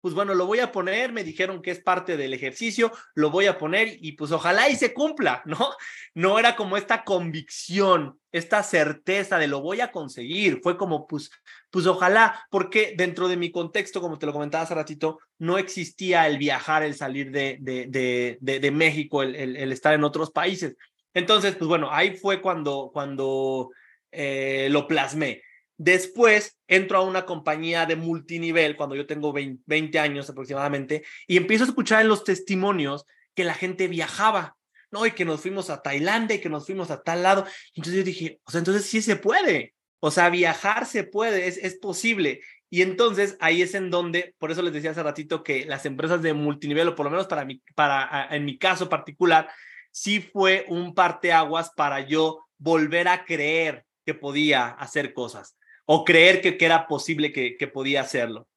pues 0.01 0.13
bueno, 0.13 0.35
lo 0.35 0.45
voy 0.45 0.59
a 0.59 0.71
poner, 0.71 1.11
me 1.11 1.23
dijeron 1.23 1.63
que 1.63 1.71
es 1.71 1.81
parte 1.81 2.15
del 2.15 2.35
ejercicio, 2.35 2.91
lo 3.15 3.31
voy 3.31 3.47
a 3.47 3.57
poner 3.57 3.97
y 3.99 4.11
pues 4.11 4.31
ojalá 4.31 4.69
y 4.69 4.75
se 4.75 4.93
cumpla, 4.93 5.41
¿no? 5.45 5.57
No 6.13 6.37
era 6.37 6.55
como 6.55 6.77
esta 6.77 7.03
convicción, 7.03 8.19
esta 8.31 8.61
certeza 8.61 9.39
de 9.39 9.47
lo 9.47 9.61
voy 9.61 9.81
a 9.81 9.91
conseguir, 9.91 10.59
fue 10.61 10.77
como 10.77 11.07
pues, 11.07 11.31
pues 11.71 11.87
ojalá, 11.87 12.45
porque 12.51 12.93
dentro 12.95 13.27
de 13.27 13.37
mi 13.37 13.51
contexto, 13.51 13.99
como 13.99 14.19
te 14.19 14.27
lo 14.27 14.33
comentaba 14.33 14.63
hace 14.63 14.75
ratito, 14.75 15.19
no 15.39 15.57
existía 15.57 16.27
el 16.27 16.37
viajar, 16.37 16.83
el 16.83 16.95
salir 16.95 17.31
de, 17.31 17.57
de, 17.61 18.37
de, 18.39 18.71
México, 18.71 19.23
el, 19.23 19.35
el, 19.35 19.71
estar 19.71 19.93
en 19.93 20.03
otros 20.03 20.31
países. 20.31 20.75
Entonces, 21.13 21.55
pues 21.55 21.67
bueno, 21.67 21.89
ahí 21.91 22.15
fue 22.15 22.41
cuando, 22.41 22.91
cuando 22.93 23.71
eh, 24.11 24.67
lo 24.69 24.87
plasmé. 24.87 25.41
Después 25.77 26.57
entro 26.67 26.97
a 26.97 27.03
una 27.03 27.25
compañía 27.25 27.85
de 27.85 27.95
multinivel 27.95 28.75
cuando 28.75 28.95
yo 28.95 29.07
tengo 29.07 29.31
20, 29.31 29.99
años 29.99 30.29
aproximadamente 30.29 31.03
y 31.25 31.37
empiezo 31.37 31.63
a 31.63 31.67
escuchar 31.67 32.01
en 32.01 32.09
los 32.09 32.25
testimonios 32.25 33.05
que 33.33 33.45
la 33.45 33.53
gente 33.53 33.87
viajaba, 33.87 34.57
¿no? 34.91 35.05
Y 35.05 35.11
que 35.11 35.23
nos 35.23 35.39
fuimos 35.39 35.69
a 35.69 35.81
Tailandia 35.81 36.35
y 36.35 36.41
que 36.41 36.49
nos 36.49 36.65
fuimos 36.65 36.91
a 36.91 37.01
tal 37.01 37.23
lado. 37.23 37.45
entonces 37.73 37.95
yo 37.95 38.03
dije, 38.03 38.41
o 38.43 38.51
sea, 38.51 38.59
entonces 38.59 38.85
sí 38.85 39.01
se 39.01 39.15
puede. 39.15 39.73
O 40.01 40.11
sea, 40.11 40.29
viajar 40.29 40.85
se 40.85 41.05
puede, 41.05 41.47
es, 41.47 41.57
es 41.57 41.75
posible. 41.75 42.41
Y 42.69 42.83
entonces 42.83 43.35
ahí 43.39 43.61
es 43.61 43.73
en 43.73 43.89
donde, 43.89 44.35
por 44.37 44.51
eso 44.51 44.61
les 44.61 44.73
decía 44.73 44.91
hace 44.91 45.01
ratito 45.01 45.43
que 45.43 45.65
las 45.65 45.85
empresas 45.85 46.21
de 46.21 46.33
multinivel, 46.33 46.89
o 46.89 46.95
por 46.95 47.05
lo 47.05 47.09
menos 47.09 47.27
para 47.27 47.45
mí, 47.45 47.61
para, 47.75 48.27
en 48.29 48.45
mi 48.45 48.57
caso 48.57 48.89
particular, 48.89 49.49
sí 49.91 50.21
fue 50.21 50.65
un 50.67 50.93
parteaguas 50.93 51.71
para 51.75 52.01
yo 52.01 52.45
volver 52.57 53.07
a 53.07 53.25
creer 53.25 53.85
que 54.05 54.13
podía 54.13 54.67
hacer 54.67 55.13
cosas 55.13 55.57
o 55.85 56.05
creer 56.05 56.41
que, 56.41 56.57
que 56.57 56.65
era 56.65 56.87
posible 56.87 57.31
que, 57.31 57.57
que 57.57 57.67
podía 57.67 58.01
hacerlo. 58.01 58.47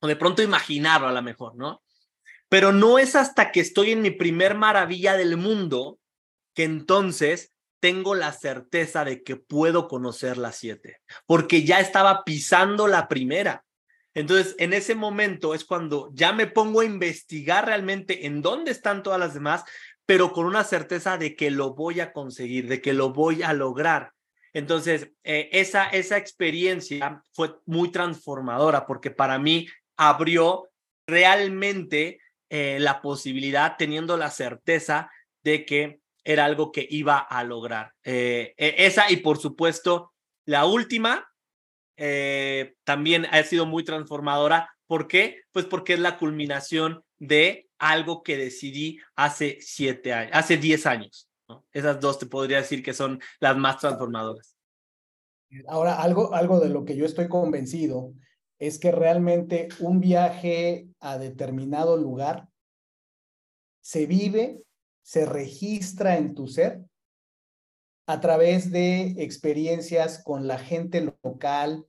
O 0.00 0.06
de 0.06 0.16
pronto 0.16 0.42
imaginarlo 0.42 1.08
a 1.08 1.12
lo 1.12 1.20
mejor, 1.20 1.54
¿no? 1.54 1.82
Pero 2.48 2.72
no 2.72 2.98
es 2.98 3.14
hasta 3.14 3.52
que 3.52 3.60
estoy 3.60 3.92
en 3.92 4.00
mi 4.00 4.10
primer 4.10 4.54
maravilla 4.54 5.16
del 5.16 5.36
mundo 5.36 5.98
que 6.54 6.64
entonces 6.64 7.52
tengo 7.80 8.14
la 8.14 8.32
certeza 8.32 9.04
de 9.04 9.22
que 9.22 9.36
puedo 9.36 9.88
conocer 9.88 10.38
las 10.38 10.56
siete, 10.56 11.00
porque 11.26 11.64
ya 11.64 11.80
estaba 11.80 12.24
pisando 12.24 12.86
la 12.86 13.08
primera. 13.08 13.64
Entonces, 14.14 14.54
en 14.58 14.72
ese 14.72 14.94
momento 14.94 15.54
es 15.54 15.64
cuando 15.64 16.10
ya 16.12 16.32
me 16.32 16.46
pongo 16.46 16.80
a 16.80 16.84
investigar 16.84 17.66
realmente 17.66 18.26
en 18.26 18.42
dónde 18.42 18.70
están 18.70 19.02
todas 19.02 19.20
las 19.20 19.34
demás, 19.34 19.64
pero 20.04 20.32
con 20.32 20.46
una 20.46 20.64
certeza 20.64 21.16
de 21.16 21.36
que 21.36 21.50
lo 21.50 21.74
voy 21.74 22.00
a 22.00 22.12
conseguir, 22.12 22.68
de 22.68 22.80
que 22.80 22.92
lo 22.92 23.12
voy 23.12 23.42
a 23.42 23.52
lograr. 23.52 24.12
Entonces, 24.52 25.12
eh, 25.22 25.48
esa, 25.52 25.86
esa 25.86 26.16
experiencia 26.16 27.22
fue 27.32 27.54
muy 27.66 27.92
transformadora 27.92 28.86
porque 28.86 29.12
para 29.12 29.38
mí 29.38 29.68
abrió 29.96 30.68
realmente 31.06 32.18
eh, 32.48 32.78
la 32.80 33.00
posibilidad, 33.00 33.76
teniendo 33.78 34.16
la 34.16 34.30
certeza 34.30 35.08
de 35.44 35.64
que 35.64 35.99
era 36.24 36.44
algo 36.44 36.72
que 36.72 36.86
iba 36.90 37.18
a 37.18 37.44
lograr. 37.44 37.92
Eh, 38.04 38.54
e, 38.56 38.86
esa 38.86 39.10
y 39.10 39.16
por 39.16 39.38
supuesto, 39.38 40.12
la 40.46 40.66
última 40.66 41.26
también 42.84 43.26
ha 43.30 43.42
sido 43.42 43.66
muy 43.66 43.84
transformadora. 43.84 44.74
¿Por 44.86 45.06
qué? 45.06 45.42
Pues 45.52 45.66
porque 45.66 45.92
es 45.92 46.00
la 46.00 46.16
culminación 46.16 47.04
de 47.18 47.68
algo 47.78 48.22
que 48.22 48.38
decidí 48.38 48.98
hace 49.16 49.58
siete 49.60 50.14
años, 50.14 50.32
hace 50.34 50.56
diez 50.56 50.86
años. 50.86 51.28
Esas 51.72 52.00
dos 52.00 52.18
te 52.18 52.26
podría 52.26 52.58
decir 52.58 52.82
que 52.82 52.94
son 52.94 53.20
las 53.40 53.56
más 53.56 53.78
transformadoras. 53.78 54.56
Ahora, 55.66 56.00
algo, 56.00 56.32
algo 56.34 56.60
de 56.60 56.68
lo 56.68 56.84
que 56.84 56.96
yo 56.96 57.04
estoy 57.04 57.28
convencido 57.28 58.12
es 58.58 58.78
que 58.78 58.92
realmente 58.92 59.68
un 59.80 60.00
viaje 60.00 60.88
a 61.00 61.18
determinado 61.18 61.96
lugar 61.96 62.48
se 63.80 64.06
vive, 64.06 64.62
se 65.02 65.26
registra 65.26 66.16
en 66.16 66.34
tu 66.34 66.46
ser 66.46 66.84
a 68.06 68.20
través 68.20 68.72
de 68.72 69.14
experiencias 69.18 70.22
con 70.22 70.48
la 70.48 70.58
gente 70.58 71.14
local, 71.22 71.86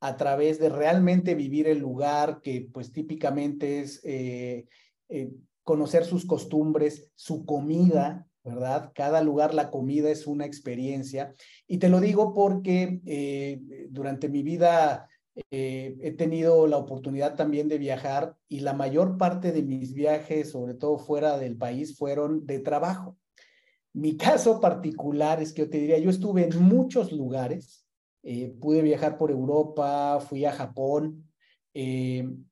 a 0.00 0.16
través 0.16 0.58
de 0.58 0.68
realmente 0.68 1.34
vivir 1.34 1.68
el 1.68 1.78
lugar, 1.78 2.40
que 2.42 2.68
pues 2.72 2.92
típicamente 2.92 3.80
es 3.80 4.00
eh, 4.02 4.66
eh, 5.08 5.30
conocer 5.62 6.04
sus 6.04 6.26
costumbres, 6.26 7.10
su 7.14 7.44
comida, 7.44 8.26
¿verdad? 8.42 8.90
Cada 8.94 9.22
lugar, 9.22 9.54
la 9.54 9.70
comida 9.70 10.10
es 10.10 10.26
una 10.26 10.46
experiencia. 10.46 11.34
Y 11.66 11.78
te 11.78 11.88
lo 11.88 12.00
digo 12.00 12.34
porque 12.34 13.00
eh, 13.06 13.60
durante 13.90 14.28
mi 14.28 14.42
vida 14.42 15.06
eh, 15.50 15.96
he 16.00 16.12
tenido 16.12 16.66
la 16.66 16.76
oportunidad 16.76 17.36
también 17.36 17.68
de 17.68 17.78
viajar 17.78 18.36
y 18.48 18.60
la 18.60 18.72
mayor 18.72 19.16
parte 19.18 19.52
de 19.52 19.62
mis 19.62 19.94
viajes, 19.94 20.50
sobre 20.50 20.74
todo 20.74 20.98
fuera 20.98 21.38
del 21.38 21.56
país, 21.56 21.96
fueron 21.96 22.46
de 22.46 22.58
trabajo. 22.60 23.16
Mi 23.92 24.16
caso 24.16 24.60
particular 24.60 25.40
es 25.42 25.52
que 25.52 25.62
yo 25.62 25.70
te 25.70 25.78
diría, 25.78 25.98
yo 25.98 26.10
estuve 26.10 26.44
en 26.44 26.62
muchos 26.62 27.12
lugares, 27.12 27.86
eh, 28.22 28.54
pude 28.60 28.82
viajar 28.82 29.16
por 29.16 29.30
Europa, 29.30 30.20
fui 30.20 30.44
a 30.44 30.52
Japón, 30.52 31.26
en 31.72 32.46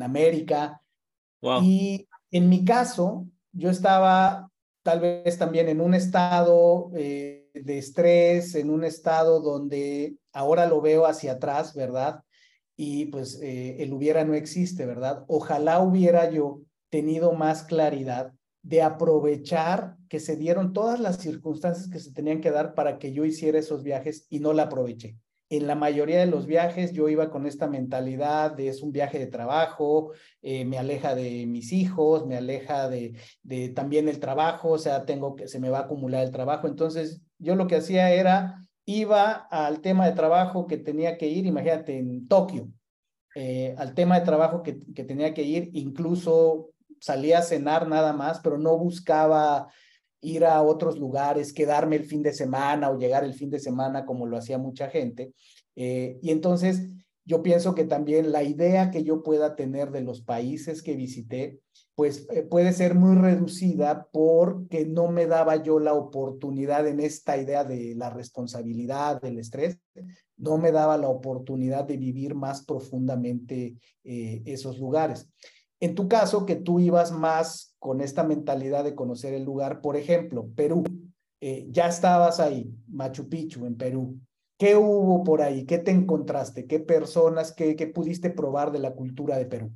América, 0.00 0.82
y 1.62 2.08
en 2.30 2.48
mi 2.48 2.64
caso, 2.64 3.26
yo 3.52 3.68
estaba 3.70 4.48
tal 4.82 5.00
vez 5.00 5.38
también 5.38 5.68
en 5.68 5.80
un 5.80 5.94
estado 5.94 6.90
eh, 6.94 7.41
de 7.54 7.78
estrés, 7.78 8.54
en 8.54 8.70
un 8.70 8.84
estado 8.84 9.40
donde 9.40 10.16
ahora 10.32 10.66
lo 10.66 10.80
veo 10.80 11.06
hacia 11.06 11.32
atrás, 11.32 11.74
¿verdad? 11.74 12.22
Y 12.76 13.06
pues 13.06 13.40
eh, 13.42 13.82
el 13.82 13.92
hubiera 13.92 14.24
no 14.24 14.34
existe, 14.34 14.86
¿verdad? 14.86 15.24
Ojalá 15.28 15.80
hubiera 15.80 16.30
yo 16.30 16.62
tenido 16.90 17.32
más 17.32 17.62
claridad 17.62 18.32
de 18.62 18.82
aprovechar 18.82 19.96
que 20.08 20.20
se 20.20 20.36
dieron 20.36 20.72
todas 20.72 21.00
las 21.00 21.18
circunstancias 21.18 21.88
que 21.88 21.98
se 21.98 22.12
tenían 22.12 22.40
que 22.40 22.50
dar 22.50 22.74
para 22.74 22.98
que 22.98 23.12
yo 23.12 23.24
hiciera 23.24 23.58
esos 23.58 23.82
viajes 23.82 24.26
y 24.30 24.40
no 24.40 24.52
la 24.52 24.64
aproveché 24.64 25.16
en 25.56 25.66
la 25.66 25.74
mayoría 25.74 26.20
de 26.20 26.26
los 26.26 26.46
viajes 26.46 26.92
yo 26.92 27.10
iba 27.10 27.28
con 27.28 27.46
esta 27.46 27.68
mentalidad 27.68 28.52
de 28.52 28.68
es 28.68 28.80
un 28.80 28.90
viaje 28.90 29.18
de 29.18 29.26
trabajo, 29.26 30.12
eh, 30.40 30.64
me 30.64 30.78
aleja 30.78 31.14
de 31.14 31.44
mis 31.46 31.72
hijos, 31.72 32.26
me 32.26 32.38
aleja 32.38 32.88
de, 32.88 33.12
de 33.42 33.68
también 33.68 34.08
el 34.08 34.18
trabajo, 34.18 34.70
o 34.70 34.78
sea, 34.78 35.04
tengo 35.04 35.36
que, 35.36 35.48
se 35.48 35.60
me 35.60 35.68
va 35.68 35.80
a 35.80 35.82
acumular 35.82 36.24
el 36.24 36.30
trabajo. 36.30 36.68
Entonces, 36.68 37.20
yo 37.42 37.56
lo 37.56 37.66
que 37.66 37.76
hacía 37.76 38.10
era, 38.10 38.62
iba 38.84 39.32
al 39.32 39.80
tema 39.80 40.06
de 40.06 40.12
trabajo 40.12 40.66
que 40.66 40.78
tenía 40.78 41.18
que 41.18 41.28
ir, 41.28 41.46
imagínate, 41.46 41.98
en 41.98 42.28
Tokio, 42.28 42.68
eh, 43.34 43.74
al 43.78 43.94
tema 43.94 44.18
de 44.18 44.24
trabajo 44.24 44.62
que, 44.62 44.80
que 44.94 45.04
tenía 45.04 45.34
que 45.34 45.42
ir, 45.42 45.70
incluso 45.74 46.70
salía 47.00 47.38
a 47.38 47.42
cenar 47.42 47.88
nada 47.88 48.12
más, 48.12 48.40
pero 48.40 48.58
no 48.58 48.78
buscaba 48.78 49.68
ir 50.20 50.44
a 50.44 50.62
otros 50.62 50.98
lugares, 50.98 51.52
quedarme 51.52 51.96
el 51.96 52.04
fin 52.04 52.22
de 52.22 52.32
semana 52.32 52.90
o 52.90 52.98
llegar 52.98 53.24
el 53.24 53.34
fin 53.34 53.50
de 53.50 53.58
semana 53.58 54.06
como 54.06 54.26
lo 54.26 54.36
hacía 54.36 54.56
mucha 54.56 54.88
gente. 54.88 55.32
Eh, 55.74 56.18
y 56.22 56.30
entonces 56.30 56.88
yo 57.24 57.42
pienso 57.42 57.74
que 57.74 57.84
también 57.84 58.32
la 58.32 58.42
idea 58.42 58.90
que 58.90 59.04
yo 59.04 59.22
pueda 59.22 59.56
tener 59.56 59.90
de 59.90 60.02
los 60.02 60.22
países 60.22 60.82
que 60.82 60.94
visité, 60.94 61.60
pues 61.94 62.26
eh, 62.30 62.42
puede 62.42 62.72
ser 62.72 62.94
muy 62.94 63.16
reducida 63.16 64.08
porque 64.12 64.86
no 64.86 65.08
me 65.08 65.26
daba 65.26 65.62
yo 65.62 65.78
la 65.78 65.94
oportunidad 65.94 66.86
en 66.86 67.00
esta 67.00 67.36
idea 67.36 67.64
de 67.64 67.94
la 67.94 68.10
responsabilidad, 68.10 69.20
del 69.20 69.38
estrés, 69.38 69.78
no 70.36 70.58
me 70.58 70.72
daba 70.72 70.96
la 70.96 71.08
oportunidad 71.08 71.84
de 71.84 71.96
vivir 71.96 72.34
más 72.34 72.64
profundamente 72.64 73.76
eh, 74.04 74.42
esos 74.46 74.78
lugares. 74.78 75.28
En 75.80 75.94
tu 75.94 76.08
caso, 76.08 76.46
que 76.46 76.56
tú 76.56 76.80
ibas 76.80 77.12
más 77.12 77.74
con 77.78 78.00
esta 78.00 78.22
mentalidad 78.22 78.84
de 78.84 78.94
conocer 78.94 79.34
el 79.34 79.44
lugar, 79.44 79.80
por 79.80 79.96
ejemplo, 79.96 80.48
Perú, 80.54 80.84
eh, 81.40 81.66
ya 81.70 81.88
estabas 81.88 82.38
ahí, 82.40 82.72
Machu 82.88 83.28
Picchu, 83.28 83.66
en 83.66 83.76
Perú. 83.76 84.18
¿Qué 84.56 84.76
hubo 84.76 85.24
por 85.24 85.42
ahí? 85.42 85.66
¿Qué 85.66 85.78
te 85.78 85.90
encontraste? 85.90 86.66
¿Qué 86.66 86.78
personas? 86.78 87.52
¿Qué, 87.52 87.74
qué 87.74 87.88
pudiste 87.88 88.30
probar 88.30 88.70
de 88.70 88.78
la 88.78 88.94
cultura 88.94 89.36
de 89.36 89.46
Perú? 89.46 89.72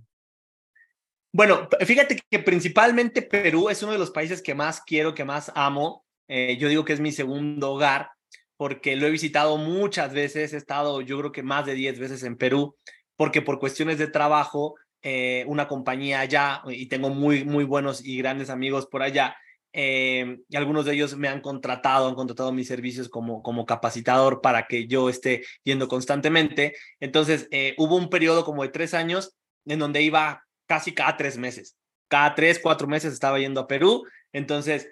Bueno, 1.36 1.68
fíjate 1.84 2.18
que 2.30 2.38
principalmente 2.38 3.20
Perú 3.20 3.68
es 3.68 3.82
uno 3.82 3.92
de 3.92 3.98
los 3.98 4.10
países 4.10 4.40
que 4.40 4.54
más 4.54 4.80
quiero, 4.80 5.14
que 5.14 5.26
más 5.26 5.52
amo. 5.54 6.02
Eh, 6.28 6.56
yo 6.58 6.66
digo 6.66 6.86
que 6.86 6.94
es 6.94 7.00
mi 7.00 7.12
segundo 7.12 7.72
hogar 7.72 8.08
porque 8.56 8.96
lo 8.96 9.06
he 9.06 9.10
visitado 9.10 9.58
muchas 9.58 10.14
veces, 10.14 10.54
he 10.54 10.56
estado 10.56 11.02
yo 11.02 11.18
creo 11.18 11.32
que 11.32 11.42
más 11.42 11.66
de 11.66 11.74
10 11.74 11.98
veces 11.98 12.22
en 12.22 12.38
Perú, 12.38 12.74
porque 13.16 13.42
por 13.42 13.58
cuestiones 13.58 13.98
de 13.98 14.06
trabajo, 14.06 14.76
eh, 15.02 15.44
una 15.46 15.68
compañía 15.68 16.20
allá, 16.20 16.62
y 16.68 16.86
tengo 16.86 17.10
muy, 17.10 17.44
muy 17.44 17.64
buenos 17.64 18.02
y 18.02 18.16
grandes 18.16 18.48
amigos 18.48 18.86
por 18.86 19.02
allá, 19.02 19.36
eh, 19.74 20.38
y 20.48 20.56
algunos 20.56 20.86
de 20.86 20.94
ellos 20.94 21.18
me 21.18 21.28
han 21.28 21.42
contratado, 21.42 22.08
han 22.08 22.14
contratado 22.14 22.50
mis 22.50 22.66
servicios 22.66 23.10
como, 23.10 23.42
como 23.42 23.66
capacitador 23.66 24.40
para 24.40 24.66
que 24.66 24.86
yo 24.86 25.10
esté 25.10 25.44
yendo 25.64 25.86
constantemente. 25.86 26.74
Entonces, 26.98 27.46
hubo 27.76 27.96
un 27.96 28.08
periodo 28.08 28.42
como 28.42 28.62
de 28.62 28.70
tres 28.70 28.94
años 28.94 29.36
en 29.66 29.80
donde 29.80 30.00
iba 30.00 30.45
casi 30.66 30.92
cada 30.92 31.16
tres 31.16 31.38
meses. 31.38 31.76
Cada 32.08 32.34
tres, 32.34 32.58
cuatro 32.58 32.86
meses 32.86 33.12
estaba 33.12 33.38
yendo 33.38 33.60
a 33.60 33.66
Perú. 33.66 34.04
Entonces, 34.32 34.88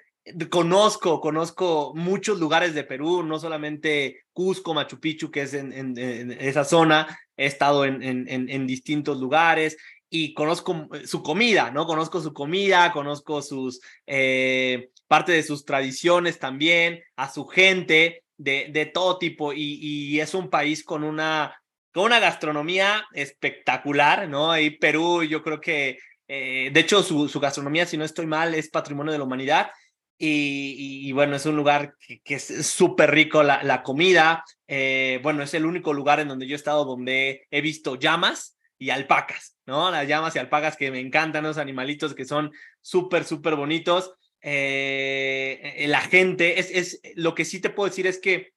conozco, 0.50 1.20
conozco 1.20 1.92
muchos 1.94 2.38
lugares 2.40 2.74
de 2.74 2.84
Perú, 2.84 3.22
no 3.22 3.38
solamente 3.38 4.22
Cusco, 4.32 4.74
Machu 4.74 4.98
Picchu, 4.98 5.30
que 5.30 5.42
es 5.42 5.54
en, 5.54 5.96
esa 6.40 6.64
zona. 6.64 7.18
He 7.36 7.46
estado 7.46 7.84
en, 7.84 8.02
en, 8.02 8.66
distintos 8.66 9.18
lugares 9.18 9.76
y 10.08 10.32
conozco 10.34 10.88
su 11.04 11.22
comida, 11.22 11.70
¿no? 11.70 11.86
Conozco 11.86 12.20
su 12.20 12.32
comida, 12.32 12.92
conozco 12.92 13.42
sus, 13.42 13.80
eh, 14.06 14.90
parte 15.08 15.32
de 15.32 15.42
sus 15.42 15.64
tradiciones 15.64 16.38
también, 16.38 17.02
a 17.16 17.30
su 17.30 17.46
gente 17.46 18.22
de, 18.36 18.68
de 18.72 18.86
todo 18.86 19.18
tipo 19.18 19.52
y, 19.52 19.78
y 19.80 20.20
es 20.20 20.34
un 20.34 20.48
país 20.48 20.84
con 20.84 21.04
una 21.04 21.54
con 21.94 22.06
una 22.06 22.18
gastronomía 22.18 23.06
espectacular, 23.12 24.28
¿no? 24.28 24.58
Y 24.58 24.70
Perú, 24.70 25.22
yo 25.22 25.44
creo 25.44 25.60
que, 25.60 26.00
eh, 26.26 26.70
de 26.72 26.80
hecho, 26.80 27.04
su, 27.04 27.28
gastronomía, 27.38 27.86
si 27.86 27.96
no 27.96 28.04
estoy 28.04 28.26
mal, 28.26 28.52
es 28.56 28.68
patrimonio 28.68 29.12
de 29.12 29.18
la 29.18 29.24
humanidad. 29.24 29.70
Y, 30.18 31.06
y, 31.08 31.12
bueno, 31.12 31.36
es 31.36 31.46
un 31.46 31.54
lugar 31.54 31.94
que, 32.24 32.34
es 32.34 32.66
súper 32.66 33.12
rico 33.12 33.44
la, 33.44 33.82
comida. 33.84 34.44
Eh, 34.66 35.20
bueno, 35.22 35.44
es 35.44 35.54
el 35.54 35.64
único 35.64 35.92
lugar 35.92 36.18
en 36.18 36.26
donde 36.26 36.48
yo 36.48 36.54
he 36.54 36.56
estado 36.56 36.84
donde 36.84 37.46
he 37.48 37.60
visto 37.60 37.94
llamas 37.94 38.58
y 38.76 38.90
alpacas, 38.90 39.56
¿no? 39.64 39.88
Las 39.92 40.08
llamas 40.08 40.34
y 40.34 40.40
alpacas 40.40 40.76
que 40.76 40.90
me 40.90 40.98
encantan, 40.98 41.44
los 41.44 41.58
animalitos 41.58 42.12
que 42.12 42.24
son 42.24 42.50
súper, 42.80 43.22
súper 43.22 43.54
bonitos. 43.54 44.14
Eh, 44.40 45.84
la 45.86 46.00
gente, 46.00 46.58
es, 46.58 46.72
es, 46.72 47.00
lo 47.14 47.36
que 47.36 47.44
sí 47.44 47.60
te 47.60 47.70
puedo 47.70 47.88
decir 47.88 48.08
es 48.08 48.18
que, 48.18 48.52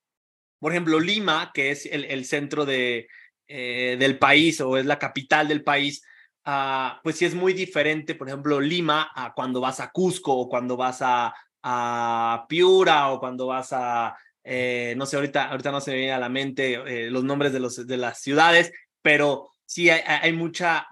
por 0.58 0.72
ejemplo, 0.72 1.00
Lima, 1.00 1.52
que 1.54 1.70
es 1.70 1.86
el 1.86 2.26
centro 2.26 2.66
de, 2.66 3.08
eh, 3.50 3.96
del 3.98 4.20
país 4.20 4.60
o 4.60 4.76
es 4.78 4.86
la 4.86 5.00
capital 5.00 5.48
del 5.48 5.64
país, 5.64 6.04
uh, 6.46 7.00
pues 7.02 7.16
sí 7.16 7.24
es 7.24 7.34
muy 7.34 7.54
diferente, 7.54 8.14
por 8.14 8.28
ejemplo, 8.28 8.60
Lima, 8.60 9.10
a 9.16 9.34
cuando 9.34 9.62
vas 9.62 9.80
a 9.80 9.90
Cusco 9.90 10.34
o 10.34 10.50
cuando 10.50 10.76
vas 10.76 10.98
a, 11.02 11.34
a 11.64 12.46
Piura 12.50 13.10
o 13.10 13.22
cuando 13.22 13.48
vas 13.48 13.70
a, 13.72 14.18
eh, 14.44 14.96
no 14.98 15.06
sé, 15.06 15.16
ahorita, 15.16 15.46
ahorita 15.46 15.72
no 15.72 15.80
se 15.80 15.92
me 15.92 15.98
viene 15.98 16.12
a 16.12 16.20
la 16.20 16.28
mente 16.28 16.74
eh, 16.74 17.10
los 17.10 17.24
nombres 17.24 17.54
de, 17.54 17.62
los, 17.62 17.88
de 17.88 17.96
las 17.96 18.20
ciudades, 18.20 18.74
pero 19.02 19.50
sí 19.66 19.90
hay, 19.90 20.34
mucha, 20.34 20.88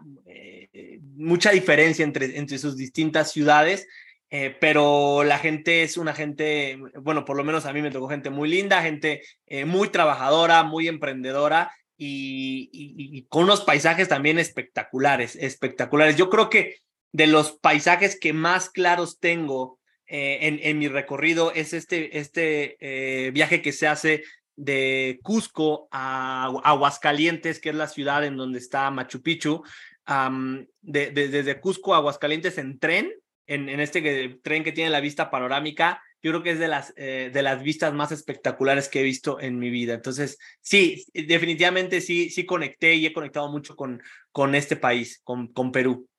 mucha 1.15 1.51
diferencia 1.51 2.05
entre, 2.05 2.37
entre 2.37 2.57
sus 2.57 2.77
distintas 2.77 3.31
ciudades. 3.31 3.85
pero 4.61 5.23
la 5.25 5.39
gente 5.39 5.83
es 5.83 5.97
una 5.97 6.13
gente, 6.13 6.77
bueno, 7.01 7.25
por 7.25 7.35
lo 7.35 7.43
menos 7.43 7.65
a 7.65 7.73
mí 7.73 7.81
me 7.81 7.91
tocó 7.91 8.07
gente 8.07 8.29
muy 8.29 8.49
linda, 8.49 8.81
gente 8.81 9.21
muy 9.65 9.89
trabajadora, 9.89 10.63
muy 10.63 10.87
emprendedora 10.87 11.71
y, 11.97 13.25
con 13.29 13.43
unos 13.43 13.61
paisajes 13.61 14.07
también 14.07 14.39
espectaculares, 14.39 15.35
espectaculares. 15.35 16.17
Yo 16.17 16.29
creo 16.29 16.49
que 16.49 16.77
de 17.11 17.27
los 17.27 17.53
paisajes 17.53 18.19
que 18.19 18.33
más 18.33 18.69
claros 18.69 19.19
tengo 19.19 19.79
eh, 20.07 20.39
en, 20.41 20.59
en, 20.61 20.77
mi 20.77 20.87
recorrido 20.87 21.51
es 21.53 21.73
este, 21.73 22.19
este 22.19 22.77
eh, 22.79 23.31
viaje 23.31 23.61
que 23.61 23.71
se 23.71 23.87
hace 23.87 24.23
de 24.55 25.19
Cusco 25.23 25.87
a 25.91 26.45
Aguascalientes, 26.63 27.59
que 27.59 27.69
es 27.69 27.75
la 27.75 27.87
ciudad 27.87 28.23
en 28.25 28.37
donde 28.37 28.59
está 28.59 28.89
Machu 28.91 29.21
Picchu, 29.21 29.63
de, 30.07 31.11
desde 31.11 31.59
Cusco 31.59 31.93
a 31.93 31.97
Aguascalientes 31.97 32.57
en 32.57 32.79
tren, 32.79 33.11
en, 33.47 33.69
en 33.69 33.79
este 33.79 34.39
tren 34.43 34.63
que 34.63 34.71
tiene 34.71 34.89
la 34.89 35.01
vista 35.01 35.29
panorámica, 35.29 36.01
yo 36.25 36.31
creo 36.31 36.41
que 36.41 36.51
es 36.53 36.59
de 36.59 36.67
las, 36.67 36.91
eh, 36.97 37.29
de 37.31 37.43
las 37.43 37.61
vistas 37.61 37.93
más 37.93 38.11
espectaculares 38.11 38.89
que 38.89 38.99
he 38.99 39.03
visto 39.03 39.39
en 39.39 39.59
mi 39.59 39.69
vida. 39.69 39.93
Entonces, 39.93 40.39
sí, 40.59 41.05
definitivamente 41.13 42.01
sí, 42.01 42.31
sí 42.31 42.47
conecté 42.47 42.95
y 42.95 43.05
he 43.05 43.13
conectado 43.13 43.51
mucho 43.51 43.75
con, 43.75 44.01
con 44.31 44.55
este 44.55 44.75
país, 44.75 45.21
con, 45.23 45.49
con 45.53 45.71
Perú. 45.71 46.09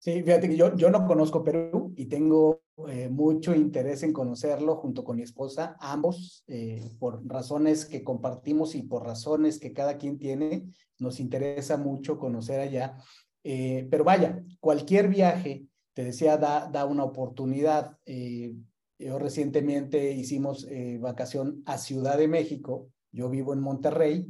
Sí, 0.00 0.22
fíjate 0.22 0.50
que 0.50 0.56
yo, 0.58 0.76
yo 0.76 0.90
no 0.90 1.06
conozco 1.06 1.42
Perú 1.42 1.94
y 1.96 2.06
tengo 2.06 2.60
eh, 2.90 3.08
mucho 3.08 3.54
interés 3.54 4.02
en 4.02 4.12
conocerlo 4.12 4.76
junto 4.76 5.02
con 5.02 5.16
mi 5.16 5.22
esposa, 5.22 5.78
ambos, 5.80 6.44
eh, 6.46 6.90
por 6.98 7.26
razones 7.26 7.86
que 7.86 8.04
compartimos 8.04 8.74
y 8.74 8.82
por 8.82 9.02
razones 9.02 9.58
que 9.58 9.72
cada 9.72 9.96
quien 9.96 10.18
tiene, 10.18 10.66
nos 10.98 11.20
interesa 11.20 11.78
mucho 11.78 12.18
conocer 12.18 12.60
allá. 12.60 12.98
pero 13.42 14.04
vaya, 14.04 14.44
cualquier 14.60 15.08
viaje 15.08 15.69
te 15.94 16.04
decía, 16.04 16.36
da, 16.36 16.68
da 16.70 16.84
una 16.84 17.04
oportunidad. 17.04 17.96
Eh, 18.06 18.54
yo 18.98 19.18
recientemente 19.18 20.12
hicimos 20.12 20.66
eh, 20.68 20.98
vacación 21.00 21.62
a 21.66 21.78
Ciudad 21.78 22.18
de 22.18 22.28
México. 22.28 22.90
Yo 23.12 23.28
vivo 23.28 23.52
en 23.52 23.60
Monterrey. 23.60 24.28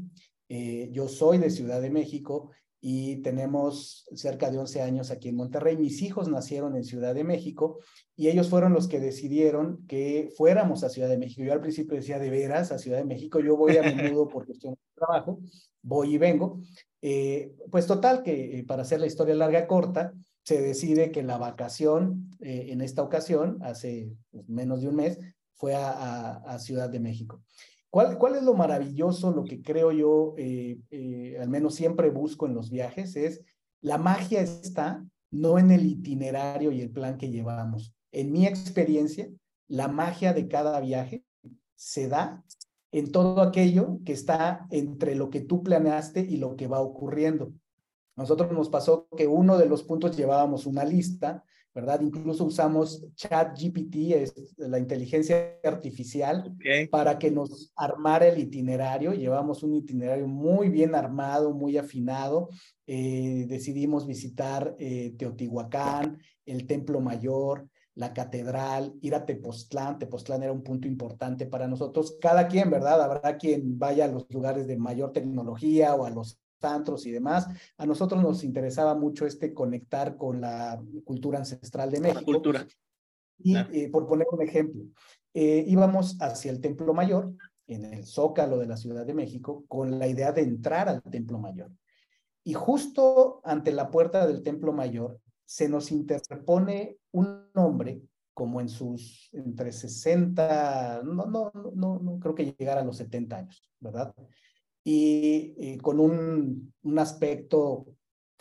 Eh, 0.49 0.89
yo 0.93 1.09
soy 1.09 1.39
de 1.39 1.51
Ciudad 1.51 1.81
de 1.81 1.91
México 1.91 2.51
y 2.81 3.17
tenemos 3.17 4.07
cerca 4.15 4.51
de 4.51 4.59
11 4.59 4.81
años 4.81 5.11
aquí 5.11 5.29
en 5.29 5.37
Monterrey. 5.37 5.77
Mis 5.77 6.01
hijos 6.03 6.29
nacieron 6.29 6.77
en 6.77 6.85
Ciudad 6.85 7.15
de 7.15 7.25
México 7.25 7.79
y 8.17 8.29
ellos 8.29 8.49
fueron 8.49 8.73
los 8.73 8.89
que 8.89 9.01
decidieron 9.01 9.85
que 9.87 10.33
fuéramos 10.37 10.83
a 10.83 10.89
Ciudad 10.89 11.09
de 11.09 11.19
México. 11.19 11.43
Yo 11.43 11.53
al 11.53 11.61
principio 11.61 11.97
decía, 11.97 12.19
de 12.19 12.31
veras, 12.31 12.73
a 12.73 12.79
Ciudad 12.79 12.99
de 12.99 13.05
México, 13.05 13.39
yo 13.41 13.57
voy 13.57 13.77
a 13.77 13.83
menudo 13.83 14.29
por 14.29 14.47
cuestión 14.47 14.75
de 14.75 14.81
trabajo, 14.95 15.41
voy 15.83 16.15
y 16.15 16.19
vengo. 16.19 16.61
pues 17.71 17.87
total, 17.87 18.23
que 18.23 18.65
para 18.67 18.83
hacer 18.83 19.01
la 19.01 19.07
historia 19.07 19.35
larga 19.35 19.67
corta, 19.67 20.15
se 20.45 20.61
decide 20.61 21.11
que 21.11 21.23
la 21.23 21.39
vacación 21.39 22.31
eh, 22.41 22.67
en 22.71 22.81
esta 22.81 23.03
ocasión, 23.03 23.59
hace 23.63 24.13
pues, 24.31 24.49
menos 24.49 24.81
de 24.81 24.89
un 24.89 24.97
mes, 24.97 25.19
fue 25.55 25.75
a, 25.75 26.59
Ciudad 26.59 26.89
de 26.89 27.01
México. 27.01 27.43
¿Cuál, 27.91 28.19
¿Cuál, 28.19 28.37
es 28.37 28.43
lo 28.43 28.55
maravilloso, 28.55 29.31
lo 29.33 29.45
que 29.45 29.61
creo 29.61 29.93
yo, 29.93 30.35
eh, 30.39 30.79
eh, 30.91 31.37
al 31.41 31.49
menos 31.49 31.75
siempre 31.75 32.09
busco 32.09 32.47
en 32.47 32.55
los 32.55 32.71
viajes, 32.71 33.17
es 33.17 33.43
la 33.83 33.99
magia 33.99 34.41
está 34.41 35.05
no 35.31 35.59
en 35.59 35.71
el 35.71 35.87
itinerario 35.87 36.73
y 36.73 36.81
el 36.81 36.91
plan 36.91 37.19
que 37.19 37.31
llevamos. 37.31 37.95
En 38.13 38.33
mi 38.33 38.47
experiencia, 38.47 39.31
la 39.69 39.89
magia 39.89 40.33
de 40.33 40.49
cada 40.49 40.81
viaje 40.81 41.25
se 41.77 42.09
da 42.09 42.45
en 42.93 43.13
todo 43.13 43.41
aquello 43.41 44.01
que 44.05 44.13
está 44.13 44.67
entre 44.71 45.15
lo 45.15 45.31
que 45.31 45.41
tú 45.41 45.63
planeaste 45.63 46.21
y 46.21 46.37
lo 46.37 46.57
que 46.57 46.67
va 46.67 46.81
ocurriendo. 46.81 47.53
Nosotros 48.21 48.53
nos 48.53 48.69
pasó 48.69 49.09
que 49.17 49.27
uno 49.27 49.57
de 49.57 49.65
los 49.65 49.83
puntos 49.83 50.15
llevábamos 50.15 50.67
una 50.67 50.85
lista, 50.85 51.43
¿verdad? 51.75 52.03
Incluso 52.03 52.45
usamos 52.45 53.03
ChatGPT, 53.15 53.95
es 54.13 54.35
la 54.59 54.79
inteligencia 54.79 55.59
artificial, 55.65 56.55
para 56.91 57.19
que 57.19 57.31
nos 57.31 57.73
armara 57.77 58.29
el 58.29 58.39
itinerario. 58.39 59.15
Llevamos 59.15 59.63
un 59.63 59.75
itinerario 59.75 60.27
muy 60.27 60.69
bien 60.69 60.95
armado, 60.95 61.55
muy 61.55 61.79
afinado. 61.79 62.51
Eh, 62.87 63.47
decidimos 63.49 64.07
visitar 64.07 64.77
eh, 64.79 65.15
Teotihuacán, 65.17 66.19
el 66.45 66.67
Templo 66.67 67.01
Mayor, 67.01 67.71
la 67.95 68.13
catedral, 68.13 68.93
ir 69.01 69.15
a 69.15 69.25
Tepoztlán. 69.25 69.99
Tepoztlán 69.99 70.43
era 70.43 70.53
un 70.53 70.63
punto 70.63 70.87
importante 70.87 71.47
para 71.47 71.67
nosotros. 71.67 72.19
Cada 72.21 72.49
quien, 72.49 72.71
¿verdad? 72.71 73.01
Habrá 73.01 73.39
quien 73.39 73.79
vaya 73.79 74.05
a 74.05 74.09
los 74.09 74.27
lugares 74.29 74.67
de 74.67 74.77
mayor 74.77 75.15
tecnología 75.15 75.95
o 75.95 76.05
a 76.05 76.11
los 76.11 76.39
antros 76.63 77.07
y 77.07 77.11
demás. 77.11 77.47
A 77.77 77.87
nosotros 77.87 78.23
nos 78.23 78.45
interesaba 78.45 78.95
mucho 78.95 79.27
este 79.27 79.53
conectar 79.53 80.17
con 80.17 80.41
la 80.41 80.81
cultura 81.05 81.39
ancestral 81.39 81.91
de 81.91 82.01
México. 82.01 82.25
cultura. 82.25 82.67
Y 83.43 83.57
eh, 83.57 83.89
por 83.91 84.07
poner 84.07 84.27
un 84.33 84.43
ejemplo, 84.43 84.85
eh, 85.33 85.65
íbamos 85.67 86.21
hacia 86.21 86.51
el 86.51 86.61
Templo 86.61 86.93
Mayor, 86.93 87.33
en 87.67 87.85
el 87.85 88.05
Zócalo 88.05 88.59
de 88.59 88.67
la 88.67 88.77
Ciudad 88.77 89.07
de 89.07 89.15
México, 89.15 89.65
con 89.69 89.99
la 89.99 90.09
idea 90.09 90.33
de 90.33 90.43
entrar 90.43 90.89
al 90.89 91.03
Templo 91.03 91.39
Mayor. 91.39 91.71
Y 92.45 92.55
justo 92.55 93.41
ante 93.45 93.73
la 93.73 93.91
puerta 93.91 94.27
del 94.27 94.43
Templo 94.43 94.73
Mayor 94.73 95.21
se 95.45 95.69
nos 95.69 95.91
interpone 95.91 96.99
un 97.13 97.49
hombre 97.55 98.03
como 98.35 98.61
en 98.61 98.69
sus 98.69 99.29
entre 99.33 99.73
60, 99.73 101.03
no, 101.05 101.27
no, 101.27 101.53
no, 101.75 101.99
no 101.99 102.19
creo 102.21 102.35
que 102.35 102.55
llegara 102.57 102.81
a 102.81 102.85
los 102.85 102.97
70 102.97 103.37
años, 103.37 103.71
¿verdad? 103.81 104.15
Y, 104.85 105.77
con 105.79 106.01
un, 106.01 106.73
un, 106.83 106.99
aspecto 106.99 107.87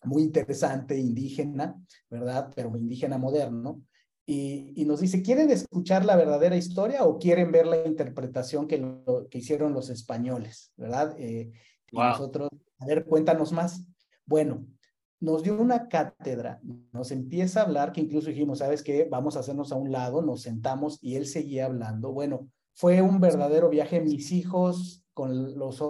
muy 0.03 0.23
interesante, 0.23 0.97
indígena, 0.97 1.75
¿verdad? 2.09 2.51
Pero 2.55 2.75
indígena 2.77 3.17
moderno. 3.17 3.83
Y, 4.25 4.73
y, 4.75 4.85
nos 4.85 5.01
dice, 5.01 5.21
¿quieren 5.21 5.49
escuchar 5.49 6.05
la 6.05 6.15
verdadera 6.15 6.55
historia 6.55 7.03
o 7.03 7.17
quieren 7.17 7.51
ver 7.51 7.65
la 7.65 7.85
interpretación 7.85 8.67
que, 8.67 8.77
lo, 8.77 9.27
que 9.29 9.39
hicieron 9.39 9.73
los 9.73 9.89
españoles, 9.89 10.71
¿verdad? 10.77 11.15
Eh, 11.17 11.51
y 11.91 11.97
nosotros, 11.97 12.49
a 12.79 12.85
ver, 12.85 13.05
cuéntanos 13.05 13.51
más. 13.51 13.85
Bueno, 14.25 14.65
nos 15.19 15.43
dio 15.43 15.59
una 15.59 15.89
cátedra, 15.89 16.61
nos 16.93 17.11
empieza 17.11 17.61
a 17.61 17.63
hablar, 17.63 17.91
que 17.91 18.01
incluso 18.01 18.29
dijimos, 18.29 18.59
¿sabes 18.59 18.83
qué? 18.83 19.07
Vamos 19.09 19.35
a 19.35 19.39
hacernos 19.39 19.71
a 19.71 19.75
un 19.75 19.91
lado, 19.91 20.21
nos 20.21 20.43
sentamos 20.43 20.99
y 21.01 21.15
él 21.15 21.25
seguía 21.25 21.65
hablando. 21.65 22.11
Bueno, 22.11 22.49
fue 22.73 23.01
un 23.01 23.19
verdadero 23.19 23.69
viaje, 23.69 23.99
mis 23.99 24.31
hijos 24.31 25.03
con 25.13 25.57
los 25.57 25.81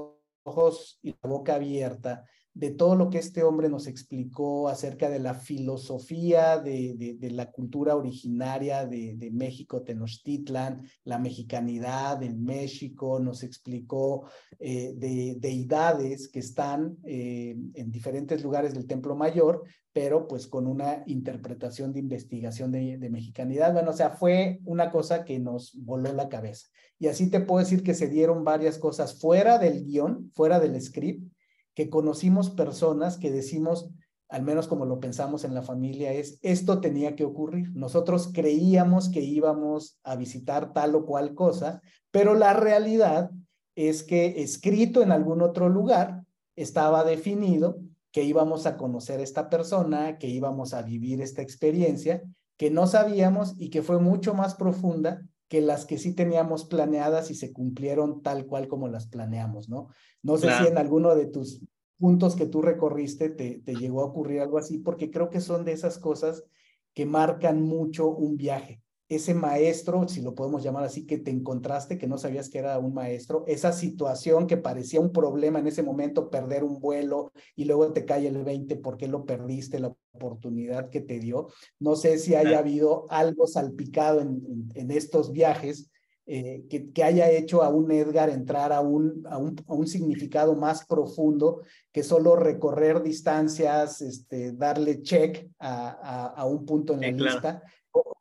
ojos 0.43 0.99
y 1.01 1.11
la 1.21 1.29
boca 1.29 1.55
abierta, 1.55 2.25
de 2.53 2.71
todo 2.71 2.95
lo 2.95 3.09
que 3.09 3.19
este 3.19 3.43
hombre 3.43 3.69
nos 3.69 3.87
explicó 3.87 4.67
acerca 4.67 5.09
de 5.09 5.19
la 5.19 5.33
filosofía 5.33 6.57
de, 6.57 7.15
de, 7.17 7.31
la 7.31 7.51
cultura 7.51 7.95
originaria 7.95 8.85
de, 8.85 9.15
de, 9.15 9.31
México, 9.31 9.83
Tenochtitlan, 9.83 10.81
la 11.05 11.19
mexicanidad 11.19 12.21
en 12.21 12.43
México, 12.43 13.19
nos 13.19 13.43
explicó 13.43 14.27
eh, 14.59 14.93
de 14.95 15.37
deidades 15.39 16.27
que 16.27 16.39
están 16.39 16.97
eh, 17.05 17.55
en 17.75 17.91
diferentes 17.91 18.43
lugares 18.43 18.73
del 18.73 18.87
Templo 18.87 19.15
Mayor, 19.15 19.63
pero 19.93 20.27
pues 20.27 20.47
con 20.47 20.67
una 20.67 21.03
interpretación 21.07 21.93
de 21.93 21.99
investigación 21.99 22.71
de, 22.71 22.97
mexicanidad. 23.09 23.73
Bueno, 23.73 23.91
o 23.91 23.93
sea, 23.93 24.11
fue 24.11 24.59
una 24.65 24.91
cosa 24.91 25.23
que 25.23 25.39
nos 25.39 25.73
voló 25.75 26.11
la 26.13 26.29
cabeza. 26.29 26.67
Y 26.99 27.07
así 27.07 27.29
te 27.29 27.39
puedo 27.39 27.59
decir 27.59 27.81
que 27.81 27.93
se 27.93 28.07
dieron 28.07 28.43
varias 28.43 28.77
cosas 28.77 29.19
fuera 29.19 29.57
del 29.57 29.85
guion, 29.85 30.31
fuera 30.35 30.59
del 30.59 30.79
script, 30.81 31.31
que 31.73 31.89
conocimos 31.89 32.49
personas 32.49 33.17
que 33.17 33.31
decimos, 33.31 33.89
al 34.27 34.43
menos 34.43 34.67
como 34.67 34.85
lo 34.85 34.99
pensamos 34.99 35.45
en 35.45 35.53
la 35.53 35.61
familia, 35.61 36.11
es 36.11 36.39
esto 36.41 36.81
tenía 36.81 37.15
que 37.15 37.23
ocurrir. 37.23 37.71
Nosotros 37.73 38.31
creíamos 38.33 39.09
que 39.09 39.21
íbamos 39.21 39.97
a 40.03 40.17
visitar 40.17 40.73
tal 40.73 40.93
o 40.95 41.05
cual 41.05 41.33
cosa, 41.35 41.81
pero 42.11 42.35
la 42.35 42.53
realidad 42.53 43.31
es 43.75 44.03
que 44.03 44.43
escrito 44.43 45.01
en 45.01 45.13
algún 45.13 45.41
otro 45.41 45.69
lugar 45.69 46.25
estaba 46.57 47.05
definido 47.05 47.79
que 48.11 48.23
íbamos 48.23 48.65
a 48.65 48.75
conocer 48.75 49.21
a 49.21 49.23
esta 49.23 49.49
persona, 49.49 50.17
que 50.17 50.27
íbamos 50.27 50.73
a 50.73 50.81
vivir 50.81 51.21
esta 51.21 51.41
experiencia, 51.41 52.23
que 52.57 52.71
no 52.71 52.87
sabíamos 52.87 53.55
y 53.57 53.69
que 53.69 53.83
fue 53.83 53.99
mucho 53.99 54.33
más 54.33 54.55
profunda 54.55 55.21
que 55.49 55.61
las 55.61 55.85
que 55.85 55.97
sí 55.97 56.13
teníamos 56.13 56.65
planeadas 56.65 57.31
y 57.31 57.35
se 57.35 57.51
cumplieron 57.51 58.21
tal 58.21 58.45
cual 58.45 58.67
como 58.67 58.87
las 58.87 59.07
planeamos, 59.07 59.67
¿no? 59.67 59.89
No 60.21 60.37
sé 60.37 60.49
si 60.57 60.67
en 60.67 60.77
alguno 60.77 61.15
de 61.15 61.25
tus 61.25 61.61
puntos 61.97 62.35
que 62.35 62.45
tú 62.45 62.61
recorriste 62.61 63.29
te, 63.29 63.61
te 63.65 63.75
llegó 63.75 64.01
a 64.01 64.05
ocurrir 64.05 64.39
algo 64.39 64.57
así, 64.57 64.77
porque 64.77 65.11
creo 65.11 65.29
que 65.29 65.41
son 65.41 65.65
de 65.65 65.73
esas 65.73 65.97
cosas 65.97 66.45
que 66.93 67.05
marcan 67.05 67.61
mucho 67.61 68.09
un 68.09 68.37
viaje 68.37 68.81
ese 69.09 69.33
maestro, 69.33 70.07
si 70.07 70.21
lo 70.21 70.35
podemos 70.35 70.63
llamar 70.63 70.83
así, 70.83 71.07
que 71.07 71.17
te 71.17 71.31
encontraste, 71.31 71.97
que 71.97 72.05
no 72.05 72.19
sabías 72.19 72.47
que 72.47 72.59
era 72.59 72.77
un 72.77 72.93
maestro, 72.93 73.43
esa 73.47 73.73
situación 73.73 74.45
que 74.45 74.55
parecía 74.55 75.01
un 75.01 75.11
problema 75.11 75.57
en 75.57 75.65
ese 75.65 75.81
momento, 75.81 76.29
perder 76.29 76.63
un 76.63 76.79
vuelo 76.79 77.31
y 77.55 77.65
luego 77.65 77.91
te 77.91 78.05
cae 78.05 78.27
el 78.27 78.43
20 78.43 78.75
porque 78.75 79.07
lo 79.07 79.25
perdiste, 79.25 79.79
la 79.79 79.95
oportunidad 80.13 80.91
que 80.91 81.01
te 81.01 81.19
dio. 81.19 81.47
No 81.79 81.95
sé 81.95 82.19
si 82.19 82.35
haya 82.35 82.59
habido 82.59 83.07
algo 83.09 83.47
salpicado 83.47 84.21
en, 84.21 84.69
en, 84.75 84.91
estos 84.91 85.31
viajes 85.31 85.89
eh, 86.27 86.65
que, 86.69 86.91
que, 86.91 87.03
haya 87.03 87.31
hecho 87.31 87.63
a 87.63 87.69
un 87.69 87.91
Edgar 87.91 88.29
entrar 88.29 88.71
a 88.71 88.81
un, 88.81 89.25
a 89.27 89.39
un, 89.39 89.55
a 89.67 89.73
un 89.73 89.87
significado 89.87 90.55
más 90.55 90.85
profundo 90.85 91.61
que 91.91 92.03
solo 92.03 92.35
recorrer 92.35 93.01
distancias, 93.01 94.03
este, 94.03 94.51
darle 94.51 95.01
check 95.01 95.49
a, 95.57 96.27
a, 96.27 96.45
un 96.45 96.63
punto 96.67 96.93
en 96.93 97.01
la 97.01 97.11
lista 97.11 97.63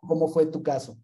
¿Cómo 0.08 0.26
fue 0.26 0.46
tu 0.46 0.62
caso? 0.62 0.98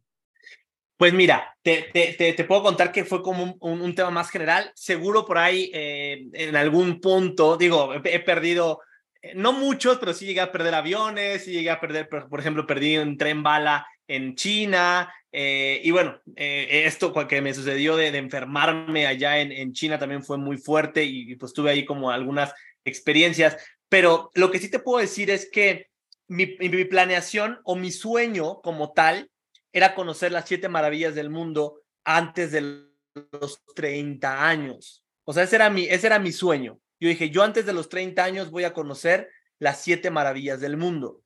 Pues 0.97 1.13
mira, 1.13 1.55
te, 1.63 1.91
te, 1.93 2.15
te, 2.15 2.45
puedo 2.45 2.63
contar 2.63 2.91
que 2.91 3.05
fue 3.05 3.23
como 3.23 3.57
un, 3.61 3.81
un, 3.83 3.95
tema 3.95 4.11
más 4.11 4.31
general. 4.31 4.73
Seguro 4.75 5.27
por 5.27 5.37
ahí, 5.37 5.71
eh, 5.75 6.27
en 6.33 6.57
algún 6.57 7.01
punto, 7.01 7.57
digo, 7.57 7.93
he, 7.93 8.21
perdido, 8.21 8.81
eh, 9.21 9.33
no 9.35 9.53
muchos, 9.53 9.99
pero 9.99 10.15
sí 10.15 10.25
llegué 10.25 10.41
a 10.41 10.53
perder 10.53 10.75
aviones, 10.75 11.45
sí 11.45 11.53
llegué 11.53 11.71
a 11.71 11.81
perder, 11.81 12.09
por, 12.09 12.41
ejemplo, 12.41 12.67
perdí 12.67 12.97
un 12.97 13.19
tren 13.19 13.43
bala 13.43 13.87
en 14.07 14.37
China. 14.37 15.13
Eh, 15.33 15.81
y 15.85 15.91
bueno, 15.91 16.21
esto 16.37 17.13
que 17.27 17.43
me 17.43 17.53
sucedió 17.53 17.97
de, 17.97 18.13
de 18.13 18.19
enfermarme 18.19 19.07
allá 19.07 19.41
en, 19.41 19.53
en, 19.53 19.73
China 19.73 19.99
también 19.99 20.23
fue 20.23 20.39
muy 20.39 20.57
fuerte 20.57 21.05
y, 21.05 21.33
y 21.33 21.37
pues 21.37 21.53
tuve 21.53 21.73
ahí 21.73 21.85
como 21.85 22.11
algunas 22.11 22.55
experiencias. 22.85 23.57
Pero 23.91 24.31
lo 24.35 24.51
que 24.51 24.61
sí 24.61 24.71
te 24.71 24.79
puedo 24.79 25.01
decir 25.01 25.29
es 25.29 25.51
que 25.51 25.89
mi, 26.29 26.47
planeación 26.85 27.61
o 27.65 27.77
mi 27.77 27.91
sueño 27.91 28.61
como 28.63 28.93
tal 28.93 29.31
era 29.73 29.95
conocer 29.95 30.33
las 30.33 30.47
siete 30.47 30.69
maravillas 30.69 31.15
del 31.15 31.31
mundo 31.31 31.83
antes 32.05 32.53
de 32.53 32.87
los 33.31 33.63
30 33.75 34.49
años. 34.49 35.05
O 35.25 35.33
sea, 35.33 35.45
ese 35.45 35.57
era 35.57 35.71
mi, 35.71 35.85
ese 35.85 36.07
era 36.07 36.19
mi 36.19 36.33
sueño. 36.33 36.79
Yo 37.01 37.09
dije, 37.09 37.31
yo 37.31 37.43
antes 37.43 37.67
de 37.67 37.73
los 37.73 37.89
30 37.89 38.23
años 38.23 38.51
voy 38.51 38.65
a 38.65 38.73
conocer 38.73 39.31
las 39.59 39.83
siete 39.83 40.11
maravillas 40.11 40.61
del 40.61 40.77
mundo. 40.77 41.23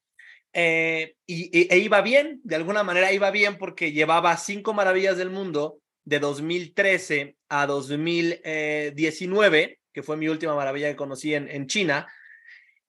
Eh, 0.52 1.16
y, 1.26 1.72
e 1.72 1.78
iba 1.78 2.00
bien, 2.00 2.40
de 2.42 2.56
alguna 2.56 2.82
manera 2.82 3.12
iba 3.12 3.30
bien 3.30 3.58
porque 3.58 3.92
llevaba 3.92 4.36
cinco 4.36 4.72
maravillas 4.72 5.18
del 5.18 5.30
mundo 5.30 5.80
de 6.04 6.20
2013 6.20 7.36
a 7.48 7.66
2019, 7.66 9.78
que 9.92 10.02
fue 10.02 10.16
mi 10.16 10.28
última 10.28 10.54
maravilla 10.54 10.88
que 10.88 10.96
conocí 10.96 11.34
en, 11.34 11.48
en 11.48 11.66
China, 11.66 12.06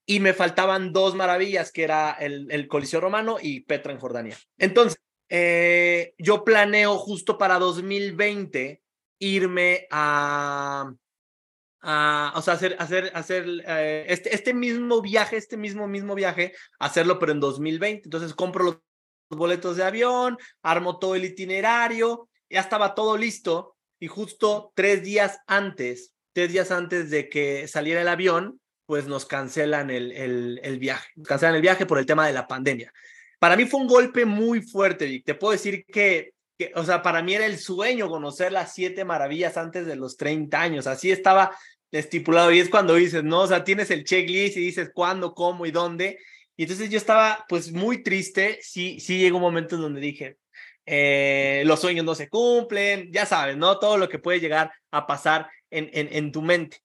y 0.09 0.19
me 0.19 0.33
faltaban 0.33 0.91
dos 0.91 1.13
maravillas, 1.13 1.71
que 1.71 1.83
era 1.83 2.13
el, 2.13 2.67
Coliseo 2.67 2.99
Romano 2.99 3.37
y 3.39 3.59
Petra 3.59 3.93
en 3.93 3.99
Jordania. 3.99 4.35
Entonces, 4.57 4.99
eh, 5.29 6.15
yo 6.17 6.43
planeo 6.43 6.97
justo 6.97 7.37
para 7.37 7.59
2020 7.59 8.81
irme 9.19 9.85
a, 9.91 10.91
a 11.81 12.33
o 12.35 12.41
sea, 12.41 12.55
hacer, 12.55 12.75
hacer, 12.79 13.11
hacer 13.13 13.45
eh, 13.67 14.05
este, 14.09 14.33
este 14.33 14.55
mismo 14.55 14.99
viaje, 15.03 15.37
este 15.37 15.57
mismo, 15.57 15.87
mismo 15.87 16.15
viaje, 16.15 16.55
hacerlo, 16.79 17.19
pero 17.19 17.31
en 17.31 17.39
2020. 17.39 18.01
Entonces, 18.05 18.33
compro 18.33 18.63
los 18.63 18.79
boletos 19.29 19.77
de 19.77 19.83
avión, 19.83 20.39
armo 20.63 20.97
todo 20.97 21.13
el 21.13 21.25
itinerario, 21.25 22.29
ya 22.49 22.61
estaba 22.61 22.95
todo 22.95 23.15
listo 23.15 23.77
y 23.99 24.07
justo 24.07 24.71
tres 24.73 25.03
días 25.03 25.37
antes, 25.45 26.15
tres 26.33 26.51
días 26.51 26.71
antes 26.71 27.11
de 27.11 27.29
que 27.29 27.67
saliera 27.67 28.01
el 28.01 28.07
avión, 28.07 28.59
pues 28.89 29.05
nos 29.05 29.27
cancelan 29.27 29.91
el, 29.91 30.11
el, 30.13 30.59
el 30.63 30.79
viaje, 30.79 31.11
cancelan 31.23 31.53
el 31.53 31.61
viaje 31.61 31.85
por 31.85 31.99
el 31.99 32.07
tema 32.07 32.25
de 32.25 32.33
la 32.33 32.47
pandemia. 32.47 32.91
Para 33.37 33.55
mí 33.55 33.65
fue 33.65 33.81
un 33.81 33.85
golpe 33.85 34.25
muy 34.25 34.63
fuerte, 34.63 35.05
Vic. 35.05 35.23
Te 35.23 35.35
puedo 35.35 35.51
decir 35.51 35.85
que, 35.85 36.33
que, 36.57 36.71
o 36.73 36.83
sea, 36.83 37.03
para 37.03 37.21
mí 37.21 37.35
era 37.35 37.45
el 37.45 37.59
sueño 37.59 38.09
conocer 38.09 38.51
las 38.51 38.73
siete 38.73 39.05
maravillas 39.05 39.57
antes 39.57 39.85
de 39.85 39.95
los 39.95 40.17
30 40.17 40.59
años. 40.59 40.87
Así 40.87 41.11
estaba 41.11 41.55
estipulado 41.91 42.51
y 42.51 42.61
es 42.61 42.69
cuando 42.69 42.95
dices, 42.95 43.23
no, 43.23 43.41
o 43.41 43.47
sea, 43.47 43.63
tienes 43.63 43.91
el 43.91 44.05
checklist 44.05 44.57
y 44.57 44.61
dices 44.61 44.89
cuándo, 44.91 45.35
cómo 45.35 45.67
y 45.67 45.71
dónde. 45.71 46.17
Y 46.57 46.63
entonces 46.63 46.89
yo 46.89 46.97
estaba 46.97 47.45
pues 47.47 47.71
muy 47.71 48.01
triste. 48.01 48.57
Sí, 48.63 48.99
sí 48.99 49.19
llegó 49.19 49.37
un 49.37 49.43
momento 49.43 49.75
en 49.75 49.81
donde 49.81 50.01
dije, 50.01 50.37
eh, 50.87 51.61
los 51.67 51.79
sueños 51.79 52.05
no 52.05 52.15
se 52.15 52.27
cumplen, 52.27 53.11
ya 53.11 53.27
sabes, 53.27 53.55
¿no? 53.55 53.77
Todo 53.77 53.99
lo 53.99 54.09
que 54.09 54.17
puede 54.17 54.39
llegar 54.39 54.71
a 54.89 55.05
pasar 55.05 55.47
en, 55.69 55.91
en, 55.93 56.09
en 56.11 56.31
tu 56.31 56.41
mente. 56.41 56.81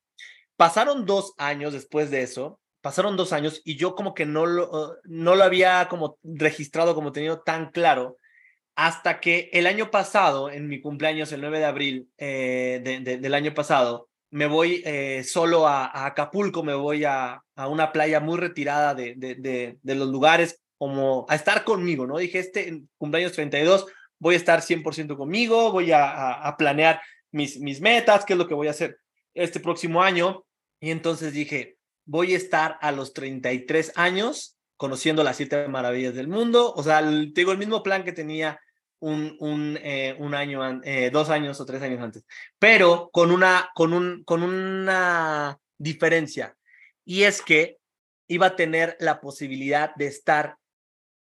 Pasaron 0.56 1.06
dos 1.06 1.34
años 1.36 1.72
después 1.72 2.10
de 2.10 2.22
eso, 2.22 2.60
pasaron 2.80 3.16
dos 3.16 3.32
años 3.32 3.62
y 3.64 3.76
yo 3.76 3.94
como 3.94 4.14
que 4.14 4.26
no 4.26 4.46
lo, 4.46 4.98
no 5.04 5.34
lo 5.34 5.42
había 5.42 5.88
como 5.88 6.18
registrado, 6.22 6.94
como 6.94 7.12
tenido 7.12 7.40
tan 7.40 7.70
claro, 7.70 8.18
hasta 8.76 9.20
que 9.20 9.50
el 9.52 9.66
año 9.66 9.90
pasado, 9.90 10.50
en 10.50 10.68
mi 10.68 10.80
cumpleaños, 10.80 11.32
el 11.32 11.40
9 11.40 11.58
de 11.60 11.64
abril 11.64 12.08
eh, 12.18 13.00
del 13.04 13.34
año 13.34 13.54
pasado, 13.54 14.08
me 14.30 14.46
voy 14.46 14.82
eh, 14.84 15.22
solo 15.24 15.66
a, 15.66 16.06
Acapulco, 16.06 16.64
me 16.64 16.74
voy 16.74 17.04
a, 17.04 17.40
a, 17.54 17.68
una 17.68 17.92
playa 17.92 18.18
muy 18.18 18.36
retirada 18.36 18.94
de, 18.94 19.14
de, 19.16 19.94
los 19.94 20.08
lugares, 20.08 20.60
como 20.76 21.24
a 21.28 21.36
estar 21.36 21.62
conmigo, 21.62 22.06
¿no? 22.06 22.18
Dije, 22.18 22.40
este 22.40 22.82
cumpleaños 22.98 23.32
32, 23.32 23.86
voy 24.18 24.34
a 24.34 24.38
estar 24.38 24.60
100% 24.60 25.16
conmigo, 25.16 25.70
voy 25.70 25.92
a, 25.92 26.32
a, 26.32 26.56
planear 26.56 27.00
mis, 27.30 27.60
mis 27.60 27.80
metas, 27.80 28.24
qué 28.24 28.32
es 28.32 28.38
lo 28.38 28.48
que 28.48 28.54
voy 28.54 28.66
a 28.66 28.72
hacer 28.72 28.98
este 29.34 29.60
próximo 29.60 30.02
año. 30.02 30.44
Y 30.80 30.90
entonces 30.90 31.32
dije, 31.32 31.76
voy 32.04 32.34
a 32.34 32.36
estar 32.36 32.78
a 32.80 32.92
los 32.92 33.12
33 33.12 33.92
años 33.96 34.56
conociendo 34.76 35.22
las 35.22 35.36
siete 35.36 35.68
maravillas 35.68 36.14
del 36.14 36.28
mundo. 36.28 36.72
O 36.74 36.82
sea, 36.82 37.00
tengo 37.34 37.52
el 37.52 37.58
mismo 37.58 37.82
plan 37.82 38.04
que 38.04 38.12
tenía 38.12 38.60
un, 39.00 39.36
un, 39.40 39.78
eh, 39.82 40.16
un 40.18 40.34
año, 40.34 40.80
eh, 40.82 41.10
dos 41.12 41.28
años 41.30 41.60
o 41.60 41.66
tres 41.66 41.82
años 41.82 42.00
antes, 42.00 42.24
pero 42.58 43.10
con 43.12 43.30
una, 43.30 43.70
con, 43.74 43.92
un, 43.92 44.24
con 44.24 44.42
una 44.42 45.58
diferencia. 45.78 46.56
Y 47.04 47.24
es 47.24 47.42
que 47.42 47.78
iba 48.28 48.46
a 48.46 48.56
tener 48.56 48.96
la 49.00 49.20
posibilidad 49.20 49.94
de 49.96 50.06
estar 50.06 50.56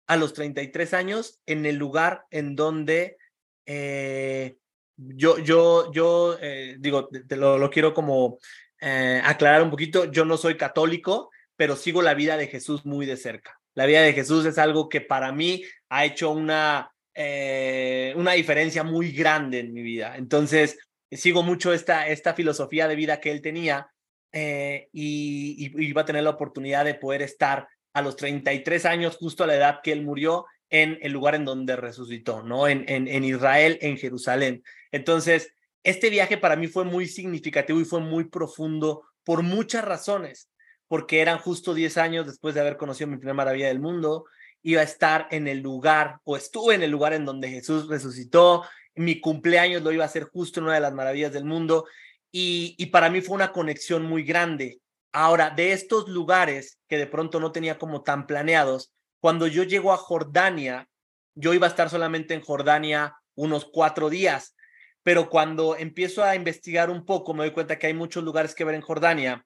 a 0.07 0.15
los 0.15 0.33
33 0.33 0.93
años 0.93 1.39
en 1.45 1.65
el 1.65 1.75
lugar 1.75 2.25
en 2.31 2.55
donde 2.55 3.17
eh, 3.65 4.57
yo, 4.97 5.37
yo, 5.39 5.91
yo 5.91 6.37
eh, 6.41 6.75
digo, 6.79 7.07
te 7.07 7.35
lo, 7.35 7.57
lo, 7.57 7.69
quiero 7.69 7.93
como 7.93 8.39
eh, 8.81 9.21
aclarar 9.23 9.63
un 9.63 9.69
poquito, 9.69 10.05
yo 10.11 10.25
no 10.25 10.37
soy 10.37 10.57
católico, 10.57 11.31
pero 11.55 11.75
sigo 11.75 12.01
la 12.01 12.13
vida 12.13 12.37
de 12.37 12.47
Jesús 12.47 12.85
muy 12.85 13.05
de 13.05 13.17
cerca. 13.17 13.59
La 13.73 13.85
vida 13.85 14.01
de 14.01 14.13
Jesús 14.13 14.45
es 14.45 14.57
algo 14.57 14.89
que 14.89 15.01
para 15.01 15.31
mí 15.31 15.63
ha 15.89 16.05
hecho 16.05 16.31
una, 16.31 16.91
eh, 17.13 18.13
una 18.15 18.33
diferencia 18.33 18.83
muy 18.83 19.11
grande 19.11 19.59
en 19.59 19.73
mi 19.73 19.81
vida. 19.81 20.17
Entonces, 20.17 20.77
sigo 21.11 21.43
mucho 21.43 21.73
esta, 21.73 22.07
esta 22.07 22.33
filosofía 22.33 22.87
de 22.87 22.95
vida 22.95 23.19
que 23.19 23.31
él 23.31 23.41
tenía 23.41 23.89
eh, 24.31 24.89
y, 24.91 25.71
iba 25.83 26.01
a 26.01 26.05
tener 26.05 26.23
la 26.23 26.31
oportunidad 26.31 26.85
de 26.85 26.95
poder 26.95 27.21
estar 27.21 27.67
a 27.93 28.01
los 28.01 28.15
33 28.15 28.85
años, 28.85 29.17
justo 29.17 29.43
a 29.43 29.47
la 29.47 29.55
edad 29.55 29.79
que 29.81 29.91
él 29.91 30.03
murió, 30.03 30.45
en 30.69 30.97
el 31.01 31.11
lugar 31.11 31.35
en 31.35 31.45
donde 31.45 31.75
resucitó, 31.75 32.43
¿no? 32.43 32.67
En, 32.67 32.85
en, 32.87 33.07
en 33.07 33.23
Israel, 33.23 33.77
en 33.81 33.97
Jerusalén. 33.97 34.63
Entonces, 34.91 35.53
este 35.83 36.09
viaje 36.09 36.37
para 36.37 36.55
mí 36.55 36.67
fue 36.67 36.83
muy 36.83 37.07
significativo 37.07 37.79
y 37.79 37.85
fue 37.85 38.01
muy 38.01 38.25
profundo 38.25 39.03
por 39.23 39.43
muchas 39.43 39.85
razones, 39.85 40.49
porque 40.87 41.21
eran 41.21 41.37
justo 41.37 41.73
10 41.73 41.97
años 41.97 42.25
después 42.25 42.55
de 42.55 42.61
haber 42.61 42.77
conocido 42.77 43.09
mi 43.09 43.17
primera 43.17 43.33
maravilla 43.33 43.67
del 43.67 43.79
mundo, 43.79 44.25
iba 44.63 44.81
a 44.81 44.85
estar 44.85 45.27
en 45.31 45.47
el 45.47 45.59
lugar 45.59 46.19
o 46.23 46.35
estuve 46.35 46.75
en 46.75 46.83
el 46.83 46.91
lugar 46.91 47.13
en 47.13 47.25
donde 47.25 47.49
Jesús 47.49 47.87
resucitó, 47.87 48.63
mi 48.95 49.21
cumpleaños 49.21 49.81
lo 49.81 49.91
iba 49.91 50.03
a 50.03 50.07
hacer 50.07 50.23
justo 50.23 50.59
en 50.59 50.65
una 50.65 50.75
de 50.75 50.81
las 50.81 50.93
maravillas 50.93 51.31
del 51.31 51.45
mundo 51.45 51.85
y, 52.31 52.75
y 52.77 52.87
para 52.87 53.09
mí 53.09 53.21
fue 53.21 53.35
una 53.35 53.51
conexión 53.51 54.03
muy 54.03 54.23
grande. 54.23 54.81
Ahora, 55.13 55.51
de 55.51 55.71
estos 55.71 56.09
lugares 56.09 56.79
que 56.87 56.97
de 56.97 57.07
pronto 57.07 57.39
no 57.39 57.51
tenía 57.51 57.77
como 57.77 58.03
tan 58.03 58.27
planeados, 58.27 58.91
cuando 59.19 59.47
yo 59.47 59.63
llego 59.63 59.93
a 59.93 59.97
Jordania, 59.97 60.87
yo 61.35 61.53
iba 61.53 61.67
a 61.67 61.69
estar 61.69 61.89
solamente 61.89 62.33
en 62.33 62.41
Jordania 62.41 63.15
unos 63.35 63.65
cuatro 63.65 64.09
días, 64.09 64.55
pero 65.03 65.29
cuando 65.29 65.75
empiezo 65.75 66.23
a 66.23 66.35
investigar 66.35 66.89
un 66.89 67.05
poco, 67.05 67.33
me 67.33 67.43
doy 67.43 67.53
cuenta 67.53 67.79
que 67.79 67.87
hay 67.87 67.93
muchos 67.93 68.23
lugares 68.23 68.53
que 68.53 68.63
ver 68.63 68.75
en 68.75 68.81
Jordania 68.81 69.45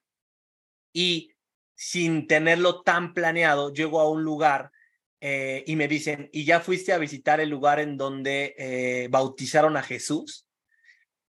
y 0.93 1.31
sin 1.75 2.27
tenerlo 2.27 2.81
tan 2.83 3.13
planeado, 3.13 3.73
llego 3.73 3.99
a 3.99 4.09
un 4.09 4.23
lugar 4.23 4.71
eh, 5.19 5.63
y 5.67 5.75
me 5.75 5.87
dicen, 5.87 6.29
¿y 6.33 6.45
ya 6.45 6.59
fuiste 6.59 6.93
a 6.93 6.97
visitar 6.97 7.39
el 7.39 7.49
lugar 7.49 7.79
en 7.79 7.97
donde 7.97 8.55
eh, 8.57 9.07
bautizaron 9.09 9.77
a 9.77 9.83
Jesús? 9.83 10.47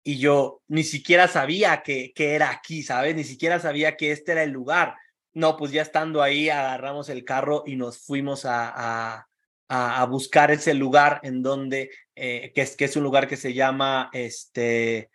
Y 0.04 0.18
yo 0.18 0.62
ni 0.68 0.84
siquiera 0.84 1.28
sabía 1.28 1.84
que, 1.84 2.12
que 2.14 2.36
era 2.36 2.50
aquí, 2.50 2.84
¿sabes? 2.84 3.16
Ni 3.16 3.24
siquiera 3.24 3.60
sabía 3.60 3.98
que 3.98 4.12
este 4.12 4.32
era 4.32 4.44
el 4.44 4.52
lugar. 4.52 4.96
No, 5.34 5.56
pues 5.58 5.72
ya 5.72 5.82
estando 5.82 6.22
ahí, 6.22 6.50
agarramos 6.50 7.10
el 7.10 7.24
carro 7.24 7.64
y 7.66 7.76
nos 7.76 8.00
fuimos 8.00 8.46
a, 8.46 9.28
a, 9.70 10.06
buscar 10.06 10.52
ese 10.52 10.74
lugar 10.74 11.22
en 11.24 11.42
donde, 11.42 11.90
eh, 12.16 12.52
que, 12.54 12.62
es, 12.62 12.76
que 12.76 12.86
es 12.86 12.96
un 12.98 13.04
lugar 13.04 13.28
que 13.28 13.38
se 13.38 13.54
llama, 13.54 14.10
este, 14.12 15.10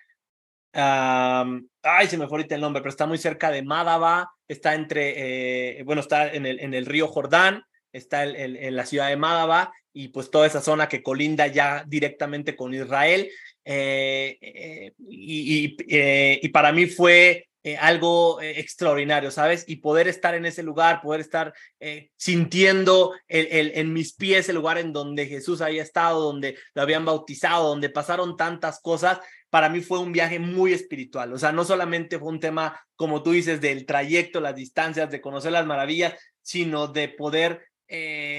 ay, 0.73 2.07
se 2.09 2.17
me 2.17 2.27
fue 2.27 2.39
ahorita 2.39 2.55
el 2.55 2.61
nombre, 2.63 2.81
pero 2.81 2.91
está 2.91 3.07
muy 3.07 3.19
cerca 3.19 3.51
de 3.51 3.63
Mádaba, 3.63 4.31
está 4.49 4.75
entre, 4.75 5.81
eh, 5.81 5.83
bueno, 5.83 6.01
está 6.01 6.33
en 6.33 6.47
el, 6.47 6.61
en 6.61 6.73
el 6.73 6.87
río 6.87 7.09
Jordán, 7.09 7.63
está 7.93 8.25
en 8.25 8.77
la 8.77 8.87
ciudad 8.87 9.09
de 9.09 9.17
Mádaba 9.17 9.73
y 9.93 10.09
pues 10.09 10.31
toda 10.31 10.47
esa 10.47 10.61
zona 10.61 10.89
que 10.89 11.03
colinda 11.03 11.47
ya 11.47 11.83
directamente 11.87 12.55
con 12.55 12.75
Israel. 12.75 13.31
Eh, 13.65 14.93
y, 15.09 15.77
y, 15.79 16.49
para 16.51 16.71
mí 16.73 16.87
fue 16.87 17.49
eh, 17.67 17.77
algo 17.77 18.41
eh, 18.41 18.61
extraordinario, 18.61 19.33
¿sabes? 19.33 19.65
Y 19.67 19.79
poder 19.79 20.07
estar 20.07 20.37
en 20.37 20.47
ese 20.47 20.63
lugar, 20.63 21.01
poder 21.01 21.21
estar 21.21 21.53
eh, 21.81 22.11
sintiendo 22.17 23.13
en 23.27 23.93
mis 23.93 24.15
pies 24.15 24.49
el 24.49 24.55
lugar 24.55 24.79
en 24.79 24.93
donde 24.93 25.27
Jesús 25.27 25.61
había 25.61 25.83
estado, 25.83 26.21
donde 26.21 26.57
lo 26.75 26.83
habían 26.83 27.05
bautizado, 27.05 27.67
donde 27.67 27.91
pasaron 27.91 28.37
tantas 28.37 28.79
cosas, 28.81 29.19
para 29.51 29.69
mí 29.69 29.81
fue 29.81 29.99
un 29.99 30.13
viaje 30.13 30.39
muy 30.39 30.75
espiritual. 30.75 31.33
O 31.33 31.39
sea, 31.41 31.51
no 31.51 31.65
solamente 31.65 32.21
fue 32.21 32.29
un 32.29 32.39
tema, 32.39 32.81
como 32.95 33.25
tú 33.25 33.33
dices, 33.33 33.61
del 33.61 33.85
trayecto, 33.85 34.41
las 34.41 34.55
distancias, 34.55 35.11
de 35.11 35.21
conocer 35.21 35.51
las 35.51 35.67
maravillas, 35.67 36.15
sino 36.43 36.87
de 36.87 37.09
poder 37.09 37.67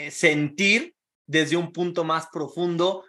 sentir 0.09 0.95
desde 1.25 1.57
un 1.57 1.73
punto 1.73 2.05
más 2.05 2.27
profundo 2.31 3.03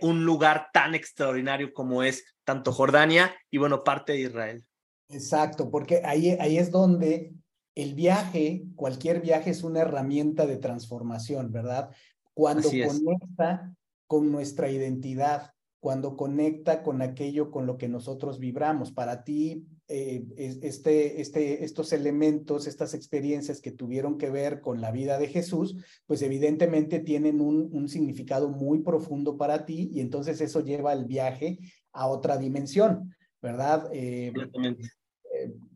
un 0.00 0.24
lugar 0.24 0.68
tan 0.72 0.94
extraordinario 0.94 1.74
como 1.74 2.02
es 2.02 2.24
tanto 2.44 2.72
Jordania 2.72 3.36
y 3.50 3.58
bueno, 3.58 3.84
parte 3.84 4.12
de 4.14 4.20
Israel. 4.20 4.64
Exacto, 5.10 5.70
porque 5.70 6.02
ahí, 6.04 6.36
ahí 6.38 6.58
es 6.58 6.70
donde 6.70 7.32
el 7.74 7.94
viaje, 7.94 8.64
cualquier 8.74 9.20
viaje 9.20 9.50
es 9.50 9.62
una 9.62 9.80
herramienta 9.80 10.46
de 10.46 10.58
transformación, 10.58 11.50
¿verdad? 11.50 11.90
Cuando 12.34 12.68
conecta 12.68 13.74
con 14.06 14.30
nuestra 14.30 14.70
identidad, 14.70 15.52
cuando 15.80 16.16
conecta 16.16 16.82
con 16.82 17.00
aquello 17.02 17.50
con 17.50 17.66
lo 17.66 17.78
que 17.78 17.88
nosotros 17.88 18.38
vibramos. 18.38 18.92
Para 18.92 19.22
ti, 19.24 19.64
eh, 19.86 20.24
este, 20.36 21.20
este, 21.20 21.64
estos 21.64 21.92
elementos, 21.92 22.66
estas 22.66 22.94
experiencias 22.94 23.60
que 23.60 23.70
tuvieron 23.70 24.18
que 24.18 24.28
ver 24.28 24.60
con 24.60 24.80
la 24.80 24.90
vida 24.90 25.18
de 25.18 25.28
Jesús, 25.28 25.76
pues 26.04 26.20
evidentemente 26.22 26.98
tienen 26.98 27.40
un, 27.40 27.70
un 27.72 27.88
significado 27.88 28.50
muy 28.50 28.80
profundo 28.80 29.38
para 29.38 29.64
ti 29.64 29.88
y 29.92 30.00
entonces 30.00 30.40
eso 30.40 30.60
lleva 30.60 30.92
el 30.92 31.04
viaje 31.04 31.58
a 31.92 32.08
otra 32.08 32.36
dimensión. 32.36 33.14
¿verdad? 33.40 33.88
Eh, 33.92 34.32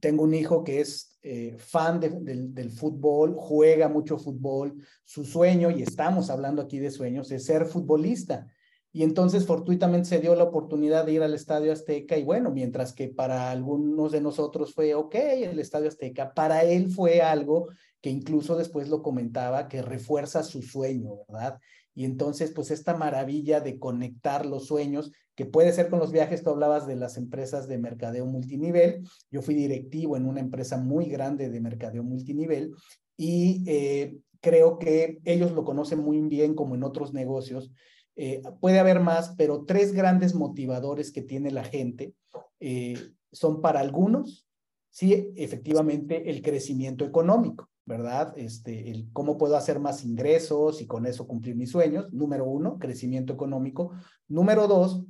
tengo 0.00 0.24
un 0.24 0.34
hijo 0.34 0.64
que 0.64 0.80
es 0.80 1.18
eh, 1.22 1.56
fan 1.58 2.00
del 2.00 2.70
fútbol, 2.70 3.34
juega 3.36 3.88
mucho 3.88 4.18
fútbol, 4.18 4.74
su 5.04 5.24
sueño, 5.24 5.70
y 5.70 5.82
estamos 5.82 6.30
hablando 6.30 6.62
aquí 6.62 6.78
de 6.78 6.90
sueños, 6.90 7.30
es 7.30 7.44
ser 7.44 7.66
futbolista. 7.66 8.46
Y 8.94 9.04
entonces 9.04 9.46
fortuitamente 9.46 10.08
se 10.08 10.20
dio 10.20 10.34
la 10.34 10.44
oportunidad 10.44 11.06
de 11.06 11.12
ir 11.12 11.22
al 11.22 11.32
Estadio 11.32 11.72
Azteca 11.72 12.18
y 12.18 12.24
bueno, 12.24 12.50
mientras 12.50 12.92
que 12.92 13.08
para 13.08 13.50
algunos 13.50 14.12
de 14.12 14.20
nosotros 14.20 14.74
fue, 14.74 14.94
ok, 14.94 15.14
el 15.14 15.58
Estadio 15.58 15.88
Azteca, 15.88 16.34
para 16.34 16.62
él 16.64 16.90
fue 16.90 17.22
algo 17.22 17.68
que 18.02 18.10
incluso 18.10 18.54
después 18.54 18.88
lo 18.88 19.02
comentaba, 19.02 19.68
que 19.68 19.80
refuerza 19.80 20.42
su 20.42 20.60
sueño, 20.60 21.20
¿verdad? 21.28 21.58
Y 21.94 22.04
entonces, 22.04 22.52
pues 22.52 22.70
esta 22.70 22.96
maravilla 22.96 23.60
de 23.60 23.78
conectar 23.78 24.46
los 24.46 24.66
sueños, 24.66 25.12
que 25.34 25.46
puede 25.46 25.72
ser 25.72 25.88
con 25.88 25.98
los 25.98 26.12
viajes, 26.12 26.42
tú 26.42 26.50
hablabas 26.50 26.86
de 26.86 26.96
las 26.96 27.16
empresas 27.16 27.68
de 27.68 27.78
mercadeo 27.78 28.26
multinivel, 28.26 29.06
yo 29.30 29.42
fui 29.42 29.54
directivo 29.54 30.16
en 30.16 30.26
una 30.26 30.40
empresa 30.40 30.76
muy 30.76 31.06
grande 31.06 31.48
de 31.48 31.60
mercadeo 31.60 32.02
multinivel 32.02 32.74
y 33.16 33.64
eh, 33.66 34.16
creo 34.40 34.78
que 34.78 35.20
ellos 35.24 35.52
lo 35.52 35.64
conocen 35.64 36.00
muy 36.00 36.20
bien 36.20 36.54
como 36.54 36.74
en 36.74 36.82
otros 36.82 37.12
negocios. 37.12 37.72
Eh, 38.16 38.42
puede 38.60 38.78
haber 38.78 39.00
más, 39.00 39.34
pero 39.36 39.64
tres 39.64 39.92
grandes 39.92 40.34
motivadores 40.34 41.12
que 41.12 41.22
tiene 41.22 41.50
la 41.50 41.64
gente 41.64 42.12
eh, 42.60 42.94
son 43.30 43.62
para 43.62 43.80
algunos, 43.80 44.46
sí, 44.90 45.32
efectivamente, 45.36 46.28
el 46.28 46.42
crecimiento 46.42 47.04
económico. 47.06 47.71
¿Verdad? 47.84 48.32
Este, 48.36 48.90
el 48.90 49.10
cómo 49.12 49.38
puedo 49.38 49.56
hacer 49.56 49.80
más 49.80 50.04
ingresos 50.04 50.80
y 50.80 50.86
con 50.86 51.06
eso 51.06 51.26
cumplir 51.26 51.56
mis 51.56 51.70
sueños. 51.70 52.12
Número 52.12 52.44
uno, 52.44 52.78
crecimiento 52.78 53.32
económico. 53.32 53.92
Número 54.28 54.68
dos, 54.68 55.04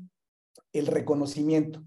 el 0.72 0.86
reconocimiento. 0.86 1.84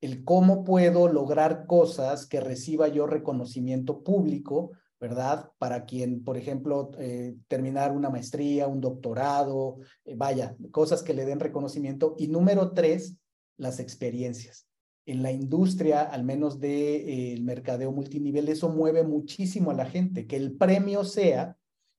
El 0.00 0.24
cómo 0.24 0.64
puedo 0.64 1.08
lograr 1.08 1.66
cosas 1.66 2.26
que 2.26 2.40
reciba 2.40 2.88
yo 2.88 3.06
reconocimiento 3.06 4.02
público, 4.02 4.72
¿verdad? 5.00 5.50
Para 5.58 5.84
quien, 5.84 6.22
por 6.22 6.36
ejemplo, 6.36 6.90
eh, 6.98 7.36
terminar 7.48 7.92
una 7.92 8.10
maestría, 8.10 8.66
un 8.66 8.80
doctorado, 8.80 9.78
eh, 10.04 10.14
vaya, 10.16 10.56
cosas 10.70 11.02
que 11.02 11.14
le 11.14 11.24
den 11.24 11.40
reconocimiento. 11.40 12.14
Y 12.18 12.28
número 12.28 12.72
tres, 12.72 13.16
las 13.56 13.80
experiencias 13.80 14.66
en 15.06 15.22
la 15.22 15.30
industria, 15.30 16.02
al 16.02 16.24
menos 16.24 16.58
del 16.58 16.70
de, 16.70 17.34
eh, 17.34 17.40
mercadeo 17.40 17.92
multinivel, 17.92 18.48
eso 18.48 18.68
mueve 18.68 19.04
muchísimo 19.04 19.70
a 19.70 19.74
la 19.74 19.86
gente. 19.86 20.26
Que 20.26 20.36
el 20.36 20.56
premio 20.56 21.04
sea 21.04 21.56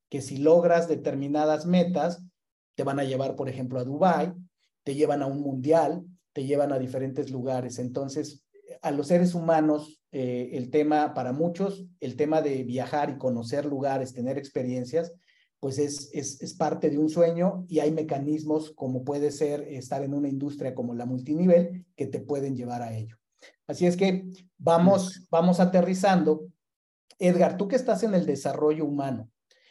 que 0.10 0.22
si 0.22 0.38
logras 0.38 0.88
determinadas 0.88 1.66
metas, 1.66 2.22
te 2.76 2.84
van 2.84 3.00
a 3.00 3.06
llevar, 3.06 3.36
por 3.36 3.50
ejemplo, 3.50 3.80
a 3.80 3.86
Dubái, 3.86 4.34
te 4.84 4.96
llevan 4.96 5.22
a 5.22 5.26
un 5.26 5.42
mundial, 5.42 6.06
te 6.34 6.46
llevan 6.46 6.72
a 6.72 6.80
diferentes 6.80 7.32
lugares. 7.32 7.80
Entonces, 7.80 8.46
a 8.82 8.92
los 8.92 9.08
seres 9.08 9.34
humanos, 9.34 10.02
eh, 10.12 10.52
el 10.54 10.70
tema, 10.70 11.14
para 11.14 11.32
muchos, 11.32 11.86
el 12.02 12.16
tema 12.18 12.42
de 12.42 12.64
viajar 12.64 13.10
y 13.10 13.18
conocer 13.18 13.66
lugares, 13.66 14.14
tener 14.14 14.38
experiencias, 14.38 15.14
pues 15.60 15.80
es, 15.80 16.10
es, 16.14 16.42
es, 16.42 16.54
parte 16.54 16.90
de 16.90 16.98
un 16.98 17.10
sueño 17.10 17.66
y 17.68 17.80
hay 17.80 17.92
mecanismos 17.92 18.72
como 18.72 19.04
puede 19.04 19.32
ser 19.32 19.62
estar 19.62 20.04
en 20.04 20.14
una 20.14 20.30
industria 20.30 20.76
como 20.76 20.94
la 20.94 21.06
multinivel 21.06 21.86
que 21.96 22.08
te 22.08 22.20
pueden 22.20 22.56
llevar 22.56 22.82
a 22.82 22.96
ello. 22.96 23.18
Así 23.66 23.86
es 23.86 23.98
que 23.98 24.30
vamos, 24.58 25.28
vamos 25.30 25.60
aterrizando. 25.60 26.48
Edgar, 27.20 27.58
tú 27.58 27.68
que 27.68 27.76
estás 27.76 28.04
en 28.04 28.14
el 28.14 28.26
desarrollo 28.26 28.86
humano, 28.86 29.30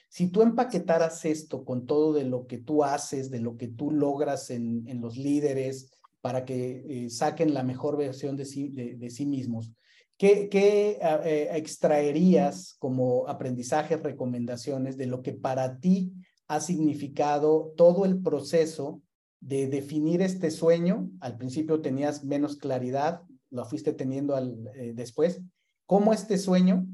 si 0.09 0.28
tú 0.28 0.43
empaquetaras 0.43 1.24
esto 1.24 1.64
con 1.64 1.87
todo 1.87 2.12
de 2.12 2.24
lo 2.24 2.47
que 2.47 2.59
tú 2.59 2.82
haces, 2.84 3.30
de 3.30 3.41
lo 3.41 3.57
que 3.57 3.68
tú 3.68 3.91
logras 3.91 4.51
en, 4.51 4.87
en 4.89 5.01
los 5.01 5.16
líderes 5.16 5.91
para 6.20 6.45
que 6.45 6.84
eh, 6.89 7.11
saquen 7.11 7.55
la 7.55 7.62
mejor 7.62 7.97
versión 7.97 8.37
de 8.37 8.45
sí, 8.45 8.68
de, 8.68 8.97
de 8.97 9.11
sí 9.11 9.26
mismos, 9.26 9.72
¿Qué, 10.18 10.98
ah, 11.02 11.20
eh, 11.24 11.48
extraerías 11.52 12.76
como 12.78 13.28
aprendizajes, 13.28 14.02
recomendaciones 14.02 14.96
de 14.96 15.06
lo 15.06 15.22
que 15.22 15.32
para 15.32 15.78
ti 15.78 16.12
ha 16.48 16.60
significado 16.60 17.74
todo 17.76 18.04
el 18.04 18.22
proceso 18.22 19.02
de 19.40 19.66
definir 19.66 20.22
este 20.22 20.50
sueño? 20.50 21.10
Al 21.20 21.36
principio 21.36 21.82
tenías 21.82 22.24
menos 22.24 22.56
claridad, 22.56 23.22
lo 23.50 23.64
fuiste 23.64 23.92
teniendo 23.92 24.34
al, 24.34 24.70
eh, 24.74 24.92
después. 24.94 25.42
¿Cómo 25.84 26.12
este 26.12 26.38
sueño 26.38 26.86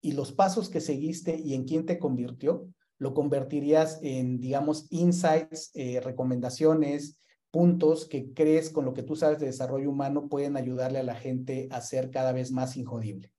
y 0.00 0.12
los 0.12 0.32
pasos 0.32 0.68
que 0.68 0.80
seguiste 0.80 1.38
y 1.38 1.54
en 1.54 1.64
quién 1.64 1.84
te 1.86 1.98
convirtió, 1.98 2.68
lo 2.98 3.14
convertirías 3.14 3.98
en, 4.02 4.40
digamos, 4.40 4.86
insights, 4.90 5.70
eh, 5.74 6.00
recomendaciones, 6.00 7.18
puntos 7.50 8.06
que 8.06 8.32
crees 8.32 8.70
con 8.70 8.84
lo 8.84 8.94
que 8.94 9.02
tú 9.02 9.16
sabes 9.16 9.38
de 9.38 9.46
desarrollo 9.46 9.90
humano 9.90 10.28
pueden 10.28 10.56
ayudarle 10.56 10.98
a 10.98 11.04
la 11.04 11.14
gente 11.14 11.68
a 11.70 11.80
ser 11.80 12.10
cada 12.10 12.32
vez 12.32 12.52
más 12.52 12.76
injodible? 12.76 13.32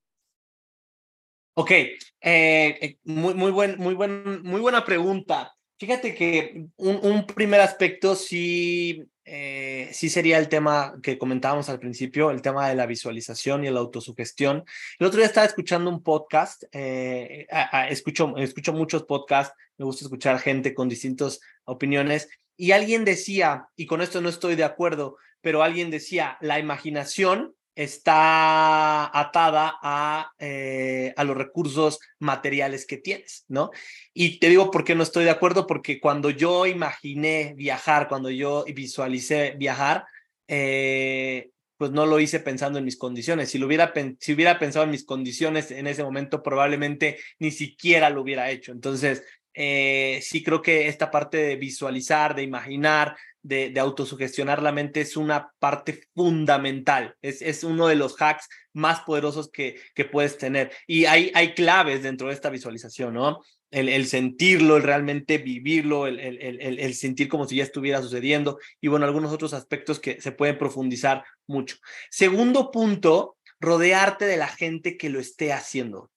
Ok, 1.54 1.70
eh, 1.70 1.98
eh, 2.20 2.98
muy, 3.04 3.34
muy, 3.34 3.50
buen, 3.50 3.76
muy, 3.78 3.94
buen, 3.94 4.42
muy 4.42 4.60
buena 4.60 4.84
pregunta. 4.84 5.54
Fíjate 5.80 6.14
que 6.14 6.66
un, 6.76 7.26
primer 7.26 7.62
aspecto 7.62 8.14
sí, 8.14 9.02
eh, 9.24 9.88
sí 9.92 10.10
sería 10.10 10.36
el 10.36 10.50
tema 10.50 10.98
que 11.02 11.16
comentábamos 11.16 11.70
al 11.70 11.80
principio, 11.80 12.30
el 12.30 12.42
tema 12.42 12.68
de 12.68 12.74
la 12.74 12.84
visualización 12.84 13.64
y 13.64 13.70
la 13.70 13.80
autosugestión. 13.80 14.64
El 14.98 15.06
otro 15.06 15.16
día 15.16 15.26
estaba 15.26 15.46
escuchando 15.46 15.88
un 15.88 16.02
podcast, 16.02 16.64
eh, 16.72 17.46
escucho, 17.88 18.36
escucho 18.36 18.74
muchos 18.74 19.04
podcasts, 19.04 19.54
me 19.78 19.86
gusta 19.86 20.04
escuchar 20.04 20.38
gente 20.38 20.74
con 20.74 20.90
distintas 20.90 21.40
opiniones, 21.64 22.28
y 22.60 22.72
alguien 22.72 23.06
decía, 23.06 23.68
y 23.74 23.86
con 23.86 24.02
esto 24.02 24.20
no 24.20 24.28
estoy 24.28 24.54
de 24.54 24.64
acuerdo, 24.64 25.16
pero 25.40 25.62
alguien 25.62 25.90
decía, 25.90 26.36
la 26.42 26.58
imaginación 26.58 27.54
está 27.74 29.18
atada 29.18 29.78
a, 29.82 30.32
eh, 30.38 31.14
a 31.16 31.24
los 31.24 31.38
recursos 31.38 32.00
materiales 32.18 32.84
que 32.84 32.98
tienes, 32.98 33.46
¿no? 33.48 33.70
Y 34.12 34.38
te 34.40 34.50
digo 34.50 34.70
por 34.70 34.84
qué 34.84 34.94
no 34.94 35.02
estoy 35.02 35.24
de 35.24 35.30
acuerdo, 35.30 35.66
porque 35.66 36.00
cuando 36.00 36.28
yo 36.28 36.66
imaginé 36.66 37.54
viajar, 37.56 38.08
cuando 38.08 38.28
yo 38.28 38.66
visualicé 38.66 39.54
viajar, 39.56 40.04
eh, 40.46 41.48
pues 41.78 41.92
no 41.92 42.04
lo 42.04 42.20
hice 42.20 42.40
pensando 42.40 42.78
en 42.78 42.84
mis 42.84 42.98
condiciones. 42.98 43.48
Si, 43.48 43.56
lo 43.56 43.66
hubiera, 43.66 43.94
si 44.18 44.34
hubiera 44.34 44.58
pensado 44.58 44.84
en 44.84 44.90
mis 44.90 45.06
condiciones 45.06 45.70
en 45.70 45.86
ese 45.86 46.04
momento, 46.04 46.42
probablemente 46.42 47.18
ni 47.38 47.52
siquiera 47.52 48.10
lo 48.10 48.20
hubiera 48.20 48.50
hecho. 48.50 48.72
Entonces, 48.72 49.22
eh, 49.54 50.20
sí 50.22 50.42
creo 50.42 50.62
que 50.62 50.88
esta 50.88 51.10
parte 51.10 51.38
de 51.38 51.56
visualizar, 51.56 52.34
de 52.34 52.42
imaginar, 52.42 53.16
de, 53.42 53.72
autosugestionar 53.80 54.62
la 54.62 54.72
mente 54.72 55.00
es 55.00 55.16
una 55.16 55.52
parte 55.58 56.04
fundamental, 56.14 57.16
es, 57.22 57.42
es 57.42 57.64
uno 57.64 57.86
de 57.86 57.96
los 57.96 58.20
hacks 58.20 58.48
más 58.72 59.00
poderosos 59.00 59.50
que, 59.50 59.80
que 59.94 60.04
puedes 60.04 60.38
tener. 60.38 60.72
Y 60.86 61.06
hay, 61.06 61.32
hay 61.34 61.54
claves 61.54 62.02
dentro 62.02 62.28
de 62.28 62.34
esta 62.34 62.50
visualización, 62.50 63.14
¿no? 63.14 63.40
El, 63.70 63.88
el 63.88 64.06
sentirlo, 64.06 64.76
el 64.76 64.82
realmente 64.82 65.38
vivirlo, 65.38 66.08
el, 66.08 66.18
el, 66.18 66.60
el, 66.60 66.94
sentir 66.94 67.28
como 67.28 67.46
si 67.46 67.56
ya 67.56 67.62
estuviera 67.62 68.02
sucediendo 68.02 68.58
y 68.80 68.88
bueno, 68.88 69.06
algunos 69.06 69.32
otros 69.32 69.54
aspectos 69.54 70.00
que 70.00 70.20
se 70.20 70.32
pueden 70.32 70.58
profundizar 70.58 71.24
mucho. 71.46 71.76
Segundo 72.10 72.72
punto, 72.72 73.36
rodearte 73.60 74.24
de 74.24 74.36
la 74.36 74.48
gente 74.48 74.96
que 74.96 75.08
lo 75.08 75.20
esté 75.20 75.52
haciendo, 75.52 76.10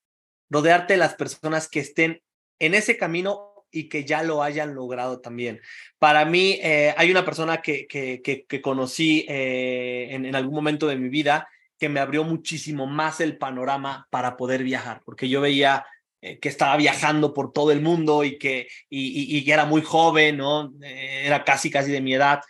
rodearte 0.49 0.93
de 0.93 0.97
las 0.97 1.13
personas 1.13 1.69
que 1.69 1.79
estén 1.79 2.23
en 2.59 2.73
ese 2.73 2.97
camino 2.97 3.53
y 3.73 3.89
que 3.89 4.05
ya 4.05 4.23
lo 4.23 4.43
hayan 4.43 4.75
logrado 4.75 5.19
también. 5.19 5.59
Para 5.97 6.23
mí, 6.25 6.59
eh, 6.61 6.93
hay 6.95 7.11
una 7.11 7.25
persona 7.25 7.61
que, 7.61 7.87
que, 7.87 8.21
que, 8.21 8.61
conocí 8.61 9.25
eh, 9.27 10.09
en, 10.11 10.33
algún 10.35 10.53
momento 10.53 10.87
de 10.87 10.95
mi 10.95 11.09
vida 11.09 11.47
que 11.79 11.89
me 11.89 11.99
abrió 11.99 12.23
muchísimo 12.23 12.85
más 12.85 13.19
el 13.19 13.37
panorama 13.37 14.07
para 14.11 14.37
poder 14.37 14.63
viajar, 14.63 15.01
porque 15.03 15.27
yo 15.27 15.41
veía 15.41 15.85
eh, 16.21 16.37
que 16.39 16.49
estaba 16.49 16.77
viajando 16.77 17.33
por 17.33 17.51
todo 17.51 17.71
el 17.71 17.81
mundo 17.81 18.23
y 18.23 18.37
que, 18.37 18.67
y, 18.89 19.39
y, 19.39 19.51
era 19.51 19.65
muy 19.65 19.81
joven, 19.81 20.37
¿no? 20.37 20.71
era 20.81 21.43
casi, 21.43 21.71
casi 21.71 21.91
de 21.91 22.01
mi 22.01 22.13
edad. 22.13 22.41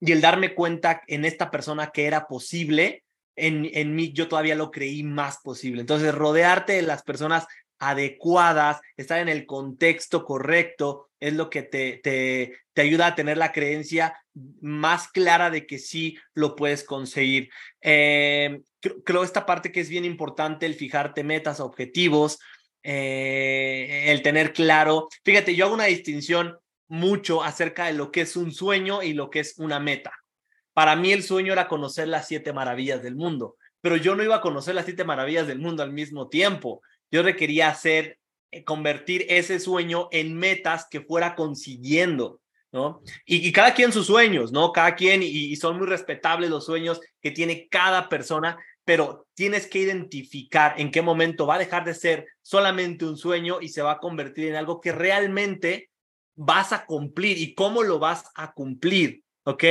Y 0.00 0.12
el 0.12 0.22
darme 0.22 0.54
cuenta 0.54 1.02
en 1.06 1.26
esta 1.26 1.50
persona 1.50 1.90
que 1.92 2.06
era 2.06 2.26
posible, 2.26 3.04
en, 3.36 3.68
en 3.74 3.94
mí 3.94 4.12
yo 4.12 4.28
todavía 4.28 4.54
lo 4.54 4.70
creí 4.70 5.02
más 5.02 5.38
posible. 5.42 5.82
Entonces, 5.82 6.14
rodearte 6.14 6.72
de 6.72 6.82
las 6.82 7.02
personas 7.02 7.46
adecuadas, 7.80 8.80
estar 8.96 9.18
en 9.18 9.28
el 9.28 9.46
contexto 9.46 10.24
correcto, 10.24 11.08
es 11.18 11.34
lo 11.34 11.50
que 11.50 11.62
te, 11.62 12.00
te, 12.02 12.58
te 12.72 12.82
ayuda 12.82 13.08
a 13.08 13.14
tener 13.14 13.36
la 13.36 13.52
creencia 13.52 14.14
más 14.60 15.08
clara 15.08 15.50
de 15.50 15.66
que 15.66 15.78
sí 15.78 16.16
lo 16.34 16.54
puedes 16.54 16.84
conseguir. 16.84 17.50
Eh, 17.80 18.60
creo, 19.04 19.24
esta 19.24 19.46
parte 19.46 19.72
que 19.72 19.80
es 19.80 19.88
bien 19.88 20.04
importante, 20.04 20.66
el 20.66 20.74
fijarte 20.74 21.24
metas, 21.24 21.60
objetivos, 21.60 22.38
eh, 22.82 24.04
el 24.08 24.22
tener 24.22 24.52
claro. 24.52 25.08
Fíjate, 25.24 25.54
yo 25.54 25.66
hago 25.66 25.74
una 25.74 25.84
distinción 25.84 26.58
mucho 26.88 27.42
acerca 27.42 27.86
de 27.86 27.94
lo 27.94 28.10
que 28.10 28.22
es 28.22 28.36
un 28.36 28.52
sueño 28.52 29.02
y 29.02 29.12
lo 29.12 29.30
que 29.30 29.40
es 29.40 29.58
una 29.58 29.80
meta. 29.80 30.12
Para 30.72 30.96
mí 30.96 31.12
el 31.12 31.22
sueño 31.22 31.52
era 31.52 31.68
conocer 31.68 32.08
las 32.08 32.28
siete 32.28 32.52
maravillas 32.52 33.02
del 33.02 33.16
mundo, 33.16 33.56
pero 33.80 33.96
yo 33.96 34.14
no 34.14 34.22
iba 34.22 34.36
a 34.36 34.40
conocer 34.40 34.74
las 34.74 34.84
siete 34.84 35.04
maravillas 35.04 35.46
del 35.46 35.58
mundo 35.58 35.82
al 35.82 35.92
mismo 35.92 36.28
tiempo 36.28 36.82
yo 37.10 37.22
requería 37.22 37.68
hacer, 37.68 38.18
eh, 38.50 38.64
convertir 38.64 39.26
ese 39.28 39.60
sueño 39.60 40.08
en 40.12 40.36
metas 40.36 40.86
que 40.90 41.00
fuera 41.00 41.34
consiguiendo, 41.34 42.40
¿no? 42.72 43.02
Y, 43.24 43.50
cada 43.52 43.74
quien 43.74 43.92
sus 43.92 44.06
sueños, 44.06 44.52
¿no? 44.52 44.72
Cada 44.72 44.94
quien, 44.94 45.22
y, 45.22 45.56
son 45.56 45.78
muy 45.78 45.86
respetables 45.86 46.50
los 46.50 46.66
sueños 46.66 47.00
que 47.20 47.30
tiene 47.30 47.68
cada 47.68 48.08
persona, 48.08 48.58
pero 48.84 49.26
tienes 49.34 49.66
que 49.66 49.80
identificar 49.80 50.74
en 50.78 50.90
qué 50.90 51.02
momento 51.02 51.46
va 51.46 51.56
a 51.56 51.58
dejar 51.58 51.84
de 51.84 51.94
ser 51.94 52.26
solamente 52.42 53.04
un 53.04 53.16
sueño 53.16 53.60
y 53.60 53.68
se 53.68 53.82
va 53.82 53.92
a 53.92 53.98
convertir 53.98 54.48
en 54.48 54.56
algo 54.56 54.80
que 54.80 54.92
realmente 54.92 55.90
vas 56.36 56.72
a 56.72 56.86
cumplir 56.86 57.38
y 57.38 57.54
cómo 57.54 57.82
lo 57.82 57.98
vas 57.98 58.24
a 58.34 58.52
cumplir, 58.52 59.22
¿ok? 59.44 59.64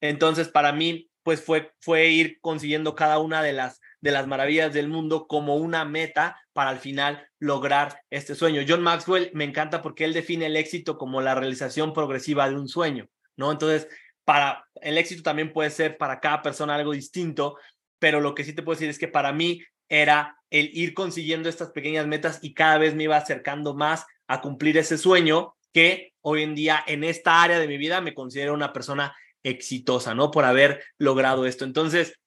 Entonces, 0.00 0.48
para 0.48 0.72
mí, 0.72 1.08
pues 1.22 1.42
fue, 1.42 1.72
fue 1.80 2.08
ir 2.08 2.38
consiguiendo 2.40 2.94
cada 2.94 3.18
una 3.18 3.42
de 3.42 3.52
las 3.52 3.80
de 4.00 4.12
las 4.12 4.26
maravillas 4.26 4.72
del 4.72 4.88
mundo 4.88 5.26
como 5.26 5.56
una 5.56 5.84
meta 5.84 6.40
para 6.52 6.70
al 6.70 6.78
final 6.78 7.28
lograr 7.38 8.02
este 8.10 8.34
sueño. 8.34 8.62
John 8.66 8.82
Maxwell 8.82 9.30
me 9.34 9.44
encanta 9.44 9.82
porque 9.82 10.04
él 10.04 10.12
define 10.12 10.46
el 10.46 10.56
éxito 10.56 10.98
como 10.98 11.20
la 11.20 11.34
realización 11.34 11.92
progresiva 11.92 12.48
de 12.48 12.56
un 12.56 12.68
sueño, 12.68 13.08
¿no? 13.36 13.50
Entonces, 13.50 13.88
para 14.24 14.66
el 14.82 14.98
éxito 14.98 15.22
también 15.22 15.52
puede 15.52 15.70
ser 15.70 15.96
para 15.96 16.20
cada 16.20 16.42
persona 16.42 16.74
algo 16.74 16.92
distinto, 16.92 17.56
pero 17.98 18.20
lo 18.20 18.34
que 18.34 18.44
sí 18.44 18.52
te 18.52 18.62
puedo 18.62 18.76
decir 18.76 18.90
es 18.90 18.98
que 18.98 19.08
para 19.08 19.32
mí 19.32 19.62
era 19.88 20.36
el 20.50 20.70
ir 20.72 20.94
consiguiendo 20.94 21.48
estas 21.48 21.70
pequeñas 21.70 22.06
metas 22.06 22.38
y 22.42 22.54
cada 22.54 22.78
vez 22.78 22.94
me 22.94 23.04
iba 23.04 23.16
acercando 23.16 23.74
más 23.74 24.06
a 24.26 24.40
cumplir 24.40 24.76
ese 24.78 24.98
sueño 24.98 25.56
que 25.72 26.12
hoy 26.20 26.42
en 26.42 26.54
día 26.54 26.82
en 26.86 27.04
esta 27.04 27.42
área 27.42 27.58
de 27.58 27.68
mi 27.68 27.78
vida 27.78 28.00
me 28.00 28.14
considero 28.14 28.54
una 28.54 28.72
persona 28.72 29.14
exitosa, 29.42 30.14
¿no? 30.14 30.30
Por 30.30 30.44
haber 30.44 30.82
logrado 30.98 31.46
esto. 31.46 31.64
Entonces, 31.64 32.18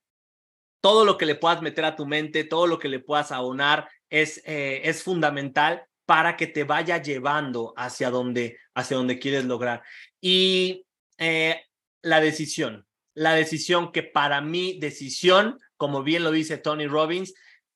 todo 0.82 1.06
lo 1.06 1.18
que 1.18 1.26
le 1.26 1.36
puedas 1.36 1.62
meter 1.62 1.86
a 1.86 1.96
tu 1.96 2.06
mente, 2.06 2.44
todo 2.44 2.68
lo 2.68 2.80
que 2.80 2.90
le 2.90 3.00
puedas 3.00 3.32
abonar 3.32 3.88
es, 4.10 4.42
eh, 4.46 4.82
es 4.84 5.04
fundamental 5.04 5.86
para 6.06 6.36
que 6.36 6.48
te 6.48 6.64
vaya 6.64 7.02
llevando 7.02 7.74
hacia 7.78 8.10
donde, 8.10 8.58
hacia 8.74 8.98
donde 8.98 9.20
quieres 9.20 9.46
lograr. 9.46 9.84
Y 10.20 10.86
eh, 11.18 11.62
la 12.02 12.20
decisión, 12.20 12.86
la 13.14 13.34
decisión 13.34 13.92
que 13.92 14.04
para 14.04 14.42
mí, 14.42 14.78
decisión, 14.80 15.60
como 15.78 16.04
bien 16.04 16.24
lo 16.24 16.32
dice 16.32 16.58
Tony 16.58 16.88
Robbins, 16.88 17.34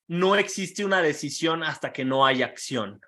no 0.08 0.36
existe 0.36 0.84
una 0.84 1.01
decisión 1.01 1.64
hasta 1.64 1.93
que 1.93 2.06
no 2.06 2.26
haya 2.26 2.45
acción. 2.45 3.01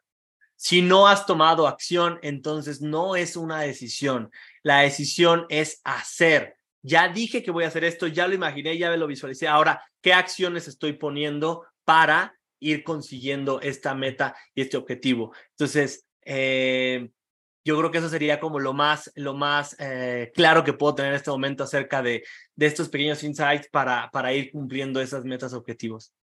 Si 0.55 0.81
no 0.81 1.07
has 1.07 1.25
tomado 1.25 1.67
acción, 1.67 2.19
entonces 2.23 2.81
no 2.81 3.15
es 3.15 3.35
una 3.35 3.61
decisión. 3.61 4.31
La 4.63 4.79
decisión 4.79 5.45
es 5.49 5.81
hacer 5.83 6.56
ya 6.87 7.09
dije 7.09 7.43
que 7.43 7.51
voy 7.51 7.65
a 7.65 7.67
hacer 7.67 7.83
esto, 7.83 8.07
ya 8.07 8.27
lo 8.27 8.33
imaginé, 8.33 8.77
ya 8.77 8.95
lo 8.95 9.07
visualicé. 9.07 9.47
Ahora, 9.47 9.81
¿qué 10.01 10.13
acciones 10.13 10.69
estoy 10.69 10.93
poniendo 10.93 11.65
para 11.83 12.33
ir 12.59 12.83
consiguiendo 12.83 13.59
esta 13.59 13.93
meta 13.93 14.35
y 14.55 14.61
este 14.61 14.77
objetivo? 14.77 15.33
Entonces, 15.51 16.05
eh, 16.23 17.09
yo 17.65 17.77
creo 17.77 17.91
que 17.91 17.97
eso 17.97 18.07
sería 18.07 18.39
como 18.39 18.59
lo 18.59 18.73
más, 18.73 19.11
lo 19.15 19.33
más 19.33 19.75
eh, 19.79 20.31
claro 20.33 20.63
que 20.63 20.71
puedo 20.71 20.95
tener 20.95 21.11
en 21.11 21.17
este 21.17 21.29
momento 21.29 21.65
acerca 21.65 22.01
de, 22.01 22.23
estos 22.57 22.87
pequeños 22.87 23.21
insights 23.21 23.67
para, 23.69 24.33
ir 24.33 24.49
cumpliendo 24.53 25.01
esas 25.01 25.25
metas 25.25 25.51
objetivos. 25.51 26.13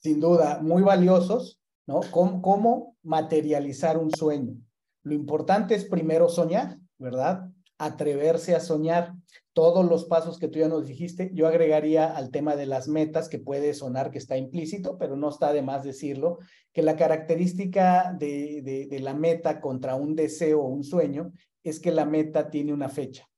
Sin 0.00 0.20
duda, 0.20 0.60
muy 0.60 0.82
valiosos, 0.82 1.58
¿no? 1.86 2.00
¿Cómo, 2.10 2.42
cómo 2.42 2.96
materializar 3.02 3.96
un 3.96 4.10
sueño? 4.10 4.54
Lo 5.02 5.14
importante 5.14 5.74
es 5.74 5.86
primero 5.86 6.28
soñar, 6.28 6.76
¿verdad? 6.98 7.48
Atreverse 7.78 8.54
a 8.54 8.60
soñar 8.60 9.14
todos 9.52 9.88
los 9.88 10.04
pasos 10.04 10.38
que 10.38 10.48
tú 10.48 10.58
ya 10.58 10.68
nos 10.68 10.86
dijiste, 10.86 11.30
yo 11.32 11.46
agregaría 11.46 12.14
al 12.14 12.30
tema 12.30 12.56
de 12.56 12.66
las 12.66 12.88
metas, 12.88 13.28
que 13.28 13.38
puede 13.38 13.72
sonar 13.72 14.10
que 14.10 14.18
está 14.18 14.36
implícito, 14.36 14.98
pero 14.98 15.16
no 15.16 15.28
está 15.28 15.52
de 15.52 15.62
más 15.62 15.84
decirlo, 15.84 16.38
que 16.72 16.82
la 16.82 16.96
característica 16.96 18.12
de, 18.18 18.88
de, 18.90 18.98
la 18.98 19.14
meta 19.14 19.60
contra 19.60 19.94
un 19.94 20.16
deseo 20.16 20.60
o 20.60 20.68
un 20.68 20.82
sueño 20.82 21.32
es 21.62 21.78
que 21.78 21.92
la 21.92 22.04
meta 22.04 22.50
tiene 22.50 22.72
una 22.72 22.88
fecha. 22.88 23.28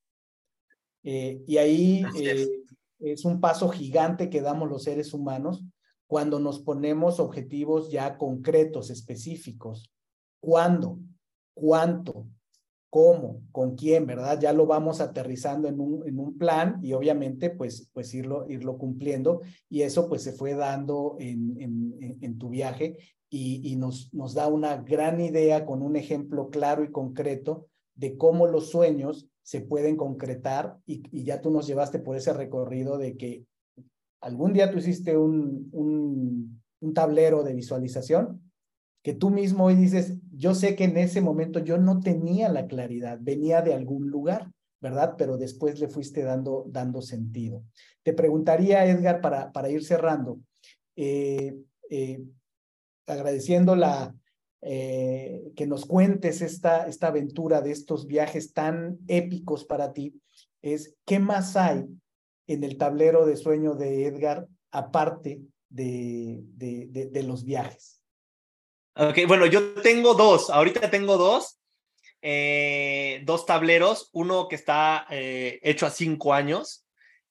Eh, 1.05 1.43
y 1.47 1.59
ahí 1.59 2.05
eh, 2.19 2.49
es 2.99 3.25
un 3.27 3.39
paso 3.39 3.69
gigante 3.69 4.31
que 4.31 4.41
damos 4.41 4.69
los 4.71 4.85
seres 4.85 5.13
humanos 5.13 5.65
cuando 6.07 6.41
nos 6.41 6.61
ponemos 6.61 7.21
objetivos 7.21 7.91
ya 7.91 8.17
concretos, 8.17 8.91
específicos. 8.91 9.93
¿Cuándo? 10.41 10.99
¿Cuánto? 11.53 12.27
Cómo, 12.91 13.43
con 13.53 13.75
quién, 13.75 14.07
¿verdad? 14.07 14.39
Ya 14.41 14.53
lo 14.53 14.67
vamos 14.67 15.01
aterrizando 15.01 15.69
en 15.69 15.81
un, 15.81 16.07
en 16.07 16.19
un 16.19 16.39
plan 16.39 16.79
y 16.83 16.93
obviamente 16.93 17.51
pues, 17.51 17.91
pues 17.93 18.15
irlo, 18.15 18.49
irlo 18.49 18.79
cumpliendo 18.79 19.43
y 19.69 19.83
eso 19.83 20.09
pues 20.09 20.23
se 20.23 20.33
fue 20.33 20.55
dando 20.55 21.17
en, 21.19 21.57
en, 21.61 22.19
en 22.21 22.39
tu 22.39 22.49
viaje 22.49 22.97
y, 23.29 23.61
y, 23.71 23.77
nos, 23.77 24.13
nos 24.15 24.35
da 24.35 24.47
una 24.47 24.77
gran 24.77 25.21
idea 25.21 25.67
con 25.67 25.83
un 25.83 25.97
ejemplo 25.97 26.49
claro 26.49 26.85
y 26.85 26.93
concreto 26.93 27.67
de 27.95 28.17
cómo 28.17 28.47
los 28.47 28.71
sueños 28.71 29.29
se 29.43 29.61
pueden 29.61 29.97
concretar 29.97 30.79
y, 30.87 31.03
y 31.11 31.25
ya 31.25 31.41
tú 31.41 31.51
nos 31.51 31.67
llevaste 31.67 31.99
por 31.99 32.17
ese 32.17 32.33
recorrido 32.33 32.99
de 32.99 33.17
que 33.17 33.45
algún 34.21 34.53
día 34.53 34.71
tú 34.71 34.79
hiciste 34.79 35.17
un, 35.17 35.69
un, 35.73 36.63
un 36.81 36.95
tablero 36.95 37.43
de 37.43 37.55
visualización 37.55 38.46
que 39.07 39.15
tú 39.15 39.31
mismo 39.31 39.67
hoy 39.67 39.77
dices, 39.77 40.15
yo 40.33 40.53
sé 40.53 40.75
que 40.75 40.83
en 40.83 40.97
ese 40.97 41.21
momento 41.21 41.61
yo 41.61 41.79
no 41.79 42.01
tenía 42.01 42.49
la 42.49 42.67
claridad, 42.67 43.19
venía 43.21 43.63
de 43.63 43.73
algún 43.73 44.11
lugar, 44.11 44.51
¿verdad? 44.81 45.15
Pero 45.17 45.39
después 45.39 45.79
le 45.79 45.87
fuiste 45.87 46.25
dando, 46.25 46.65
dando 46.67 47.01
sentido. 47.01 47.63
Te 48.03 48.13
preguntaría, 48.13 48.85
Edgar, 48.85 49.21
para, 49.21 49.53
para 49.53 49.71
ir 49.71 49.85
cerrando, 49.85 50.41
eh, 50.97 51.57
eh, 51.89 52.21
eh, 54.63 55.53
que 55.55 55.67
nos 55.69 55.87
cuentes 55.87 56.43
esta, 56.43 56.89
esta 56.89 57.07
aventura 57.07 57.61
de 57.61 57.71
estos 57.71 58.09
viajes 58.09 58.53
tan 58.55 58.99
épicos 59.07 59.65
para 59.65 59.93
ti, 59.93 60.21
es 60.63 60.97
qué 61.05 61.21
más 61.21 61.55
hay 61.55 61.87
en 62.49 62.65
el 62.65 62.77
tablero 62.77 63.25
de 63.25 63.37
sueño 63.37 63.77
de 63.77 64.07
Edgar 64.07 64.49
aparte 64.73 65.43
de, 65.69 66.43
de, 66.57 67.23
los 67.23 67.45
viajes. 67.45 67.96
Ok, 68.99 69.19
bueno, 69.29 69.45
yo 69.45 69.75
tengo 69.83 70.15
dos, 70.15 70.49
ahorita 70.49 70.89
tengo 70.91 71.19
dos, 71.19 71.59
eh, 72.23 73.21
dos 73.25 73.45
tableros, 73.45 74.09
uno 74.15 74.49
que 74.49 74.55
está 74.57 75.07
eh, 75.11 75.61
hecho 75.63 75.85
a 75.85 75.91
cinco 75.91 76.33
años 76.33 76.87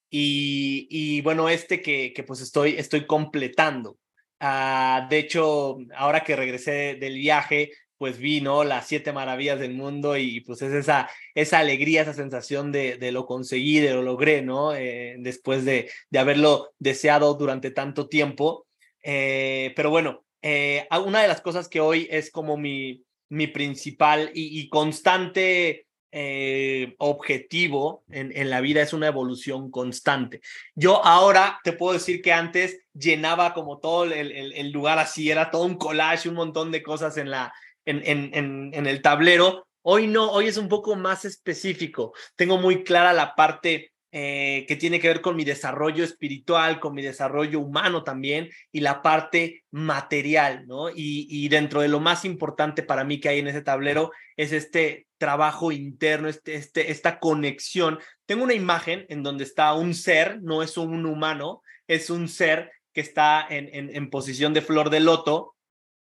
y, 0.08 0.88
y 0.92 1.22
bueno, 1.22 1.50
este 1.50 1.82
que, 1.82 2.14
que, 2.14 2.22
pues 2.22 2.42
estoy, 2.42 2.76
estoy 2.78 3.08
completando. 3.08 3.98
Uh, 4.40 5.10
de 5.10 5.18
hecho, 5.18 5.78
ahora 5.96 6.24
que 6.24 6.36
regresé 6.36 6.98
del 7.00 7.16
viaje, 7.16 7.72
pues 7.98 8.20
vi, 8.20 8.42
¿no? 8.42 8.64
Las 8.64 8.88
siete 8.88 9.12
maravillas 9.12 9.60
del 9.60 9.74
mundo 9.74 10.18
y, 10.18 10.42
pues 10.42 10.62
es 10.62 10.72
esa, 10.72 11.10
esa 11.34 11.58
alegría, 11.58 12.04
esa 12.04 12.14
sensación 12.14 12.72
de, 12.72 12.98
de 12.98 13.12
lo 13.12 13.26
conseguí, 13.26 13.80
de 13.80 13.96
lo 13.96 14.04
logré, 14.04 14.44
¿no? 14.44 14.76
Eh, 14.76 15.16
después 15.18 15.66
de, 15.66 15.90
de 16.12 16.20
haberlo 16.20 16.74
deseado 16.78 17.34
durante 17.34 17.72
tanto 17.72 18.08
tiempo. 18.08 18.68
Pero 19.02 19.90
bueno, 19.92 20.25
eh, 20.48 20.88
una 21.04 21.24
de 21.24 21.28
las 21.28 21.42
cosas 21.42 21.68
que 21.68 21.80
hoy 21.80 22.08
es 22.12 22.30
como 22.30 22.56
mi, 22.56 23.04
mi 23.30 23.48
principal 23.48 24.30
y, 24.36 24.70
constante 24.70 25.88
eh, 26.12 26.94
objetivo 27.00 28.04
en, 28.12 28.32
en, 28.38 28.52
la 28.52 28.62
vida 28.62 28.84
es 28.84 28.94
una 28.94 29.08
evolución 29.08 29.72
constante. 29.72 30.42
Yo 30.76 31.04
ahora 31.04 31.60
te 31.64 31.74
puedo 31.74 31.94
decir 31.94 32.22
que 32.22 32.32
antes 32.32 32.80
llenaba 32.94 33.56
como 33.56 33.80
todo 33.80 34.04
el, 34.04 34.14
el, 34.14 34.54
el 34.54 34.72
lugar 34.72 35.00
así, 35.00 35.32
era 35.32 35.50
todo 35.50 35.64
un 35.64 35.80
collage, 35.80 36.30
un 36.30 36.36
montón 36.36 36.72
de 36.72 36.84
cosas 36.84 37.18
en, 37.18 37.32
la, 37.32 37.52
en, 37.84 38.04
en, 38.06 38.72
en 38.72 38.86
el 38.86 39.02
tablero. 39.02 39.68
Hoy 39.82 40.06
no, 40.06 40.32
hoy 40.32 40.46
es 40.46 40.58
un 40.58 40.70
poco 40.70 40.96
más 40.96 41.26
específico. 41.26 42.14
Tengo 42.36 42.60
muy 42.60 42.84
clara 42.84 43.14
la 43.14 43.34
parte 43.34 43.95
eh, 44.18 44.64
que 44.66 44.78
tiene 44.78 45.02
que 45.02 45.10
ver 45.10 45.20
con 45.20 45.36
mi 45.36 45.44
desarrollo 45.44 46.02
espiritual, 46.02 46.80
con 46.80 46.94
mi 46.94 47.02
desarrollo 47.02 47.60
humano 47.60 48.02
también 48.06 48.50
y 48.72 48.80
la 48.80 49.02
parte 49.02 49.66
material, 49.72 50.66
¿no? 50.68 50.88
Y, 50.90 51.50
dentro 51.50 51.82
de 51.82 51.90
lo 51.90 52.00
más 52.00 52.24
importante 52.24 52.82
para 52.82 53.04
mí 53.04 53.20
que 53.20 53.28
hay 53.28 53.40
en 53.40 53.50
ese 53.50 53.62
tablero 53.62 54.14
es 54.38 54.54
este 54.54 55.08
trabajo 55.18 55.74
interno, 55.74 56.30
este, 56.30 56.56
este, 56.56 56.92
esta 56.92 57.20
conexión. 57.20 58.00
Tengo 58.26 58.46
una 58.46 58.54
imagen 58.54 59.06
en 59.10 59.22
donde 59.22 59.44
está 59.44 59.74
un 59.74 59.94
ser, 59.94 60.42
no 60.42 60.64
es 60.64 60.78
un 60.78 61.06
humano, 61.06 61.62
es 61.86 62.10
un 62.10 62.30
ser 62.30 62.72
que 62.94 63.02
está 63.02 63.46
en, 63.50 64.10
posición 64.10 64.54
de 64.54 64.62
flor 64.62 64.92
de 64.92 65.02
loto, 65.02 65.58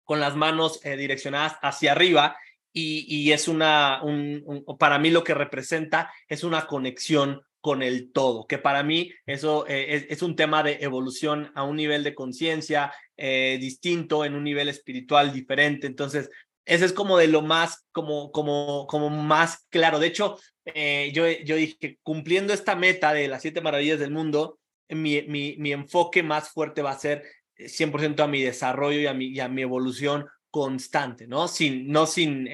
con 0.03 0.19
las 0.19 0.35
manos 0.35 0.83
eh, 0.83 0.97
direccionadas 0.97 1.59
hacia 1.61 1.91
arriba 1.91 2.35
y, 2.73 3.31
es 3.31 3.47
una, 3.47 4.01
un, 4.01 4.41
un, 4.47 4.77
para 4.79 4.97
mí 4.97 5.11
lo 5.11 5.23
que 5.23 5.35
representa 5.35 6.11
es 6.27 6.43
una 6.43 6.65
conexión 6.65 7.43
con 7.61 7.83
el 7.83 8.11
todo, 8.11 8.47
que 8.47 8.57
para 8.57 8.83
mí 8.83 9.11
eso 9.25 9.65
eh, 9.67 10.07
es, 10.09 10.21
un 10.21 10.35
tema 10.35 10.63
de 10.63 10.77
evolución 10.81 11.51
a 11.55 11.63
un 11.63 11.75
nivel 11.75 12.03
de 12.03 12.15
conciencia 12.15 12.93
eh, 13.17 13.57
distinto, 13.59 14.23
en 14.23 14.35
un 14.35 14.43
nivel 14.43 14.69
espiritual 14.69 15.33
diferente. 15.33 15.85
Entonces, 15.87 16.29
ese 16.65 16.85
es 16.85 16.93
como 16.93 17.17
de 17.17 17.27
lo 17.27 17.41
más, 17.41 17.85
como, 17.91 18.31
como, 18.31 18.87
como 18.87 19.09
más 19.09 19.65
claro. 19.69 19.99
De 19.99 20.07
hecho, 20.07 20.37
eh, 20.65 21.11
yo, 21.13 21.27
yo 21.27 21.55
dije, 21.55 21.99
cumpliendo 22.01 22.53
esta 22.53 22.75
meta 22.75 23.11
de 23.11 23.27
las 23.27 23.41
siete 23.41 23.61
maravillas 23.61 23.99
del 23.99 24.11
mundo, 24.11 24.59
mi, 24.87 25.21
mi, 25.23 25.55
mi 25.57 25.73
enfoque 25.73 26.23
más 26.23 26.49
fuerte 26.49 26.81
va 26.81 26.91
a 26.91 26.99
ser 26.99 27.23
100% 27.57 28.23
a 28.23 28.27
mi 28.27 28.41
desarrollo 28.41 28.99
y 28.99 29.07
a 29.07 29.13
mi, 29.13 29.37
a 29.39 29.49
mi 29.49 29.63
evolución 29.63 30.25
constante, 30.49 31.27
¿no? 31.27 31.47
Sin, 31.47 31.89
no 31.89 32.07
sin 32.07 32.45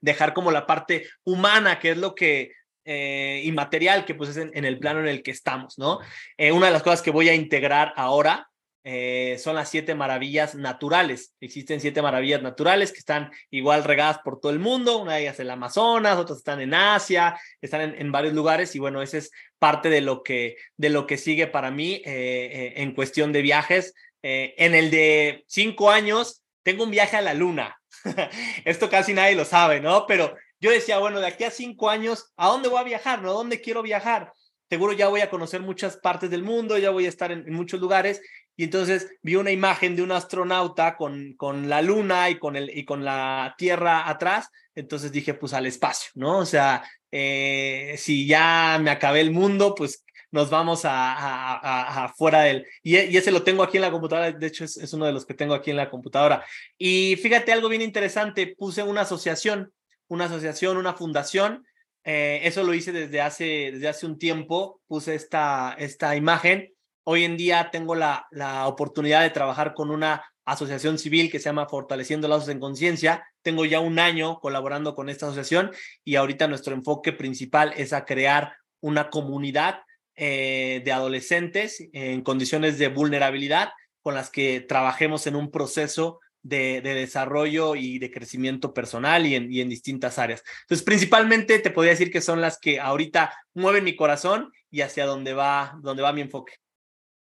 dejar 0.00 0.32
como 0.32 0.50
la 0.50 0.66
parte 0.66 1.06
humana, 1.22 1.78
que 1.78 1.90
es 1.90 1.98
lo 1.98 2.14
que 2.14 2.52
eh, 2.84 3.42
inmaterial, 3.44 4.04
que 4.04 4.14
pues 4.14 4.30
es 4.30 4.36
en, 4.36 4.64
el 4.64 4.78
plano 4.78 5.00
en 5.00 5.08
el 5.08 5.22
que 5.22 5.30
estamos, 5.30 5.78
¿no? 5.78 6.00
Eh, 6.36 6.52
una 6.52 6.66
de 6.66 6.72
las 6.72 6.82
cosas 6.82 7.02
que 7.02 7.10
voy 7.10 7.28
a 7.28 7.34
integrar 7.34 7.92
ahora 7.96 8.48
eh, 8.84 9.36
son 9.38 9.54
las 9.54 9.68
siete 9.68 9.94
maravillas 9.94 10.54
naturales. 10.56 11.34
Existen 11.40 11.80
siete 11.80 12.02
maravillas 12.02 12.42
naturales 12.42 12.90
que 12.90 12.98
están 12.98 13.30
igual 13.50 13.84
regadas 13.84 14.18
por 14.18 14.40
todo 14.40 14.50
el 14.50 14.58
mundo. 14.58 14.98
Una 14.98 15.14
de 15.14 15.22
ellas 15.22 15.38
en 15.38 15.46
el 15.46 15.50
Amazonas, 15.52 16.18
otras 16.18 16.38
están 16.38 16.60
en 16.60 16.74
Asia, 16.74 17.38
están 17.60 17.80
en, 17.82 17.94
en, 18.00 18.10
varios 18.12 18.34
lugares 18.34 18.74
y 18.74 18.80
bueno, 18.80 19.00
ese 19.00 19.18
es 19.18 19.30
parte 19.58 19.88
de 19.88 20.00
lo 20.00 20.24
que, 20.24 20.56
de 20.76 20.90
lo 20.90 21.06
que 21.06 21.16
sigue 21.16 21.46
para 21.46 21.70
mí 21.70 21.94
eh, 21.94 22.02
eh, 22.04 22.72
en 22.76 22.92
cuestión 22.94 23.32
de 23.32 23.42
viajes. 23.42 23.94
en 24.24 24.74
el 24.74 24.90
de 24.90 25.44
cinco 25.46 25.90
años, 25.90 26.42
tengo 26.62 26.84
un 26.84 26.90
viaje 26.90 27.16
a 27.16 27.22
la 27.22 27.34
luna. 27.34 27.76
Esto 28.64 28.88
casi 28.88 29.14
nadie 29.14 29.36
lo 29.36 29.44
sabe, 29.44 29.80
¿no? 29.80 30.06
Pero 30.06 30.34
yo 30.62 30.70
decía, 30.70 30.98
bueno, 30.98 31.18
de 31.18 31.26
aquí 31.26 31.42
a 31.42 31.50
cinco 31.50 31.90
años, 31.90 32.32
¿a 32.36 32.46
dónde 32.46 32.68
voy 32.68 32.78
a 32.78 32.84
viajar? 32.84 33.20
¿No? 33.20 33.30
¿A 33.30 33.34
dónde 33.34 33.60
quiero 33.60 33.82
viajar? 33.82 34.32
Seguro 34.70 34.92
ya 34.92 35.08
voy 35.08 35.20
a 35.20 35.28
conocer 35.28 35.60
muchas 35.60 35.96
partes 35.96 36.30
del 36.30 36.44
mundo, 36.44 36.78
ya 36.78 36.90
voy 36.90 37.06
a 37.06 37.08
estar 37.08 37.32
en, 37.32 37.52
muchos 37.52 37.80
lugares. 37.80 38.22
Y 38.56 38.62
entonces 38.64 39.10
vi 39.22 39.34
una 39.34 39.50
imagen 39.50 39.96
de 39.96 40.02
un 40.02 40.12
astronauta 40.12 40.96
con, 40.96 41.34
con 41.36 41.68
la 41.68 41.82
luna 41.82 42.30
y 42.30 42.38
con, 42.38 42.54
el, 42.54 42.70
y 42.78 42.84
con 42.84 43.04
la 43.04 43.56
Tierra 43.58 44.08
atrás. 44.08 44.50
Entonces 44.76 45.10
dije, 45.10 45.34
pues 45.34 45.52
al 45.52 45.66
espacio, 45.66 46.12
¿no? 46.14 46.38
O 46.38 46.46
sea, 46.46 46.84
eh, 47.10 47.96
si 47.98 48.28
ya 48.28 48.78
me 48.80 48.92
acabé 48.92 49.20
el 49.20 49.32
mundo, 49.32 49.74
pues 49.74 50.04
nos 50.30 50.48
vamos 50.48 50.84
a, 50.84 51.12
a, 51.12 51.58
a, 51.58 52.04
a 52.04 52.08
fuera 52.10 52.42
del... 52.42 52.64
Y, 52.84 52.96
y, 52.98 53.16
ese 53.16 53.32
lo 53.32 53.42
tengo 53.42 53.64
aquí 53.64 53.78
en 53.78 53.82
la 53.82 53.90
computadora, 53.90 54.30
de 54.30 54.46
hecho 54.46 54.62
es, 54.64 54.92
uno 54.92 55.06
de 55.06 55.12
los 55.12 55.26
que 55.26 55.34
tengo 55.34 55.54
aquí 55.54 55.72
en 55.72 55.76
la 55.76 55.90
computadora. 55.90 56.44
Y 56.78 57.16
fíjate 57.16 57.52
algo 57.52 57.68
bien 57.68 57.82
interesante, 57.82 58.54
puse 58.56 58.84
una 58.84 59.00
asociación 59.00 59.72
una 60.12 60.26
asociación, 60.26 60.76
una 60.76 60.92
fundación. 60.92 61.66
Eh, 62.04 62.40
eso 62.44 62.62
lo 62.64 62.74
hice 62.74 62.92
desde 62.92 63.22
hace, 63.22 63.70
desde 63.72 63.88
hace 63.88 64.04
un 64.04 64.18
tiempo, 64.18 64.80
puse 64.86 65.14
esta, 65.14 65.74
esta 65.78 66.14
imagen. 66.16 66.74
Hoy 67.04 67.24
en 67.24 67.38
día 67.38 67.70
tengo 67.72 67.94
la, 67.94 68.26
la 68.30 68.66
oportunidad 68.66 69.22
de 69.22 69.30
trabajar 69.30 69.72
con 69.72 69.90
una 69.90 70.22
asociación 70.44 70.98
civil 70.98 71.30
que 71.30 71.38
se 71.38 71.46
llama 71.46 71.66
Fortaleciendo 71.66 72.28
Lazos 72.28 72.50
en 72.50 72.60
Conciencia. 72.60 73.24
Tengo 73.40 73.64
ya 73.64 73.80
un 73.80 73.98
año 73.98 74.38
colaborando 74.38 74.94
con 74.94 75.08
esta 75.08 75.26
asociación 75.26 75.70
y 76.04 76.16
ahorita 76.16 76.46
nuestro 76.46 76.74
enfoque 76.74 77.14
principal 77.14 77.72
es 77.74 77.94
a 77.94 78.04
crear 78.04 78.54
una 78.80 79.08
comunidad 79.08 79.80
eh, 80.14 80.82
de 80.84 80.92
adolescentes 80.92 81.88
en 81.94 82.20
condiciones 82.20 82.78
de 82.78 82.88
vulnerabilidad 82.88 83.70
con 84.02 84.14
las 84.14 84.28
que 84.28 84.60
trabajemos 84.60 85.26
en 85.26 85.36
un 85.36 85.50
proceso 85.50 86.20
de, 86.42 86.80
de, 86.80 86.94
desarrollo 86.94 87.76
y 87.76 87.98
de 87.98 88.10
crecimiento 88.10 88.74
personal 88.74 89.26
y 89.26 89.34
en, 89.34 89.68
distintas 89.68 90.18
áreas. 90.18 90.42
Entonces, 90.62 90.84
principalmente 90.84 91.58
te 91.58 91.70
podría 91.70 91.92
decir 91.92 92.10
que 92.10 92.20
son 92.20 92.40
las 92.40 92.58
que 92.58 92.80
ahorita 92.80 93.32
mueven 93.54 93.84
mi 93.84 93.96
corazón 93.96 94.52
y 94.70 94.80
hacia 94.80 95.06
dónde 95.06 95.34
va, 95.34 95.78
dónde 95.82 96.02
va 96.02 96.12
mi 96.12 96.22
enfoque. 96.22 96.54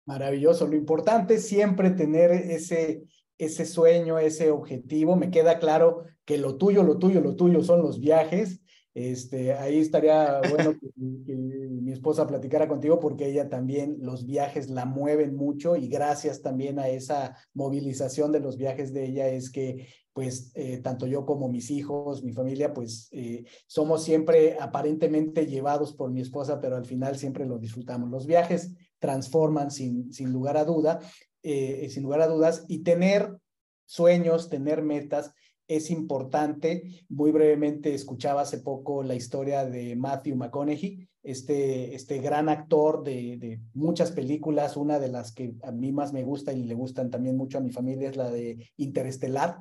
Maravilloso. 0.05 0.67
Lo 0.67 0.75
importante 0.75 1.35
es 1.35 1.47
siempre 1.47 1.91
tener 1.91 2.31
ese 2.31 3.65
sueño, 3.65 4.17
ese 4.19 4.49
objetivo. 4.49 5.15
Me 5.15 5.29
queda 5.29 5.59
claro 5.59 6.05
que 6.25 6.37
lo 6.37 6.57
tuyo, 6.57 6.83
lo 6.83 6.97
tuyo, 6.97 7.21
lo 7.21 7.35
tuyo 7.35 7.63
son 7.63 7.81
los 7.81 7.99
viajes 7.99 8.61
este, 8.93 9.53
ahí 9.53 9.79
estaría 9.79 10.41
bueno 10.49 10.73
que, 10.79 10.89
mi 10.97 11.91
esposa 11.91 12.27
platicara 12.27 12.67
contigo 12.67 12.99
porque 12.99 13.27
ella 13.27 13.49
también 13.49 13.97
los 14.01 14.25
viajes 14.25 14.69
la 14.69 14.85
mueven 14.85 15.35
mucho 15.35 15.75
y 15.75 15.87
gracias 15.87 16.41
también 16.41 16.77
a 16.79 16.89
esa 16.89 17.37
movilización 17.53 18.31
de 18.31 18.39
los 18.39 18.57
viajes 18.57 18.93
de 18.93 19.05
ella 19.05 19.29
es 19.29 19.49
que 19.49 19.87
pues 20.13 20.51
eh, 20.55 20.79
tanto 20.79 21.07
yo 21.07 21.25
como 21.25 21.47
mis 21.47 21.71
hijos, 21.71 22.23
mi 22.23 22.33
familia, 22.33 22.73
pues 22.73 23.07
eh, 23.11 23.45
somos 23.65 24.03
siempre 24.03 24.57
aparentemente 24.59 25.45
llevados 25.45 25.93
por 25.93 26.11
mi 26.11 26.19
esposa, 26.19 26.59
pero 26.59 26.75
al 26.75 26.85
final 26.85 27.17
siempre 27.17 27.45
lo 27.45 27.57
disfrutamos. 27.57 28.09
Los 28.09 28.27
viajes 28.27 28.75
transforman 28.99 29.71
sin, 29.71 30.11
sin 30.11 30.33
lugar 30.33 30.57
a 30.57 30.65
duda, 30.65 30.99
eh, 31.43 31.87
sin 31.89 32.03
lugar 32.03 32.21
a 32.21 32.27
dudas 32.27 32.65
y 32.67 32.79
tener 32.79 33.37
sueños, 33.85 34.49
tener 34.49 34.83
metas, 34.83 35.33
es 35.75 35.89
importante. 35.89 36.83
Muy 37.09 37.31
brevemente 37.31 37.93
escuchaba 37.93 38.41
hace 38.41 38.59
poco 38.59 39.03
la 39.03 39.15
historia 39.15 39.65
de 39.65 39.95
Matthew 39.95 40.35
McConaughey, 40.35 41.07
este, 41.23 41.95
este 41.95 42.19
gran 42.19 42.49
actor 42.49 43.03
de, 43.03 43.37
de, 43.37 43.59
muchas 43.73 44.11
películas. 44.11 44.75
Una 44.75 44.99
de 44.99 45.07
las 45.07 45.33
que 45.33 45.53
a 45.63 45.71
mí 45.71 45.91
más 45.91 46.13
me 46.13 46.23
gusta 46.23 46.51
y 46.51 46.63
le 46.63 46.73
gustan 46.73 47.09
también 47.09 47.37
mucho 47.37 47.57
a 47.57 47.61
mi 47.61 47.71
familia 47.71 48.09
es 48.09 48.17
la 48.17 48.29
de 48.29 48.69
Interestelar. 48.77 49.59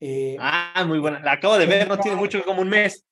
Eh, 0.00 0.36
ah, 0.40 0.84
muy 0.86 0.98
buena. 0.98 1.20
La 1.20 1.32
acabo 1.32 1.58
de 1.58 1.66
ver, 1.66 1.88
no 1.88 1.98
tiene 1.98 2.16
mucho 2.16 2.42
como 2.44 2.62
un 2.62 2.68
mes. 2.68 3.04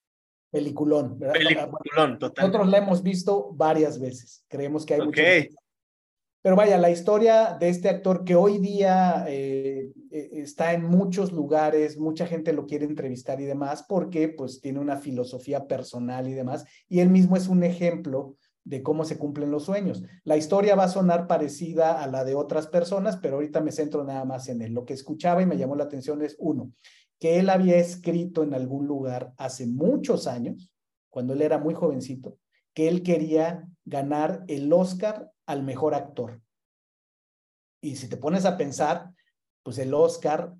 Peliculón, 0.51 1.19
¿verdad? 1.19 1.35
Peliculón, 1.35 2.19
total. 2.19 2.47
Nosotros 2.47 2.69
la 2.69 2.79
hemos 2.79 3.03
visto 3.03 3.53
varias 3.55 3.99
veces. 3.99 4.45
Creemos 4.49 4.85
que 4.85 4.95
hay 4.95 5.01
okay. 5.01 5.43
mucho. 5.45 5.62
Pero 6.43 6.57
vaya, 6.57 6.77
la 6.77 6.91
historia 6.91 7.57
de 7.59 7.69
este 7.69 7.89
actor 7.89 8.25
que 8.25 8.35
hoy 8.35 8.59
día 8.59 9.25
eh, 9.29 9.93
eh, 10.11 10.31
está 10.33 10.73
en 10.73 10.85
muchos 10.85 11.33
lugares, 11.33 11.99
mucha 11.99 12.27
gente 12.27 12.53
lo 12.53 12.67
quiere 12.67 12.85
entrevistar 12.85 13.41
y 13.41 13.45
demás, 13.45 13.85
porque 13.89 14.29
pues 14.29 14.61
tiene 14.61 14.81
una 14.81 14.97
filosofía 14.97 15.69
personal 15.69 16.29
y 16.29 16.35
demás, 16.35 16.65
y 16.89 16.99
él 16.99 17.11
mismo 17.11 17.37
es 17.37 17.47
un 17.47 17.63
ejemplo 17.63 18.35
de 18.65 18.83
cómo 18.83 19.05
se 19.05 19.19
cumplen 19.19 19.53
los 19.53 19.65
sueños. 19.65 20.03
La 20.25 20.37
historia 20.37 20.75
va 20.75 20.85
a 20.85 20.89
sonar 20.89 21.29
parecida 21.29 22.03
a 22.03 22.09
la 22.09 22.25
de 22.25 22.35
otras 22.35 22.67
personas, 22.67 23.17
pero 23.19 23.37
ahorita 23.37 23.61
me 23.61 23.71
centro 23.71 24.03
nada 24.03 24.25
más 24.25 24.49
en 24.49 24.63
él. 24.63 24.73
Lo 24.73 24.85
que 24.85 24.95
escuchaba 24.95 25.43
y 25.43 25.47
me 25.47 25.57
llamó 25.57 25.77
la 25.77 25.85
atención 25.85 26.23
es, 26.23 26.37
uno, 26.41 26.73
que 27.21 27.39
él 27.39 27.51
había 27.51 27.77
escrito 27.77 28.43
en 28.43 28.55
algún 28.55 28.89
lugar 28.89 29.33
hace 29.37 29.67
muchos 29.69 30.27
años, 30.27 30.73
cuando 31.09 31.35
él 31.35 31.43
era 31.43 31.59
muy 31.59 31.75
jovencito, 31.75 32.39
que 32.75 32.89
él 32.89 33.03
quería 33.03 33.69
ganar 33.85 34.45
el 34.49 34.73
Oscar 34.73 35.31
al 35.53 35.63
mejor 35.63 35.95
actor. 35.95 36.41
Y 37.83 37.97
si 37.97 38.09
te 38.09 38.17
pones 38.17 38.45
a 38.45 38.57
pensar, 38.57 39.11
pues 39.63 39.79
el 39.79 39.93
Oscar 39.93 40.55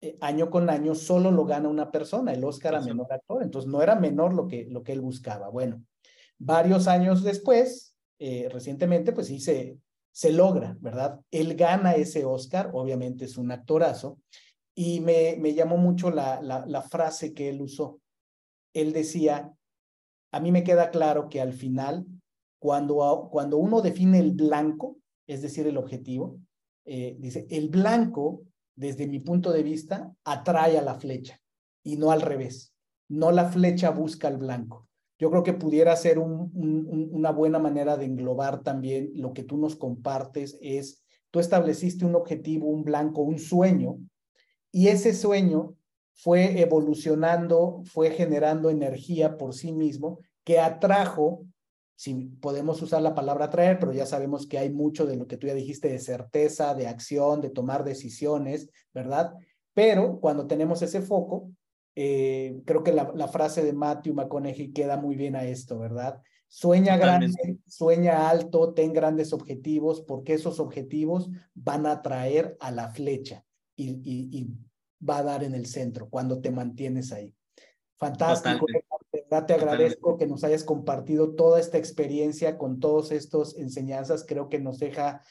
eh, 0.00 0.18
año 0.20 0.50
con 0.50 0.68
año 0.68 0.94
solo 0.94 1.30
lo 1.30 1.44
gana 1.44 1.68
una 1.68 1.92
persona, 1.92 2.32
el 2.32 2.44
Oscar 2.44 2.74
a 2.74 2.80
menor 2.80 3.12
actor. 3.12 3.42
Entonces 3.42 3.70
no 3.70 3.82
era 3.82 3.94
menor 3.94 4.34
lo 4.34 4.48
que, 4.48 4.66
lo 4.68 4.82
que 4.82 4.92
él 4.92 5.00
buscaba. 5.00 5.48
Bueno, 5.48 5.84
varios 6.38 6.88
años 6.88 7.22
después, 7.22 7.94
eh, 8.18 8.48
recientemente, 8.50 9.12
pues 9.12 9.28
sí 9.28 9.38
se, 9.38 9.78
se 10.10 10.32
logra, 10.32 10.76
¿verdad? 10.80 11.20
Él 11.30 11.54
gana 11.54 11.94
ese 11.94 12.24
Oscar, 12.24 12.70
obviamente 12.72 13.26
es 13.26 13.36
un 13.36 13.52
actorazo, 13.52 14.18
y 14.74 15.00
me, 15.00 15.36
me 15.38 15.54
llamó 15.54 15.76
mucho 15.76 16.10
la, 16.10 16.40
la, 16.42 16.66
la 16.66 16.82
frase 16.82 17.32
que 17.32 17.48
él 17.50 17.60
usó. 17.60 18.00
Él 18.74 18.92
decía, 18.92 19.52
a 20.32 20.40
mí 20.40 20.50
me 20.50 20.64
queda 20.64 20.90
claro 20.90 21.28
que 21.28 21.40
al 21.40 21.52
final, 21.52 22.06
cuando, 22.62 23.28
cuando 23.32 23.56
uno 23.56 23.82
define 23.82 24.20
el 24.20 24.30
blanco, 24.30 24.98
es 25.26 25.42
decir, 25.42 25.66
el 25.66 25.76
objetivo, 25.76 26.38
eh, 26.84 27.16
dice, 27.18 27.44
el 27.50 27.70
blanco, 27.70 28.42
desde 28.76 29.08
mi 29.08 29.18
punto 29.18 29.50
de 29.50 29.64
vista, 29.64 30.14
atrae 30.22 30.78
a 30.78 30.82
la 30.82 30.94
flecha 30.94 31.40
y 31.82 31.96
no 31.96 32.12
al 32.12 32.20
revés. 32.20 32.72
No 33.08 33.32
la 33.32 33.46
flecha 33.46 33.90
busca 33.90 34.28
el 34.28 34.36
blanco. 34.36 34.86
Yo 35.18 35.28
creo 35.32 35.42
que 35.42 35.54
pudiera 35.54 35.96
ser 35.96 36.20
una 36.20 37.32
buena 37.32 37.58
manera 37.58 37.96
de 37.96 38.04
englobar 38.04 38.62
también 38.62 39.10
lo 39.14 39.32
que 39.32 39.42
tú 39.42 39.56
nos 39.56 39.74
compartes 39.74 40.56
es, 40.60 41.02
tú 41.32 41.40
estableciste 41.40 42.04
un 42.04 42.14
objetivo, 42.14 42.68
un 42.68 42.84
blanco, 42.84 43.22
un 43.22 43.40
sueño, 43.40 43.98
y 44.70 44.86
ese 44.86 45.14
sueño 45.14 45.74
fue 46.14 46.60
evolucionando, 46.60 47.82
fue 47.86 48.12
generando 48.12 48.70
energía 48.70 49.36
por 49.36 49.52
sí 49.52 49.72
mismo 49.72 50.20
que 50.44 50.60
atrajo 50.60 51.44
si 52.02 52.14
podemos 52.14 52.82
usar 52.82 53.00
la 53.00 53.14
palabra 53.14 53.48
traer, 53.48 53.78
pero 53.78 53.92
ya 53.92 54.06
sabemos 54.06 54.48
que 54.48 54.58
hay 54.58 54.70
mucho 54.70 55.06
de 55.06 55.14
lo 55.14 55.28
que 55.28 55.36
tú 55.36 55.46
ya 55.46 55.54
dijiste 55.54 55.88
de 55.88 56.00
certeza, 56.00 56.74
de 56.74 56.88
acción, 56.88 57.40
de 57.40 57.50
tomar 57.50 57.84
decisiones, 57.84 58.68
¿verdad? 58.92 59.34
Pero 59.72 60.18
cuando 60.18 60.48
tenemos 60.48 60.82
ese 60.82 61.00
foco, 61.00 61.52
eh, 61.94 62.60
creo 62.66 62.82
que 62.82 62.90
la, 62.90 63.28
frase 63.28 63.62
de 63.62 63.72
Matthew 63.72 64.14
McConaughey 64.14 64.72
queda 64.72 64.96
muy 64.96 65.14
bien 65.14 65.36
a 65.36 65.44
esto, 65.44 65.78
¿verdad? 65.78 66.20
Sueña 66.48 66.96
grande, 66.96 67.60
sueña 67.68 68.28
alto, 68.28 68.74
ten 68.74 68.92
grandes 68.92 69.32
objetivos, 69.32 70.00
porque 70.00 70.34
esos 70.34 70.58
objetivos 70.58 71.30
van 71.54 71.86
a 71.86 72.02
traer 72.02 72.56
a 72.58 72.72
la 72.72 72.88
flecha 72.88 73.44
y, 73.76 74.00
y 74.04 74.48
va 75.08 75.18
a 75.18 75.22
dar 75.22 75.44
en 75.44 75.54
el 75.54 75.66
centro 75.66 76.08
cuando 76.08 76.40
te 76.40 76.50
mantienes 76.50 77.12
ahí. 77.12 77.32
Fantástico. 77.96 78.66
Verdad 79.32 79.46
te 79.46 79.54
agradezco 79.54 80.18
que 80.18 80.26
nos 80.26 80.44
hayas 80.44 80.62
compartido 80.62 81.30
toda 81.30 81.58
esta 81.58 81.78
experiencia 81.78 82.58
con 82.58 82.80
todas 82.80 83.12
estas 83.12 83.56
enseñanzas. 83.56 84.26
Creo 84.28 84.50
que 84.50 84.58
nos 84.58 84.78
deja, 84.78 85.22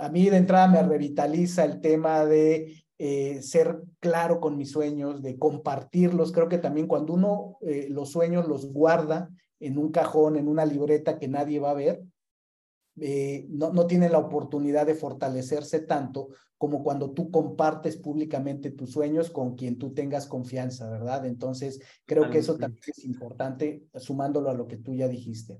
a 0.00 0.08
mí 0.10 0.30
de 0.30 0.36
entrada 0.36 0.68
me 0.68 0.80
revitaliza 0.84 1.64
el 1.64 1.80
tema 1.80 2.24
de 2.24 2.84
eh, 2.96 3.42
ser 3.42 3.80
claro 3.98 4.38
con 4.38 4.56
mis 4.56 4.70
sueños, 4.70 5.20
de 5.20 5.36
compartirlos. 5.36 6.30
Creo 6.30 6.48
que 6.48 6.58
también 6.58 6.86
cuando 6.86 7.12
uno 7.12 7.58
eh, 7.62 7.88
los 7.90 8.12
sueños 8.12 8.46
los 8.46 8.72
guarda 8.72 9.28
en 9.58 9.78
un 9.78 9.90
cajón, 9.90 10.36
en 10.36 10.46
una 10.46 10.64
libreta 10.64 11.18
que 11.18 11.26
nadie 11.26 11.58
va 11.58 11.70
a 11.70 11.74
ver, 11.74 12.04
eh, 13.00 13.46
no, 13.48 13.72
no 13.72 13.86
tiene 13.86 14.08
la 14.08 14.18
oportunidad 14.18 14.86
de 14.86 14.94
fortalecerse 14.94 15.80
tanto 15.80 16.28
como 16.56 16.82
cuando 16.84 17.10
tú 17.10 17.30
compartes 17.30 17.96
públicamente 17.96 18.70
tus 18.70 18.92
sueños 18.92 19.30
con 19.30 19.56
quien 19.56 19.78
tú 19.78 19.92
tengas 19.92 20.26
confianza, 20.26 20.88
¿verdad? 20.88 21.26
Entonces, 21.26 21.80
creo 22.06 22.30
que 22.30 22.38
eso 22.38 22.56
también 22.56 22.82
es 22.86 23.04
importante, 23.04 23.82
sumándolo 23.96 24.48
a 24.48 24.54
lo 24.54 24.66
que 24.66 24.76
tú 24.76 24.94
ya 24.94 25.08
dijiste. 25.08 25.58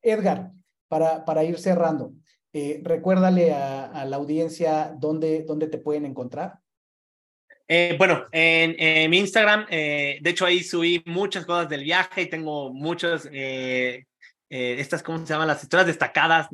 Edgar, 0.00 0.50
para, 0.88 1.24
para 1.24 1.44
ir 1.44 1.58
cerrando, 1.58 2.14
eh, 2.52 2.80
recuérdale 2.82 3.52
a, 3.52 4.04
la 4.04 4.16
audiencia 4.16 4.96
dónde, 4.98 5.44
dónde 5.44 5.68
te 5.68 5.78
pueden 5.78 6.06
encontrar. 6.06 6.58
Eh, 7.68 7.94
bueno, 7.96 8.24
en, 8.32 9.10
mi 9.10 9.18
Instagram, 9.18 9.66
de 9.68 10.20
hecho 10.24 10.44
ahí 10.44 10.62
subí 10.62 11.02
muchas 11.06 11.46
cosas 11.46 11.68
del 11.68 11.84
viaje 11.84 12.22
y 12.22 12.28
tengo 12.28 12.72
muchos 12.72 13.28
eh, 13.32 14.06
estas, 14.52 15.02
¿cómo 15.02 15.18
se 15.18 15.32
llaman? 15.32 15.48
Las 15.48 15.62
historias 15.62 15.86
destacadas, 15.86 16.48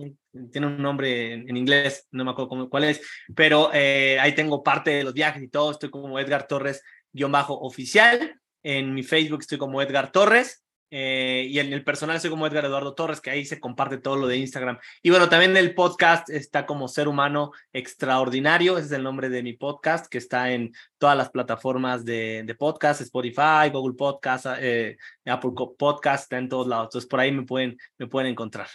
tiene 0.53 0.69
un 0.69 0.81
nombre 0.81 1.33
en, 1.33 1.57
inglés, 1.57 2.07
no 2.13 2.25
me 2.25 2.31
acuerdo 2.31 2.49
cómo, 2.49 2.71
cuál 2.71 2.85
es, 2.85 3.01
pero 3.35 3.71
eh, 3.75 4.19
ahí 4.21 4.37
tengo 4.37 4.63
parte 4.63 4.91
de 4.91 5.03
los 5.03 5.13
viajes 5.13 5.43
y 5.43 5.49
todo, 5.49 5.73
estoy 5.73 5.91
como 5.91 6.19
Edgar 6.21 6.47
Torres, 6.47 6.81
guion 7.13 7.33
bajo 7.33 7.59
oficial, 7.59 8.41
en 8.63 8.95
mi 8.95 9.03
Facebook 9.03 9.41
estoy 9.41 9.59
como 9.59 9.83
Edgar 9.83 10.13
Torres, 10.13 10.63
eh, 10.91 11.47
y 11.49 11.59
en 11.59 11.73
el 11.73 11.85
personal 11.85 12.21
soy 12.21 12.31
como 12.31 12.47
Edgar 12.47 12.65
Eduardo 12.65 12.95
Torres, 12.95 13.21
que 13.21 13.31
ahí 13.31 13.45
se 13.45 13.61
comparte 13.61 13.99
todo 13.99 14.17
lo 14.17 14.27
de 14.27 14.39
Instagram. 14.39 14.79
Y 15.03 15.11
bueno, 15.11 15.29
también 15.29 15.57
el 15.57 15.75
podcast 15.75 16.31
está 16.31 16.67
como 16.67 16.89
Ser 16.89 17.09
Humano 17.09 17.53
Extraordinario, 17.73 18.79
ese 18.79 18.87
es 18.87 18.93
el 18.93 19.03
nombre 19.03 19.29
de 19.29 19.43
mi 19.43 19.53
podcast, 19.53 20.07
que 20.07 20.19
está 20.19 20.51
en 20.53 20.73
todas 20.97 21.17
las 21.17 21.31
plataformas 21.31 22.05
de, 22.05 22.43
de 22.45 22.55
podcast, 22.55 23.01
Spotify, 23.03 23.71
Google 23.73 23.97
Podcast, 23.97 24.47
eh, 24.61 24.97
Apple 25.27 25.53
Podcast, 25.79 26.25
está 26.25 26.39
en 26.39 26.49
todos 26.49 26.67
lados. 26.67 26.87
Entonces 26.87 27.09
por 27.09 27.21
ahí 27.21 27.33
me 27.33 27.45
pueden, 27.45 27.77
me 27.99 28.07
pueden 28.07 28.31
encontrar. 28.31 28.69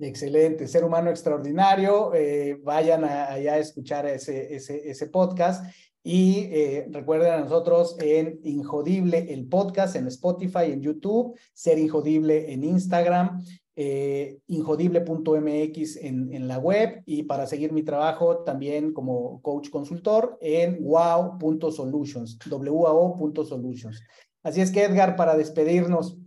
Excelente, 0.00 0.68
Ser 0.68 0.84
Humano 0.84 1.10
Extraordinario. 1.10 2.14
Eh, 2.14 2.56
vayan 2.62 3.04
allá 3.04 3.54
a 3.54 3.58
escuchar 3.58 4.06
ese, 4.06 4.54
ese 4.54 5.06
podcast. 5.08 5.64
Y 6.02 6.48
eh, 6.50 6.88
recuerden 6.90 7.32
a 7.32 7.40
nosotros 7.40 7.96
en 8.00 8.40
Injodible, 8.44 9.32
el 9.32 9.46
podcast 9.46 9.96
en 9.96 10.06
Spotify, 10.06 10.72
en 10.72 10.80
YouTube, 10.80 11.38
Ser 11.52 11.78
Injodible 11.78 12.52
en 12.52 12.64
Instagram, 12.64 13.44
eh, 13.80 14.40
injodible.mx 14.48 15.96
en, 15.98 16.32
en 16.32 16.48
la 16.48 16.58
web 16.58 17.02
y 17.06 17.22
para 17.22 17.46
seguir 17.46 17.72
mi 17.72 17.84
trabajo 17.84 18.38
también 18.38 18.92
como 18.92 19.40
coach 19.40 19.70
consultor 19.70 20.36
en 20.40 20.82
wow.solutions, 20.82 22.38
wao.solutions. 22.50 24.02
Así 24.42 24.60
es 24.60 24.70
que 24.70 24.84
Edgar, 24.84 25.14
para 25.14 25.36
despedirnos, 25.36 26.18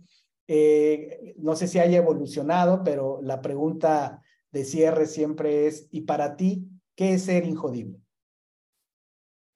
eh, 0.48 1.34
no 1.38 1.56
sé 1.56 1.68
si 1.68 1.78
haya 1.78 1.98
evolucionado, 1.98 2.82
pero 2.84 3.20
la 3.22 3.42
pregunta 3.42 4.22
de 4.50 4.64
cierre 4.64 5.06
siempre 5.06 5.66
es, 5.66 5.88
¿y 5.90 6.02
para 6.02 6.36
ti 6.36 6.68
qué 6.94 7.14
es 7.14 7.24
ser 7.24 7.44
injodible? 7.44 8.01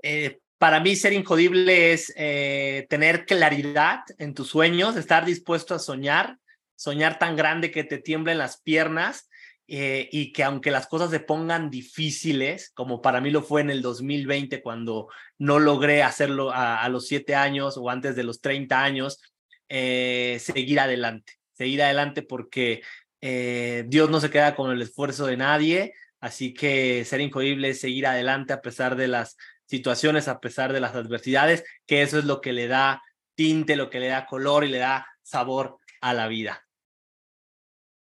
Eh, 0.08 0.38
para 0.58 0.78
mí 0.78 0.94
ser 0.94 1.12
injodible 1.12 1.92
es 1.92 2.12
eh, 2.16 2.86
tener 2.88 3.26
claridad 3.26 4.02
en 4.18 4.34
tus 4.34 4.46
sueños, 4.46 4.94
estar 4.94 5.24
dispuesto 5.24 5.74
a 5.74 5.80
soñar, 5.80 6.38
soñar 6.76 7.18
tan 7.18 7.34
grande 7.34 7.72
que 7.72 7.82
te 7.82 7.98
tiemblen 7.98 8.38
las 8.38 8.62
piernas 8.62 9.28
eh, 9.66 10.08
y 10.12 10.32
que 10.32 10.44
aunque 10.44 10.70
las 10.70 10.86
cosas 10.86 11.10
se 11.10 11.18
pongan 11.18 11.70
difíciles, 11.70 12.70
como 12.72 13.02
para 13.02 13.20
mí 13.20 13.30
lo 13.30 13.42
fue 13.42 13.62
en 13.62 13.70
el 13.70 13.82
2020 13.82 14.62
cuando 14.62 15.08
no 15.38 15.58
logré 15.58 16.04
hacerlo 16.04 16.52
a, 16.54 16.88
los 16.88 17.08
siete 17.08 17.34
años 17.34 17.76
o 17.76 17.90
antes 17.90 18.14
de 18.14 18.22
los 18.22 18.40
30 18.40 18.80
años, 18.80 19.20
seguir 19.68 20.78
adelante, 20.78 21.32
seguir 21.52 21.82
adelante 21.82 22.22
porque 22.22 22.82
Dios 23.20 24.08
no 24.08 24.20
se 24.20 24.30
queda 24.30 24.54
con 24.54 24.70
el 24.70 24.80
esfuerzo 24.82 25.26
de 25.26 25.36
nadie, 25.36 25.94
así 26.20 26.54
que 26.54 27.04
ser 27.04 27.20
injodible 27.20 27.70
es 27.70 27.80
seguir 27.80 28.06
adelante 28.06 28.52
a 28.52 28.62
pesar 28.62 28.94
de 28.94 29.08
las 29.08 29.36
situaciones 29.66 30.28
a 30.28 30.40
pesar 30.40 30.72
de 30.72 30.80
las 30.80 30.94
adversidades, 30.94 31.64
que 31.86 32.02
eso 32.02 32.18
es 32.18 32.24
lo 32.24 32.40
que 32.40 32.52
le 32.52 32.68
da 32.68 33.02
tinte, 33.34 33.76
lo 33.76 33.90
que 33.90 34.00
le 34.00 34.08
da 34.08 34.26
color 34.26 34.64
y 34.64 34.68
le 34.68 34.78
da 34.78 35.06
sabor 35.22 35.76
a 36.00 36.14
la 36.14 36.28
vida. 36.28 36.62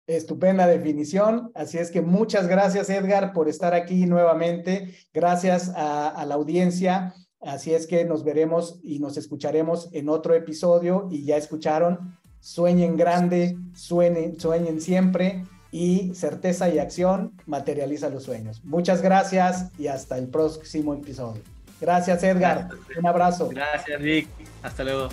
Estupenda 0.07 0.67
definición. 0.67 1.51
Así 1.55 1.77
es 1.77 1.91
que 1.91 2.01
muchas 2.01 2.47
gracias, 2.47 2.89
Edgar, 2.89 3.33
por 3.33 3.47
estar 3.47 3.73
aquí 3.73 4.05
nuevamente. 4.05 4.93
Gracias 5.13 5.71
a, 5.75 6.25
la 6.25 6.35
audiencia. 6.35 7.13
Así 7.39 7.73
es 7.73 7.87
que 7.87 8.03
nos 8.03 8.23
veremos 8.23 8.79
y 8.83 8.99
nos 8.99 9.17
escucharemos 9.17 9.89
en 9.93 10.09
otro 10.09 10.33
episodio. 10.33 11.07
Y 11.09 11.23
ya 11.23 11.37
escucharon, 11.37 12.17
sueñen 12.39 12.97
grande, 12.97 13.57
sueñen, 13.73 14.39
sueñen 14.39 14.81
siempre 14.81 15.43
y 15.71 16.13
certeza 16.13 16.69
y 16.69 16.79
acción 16.79 17.33
materializa 17.45 18.09
los 18.09 18.23
sueños. 18.23 18.63
Muchas 18.65 19.01
gracias 19.01 19.71
y 19.77 19.87
hasta 19.87 20.17
el 20.17 20.27
próximo 20.27 20.93
episodio. 20.93 21.41
Gracias 21.81 22.23
Edgar, 22.23 22.69
un 22.97 23.07
abrazo. 23.07 23.49
Gracias 23.49 23.99
Rick, 23.99 24.29
hasta 24.61 24.83
luego. 24.83 25.09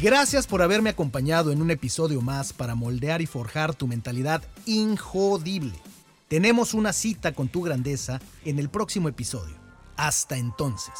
Gracias 0.00 0.46
por 0.46 0.62
haberme 0.62 0.90
acompañado 0.90 1.52
en 1.52 1.62
un 1.62 1.70
episodio 1.70 2.20
más 2.22 2.52
para 2.52 2.74
moldear 2.74 3.22
y 3.22 3.26
forjar 3.26 3.74
tu 3.74 3.86
mentalidad 3.86 4.42
injodible. 4.66 5.74
Tenemos 6.26 6.74
una 6.74 6.92
cita 6.92 7.32
con 7.32 7.48
tu 7.48 7.62
grandeza 7.62 8.20
en 8.44 8.58
el 8.58 8.68
próximo 8.68 9.08
episodio. 9.08 9.54
Hasta 9.96 10.36
entonces. 10.36 10.94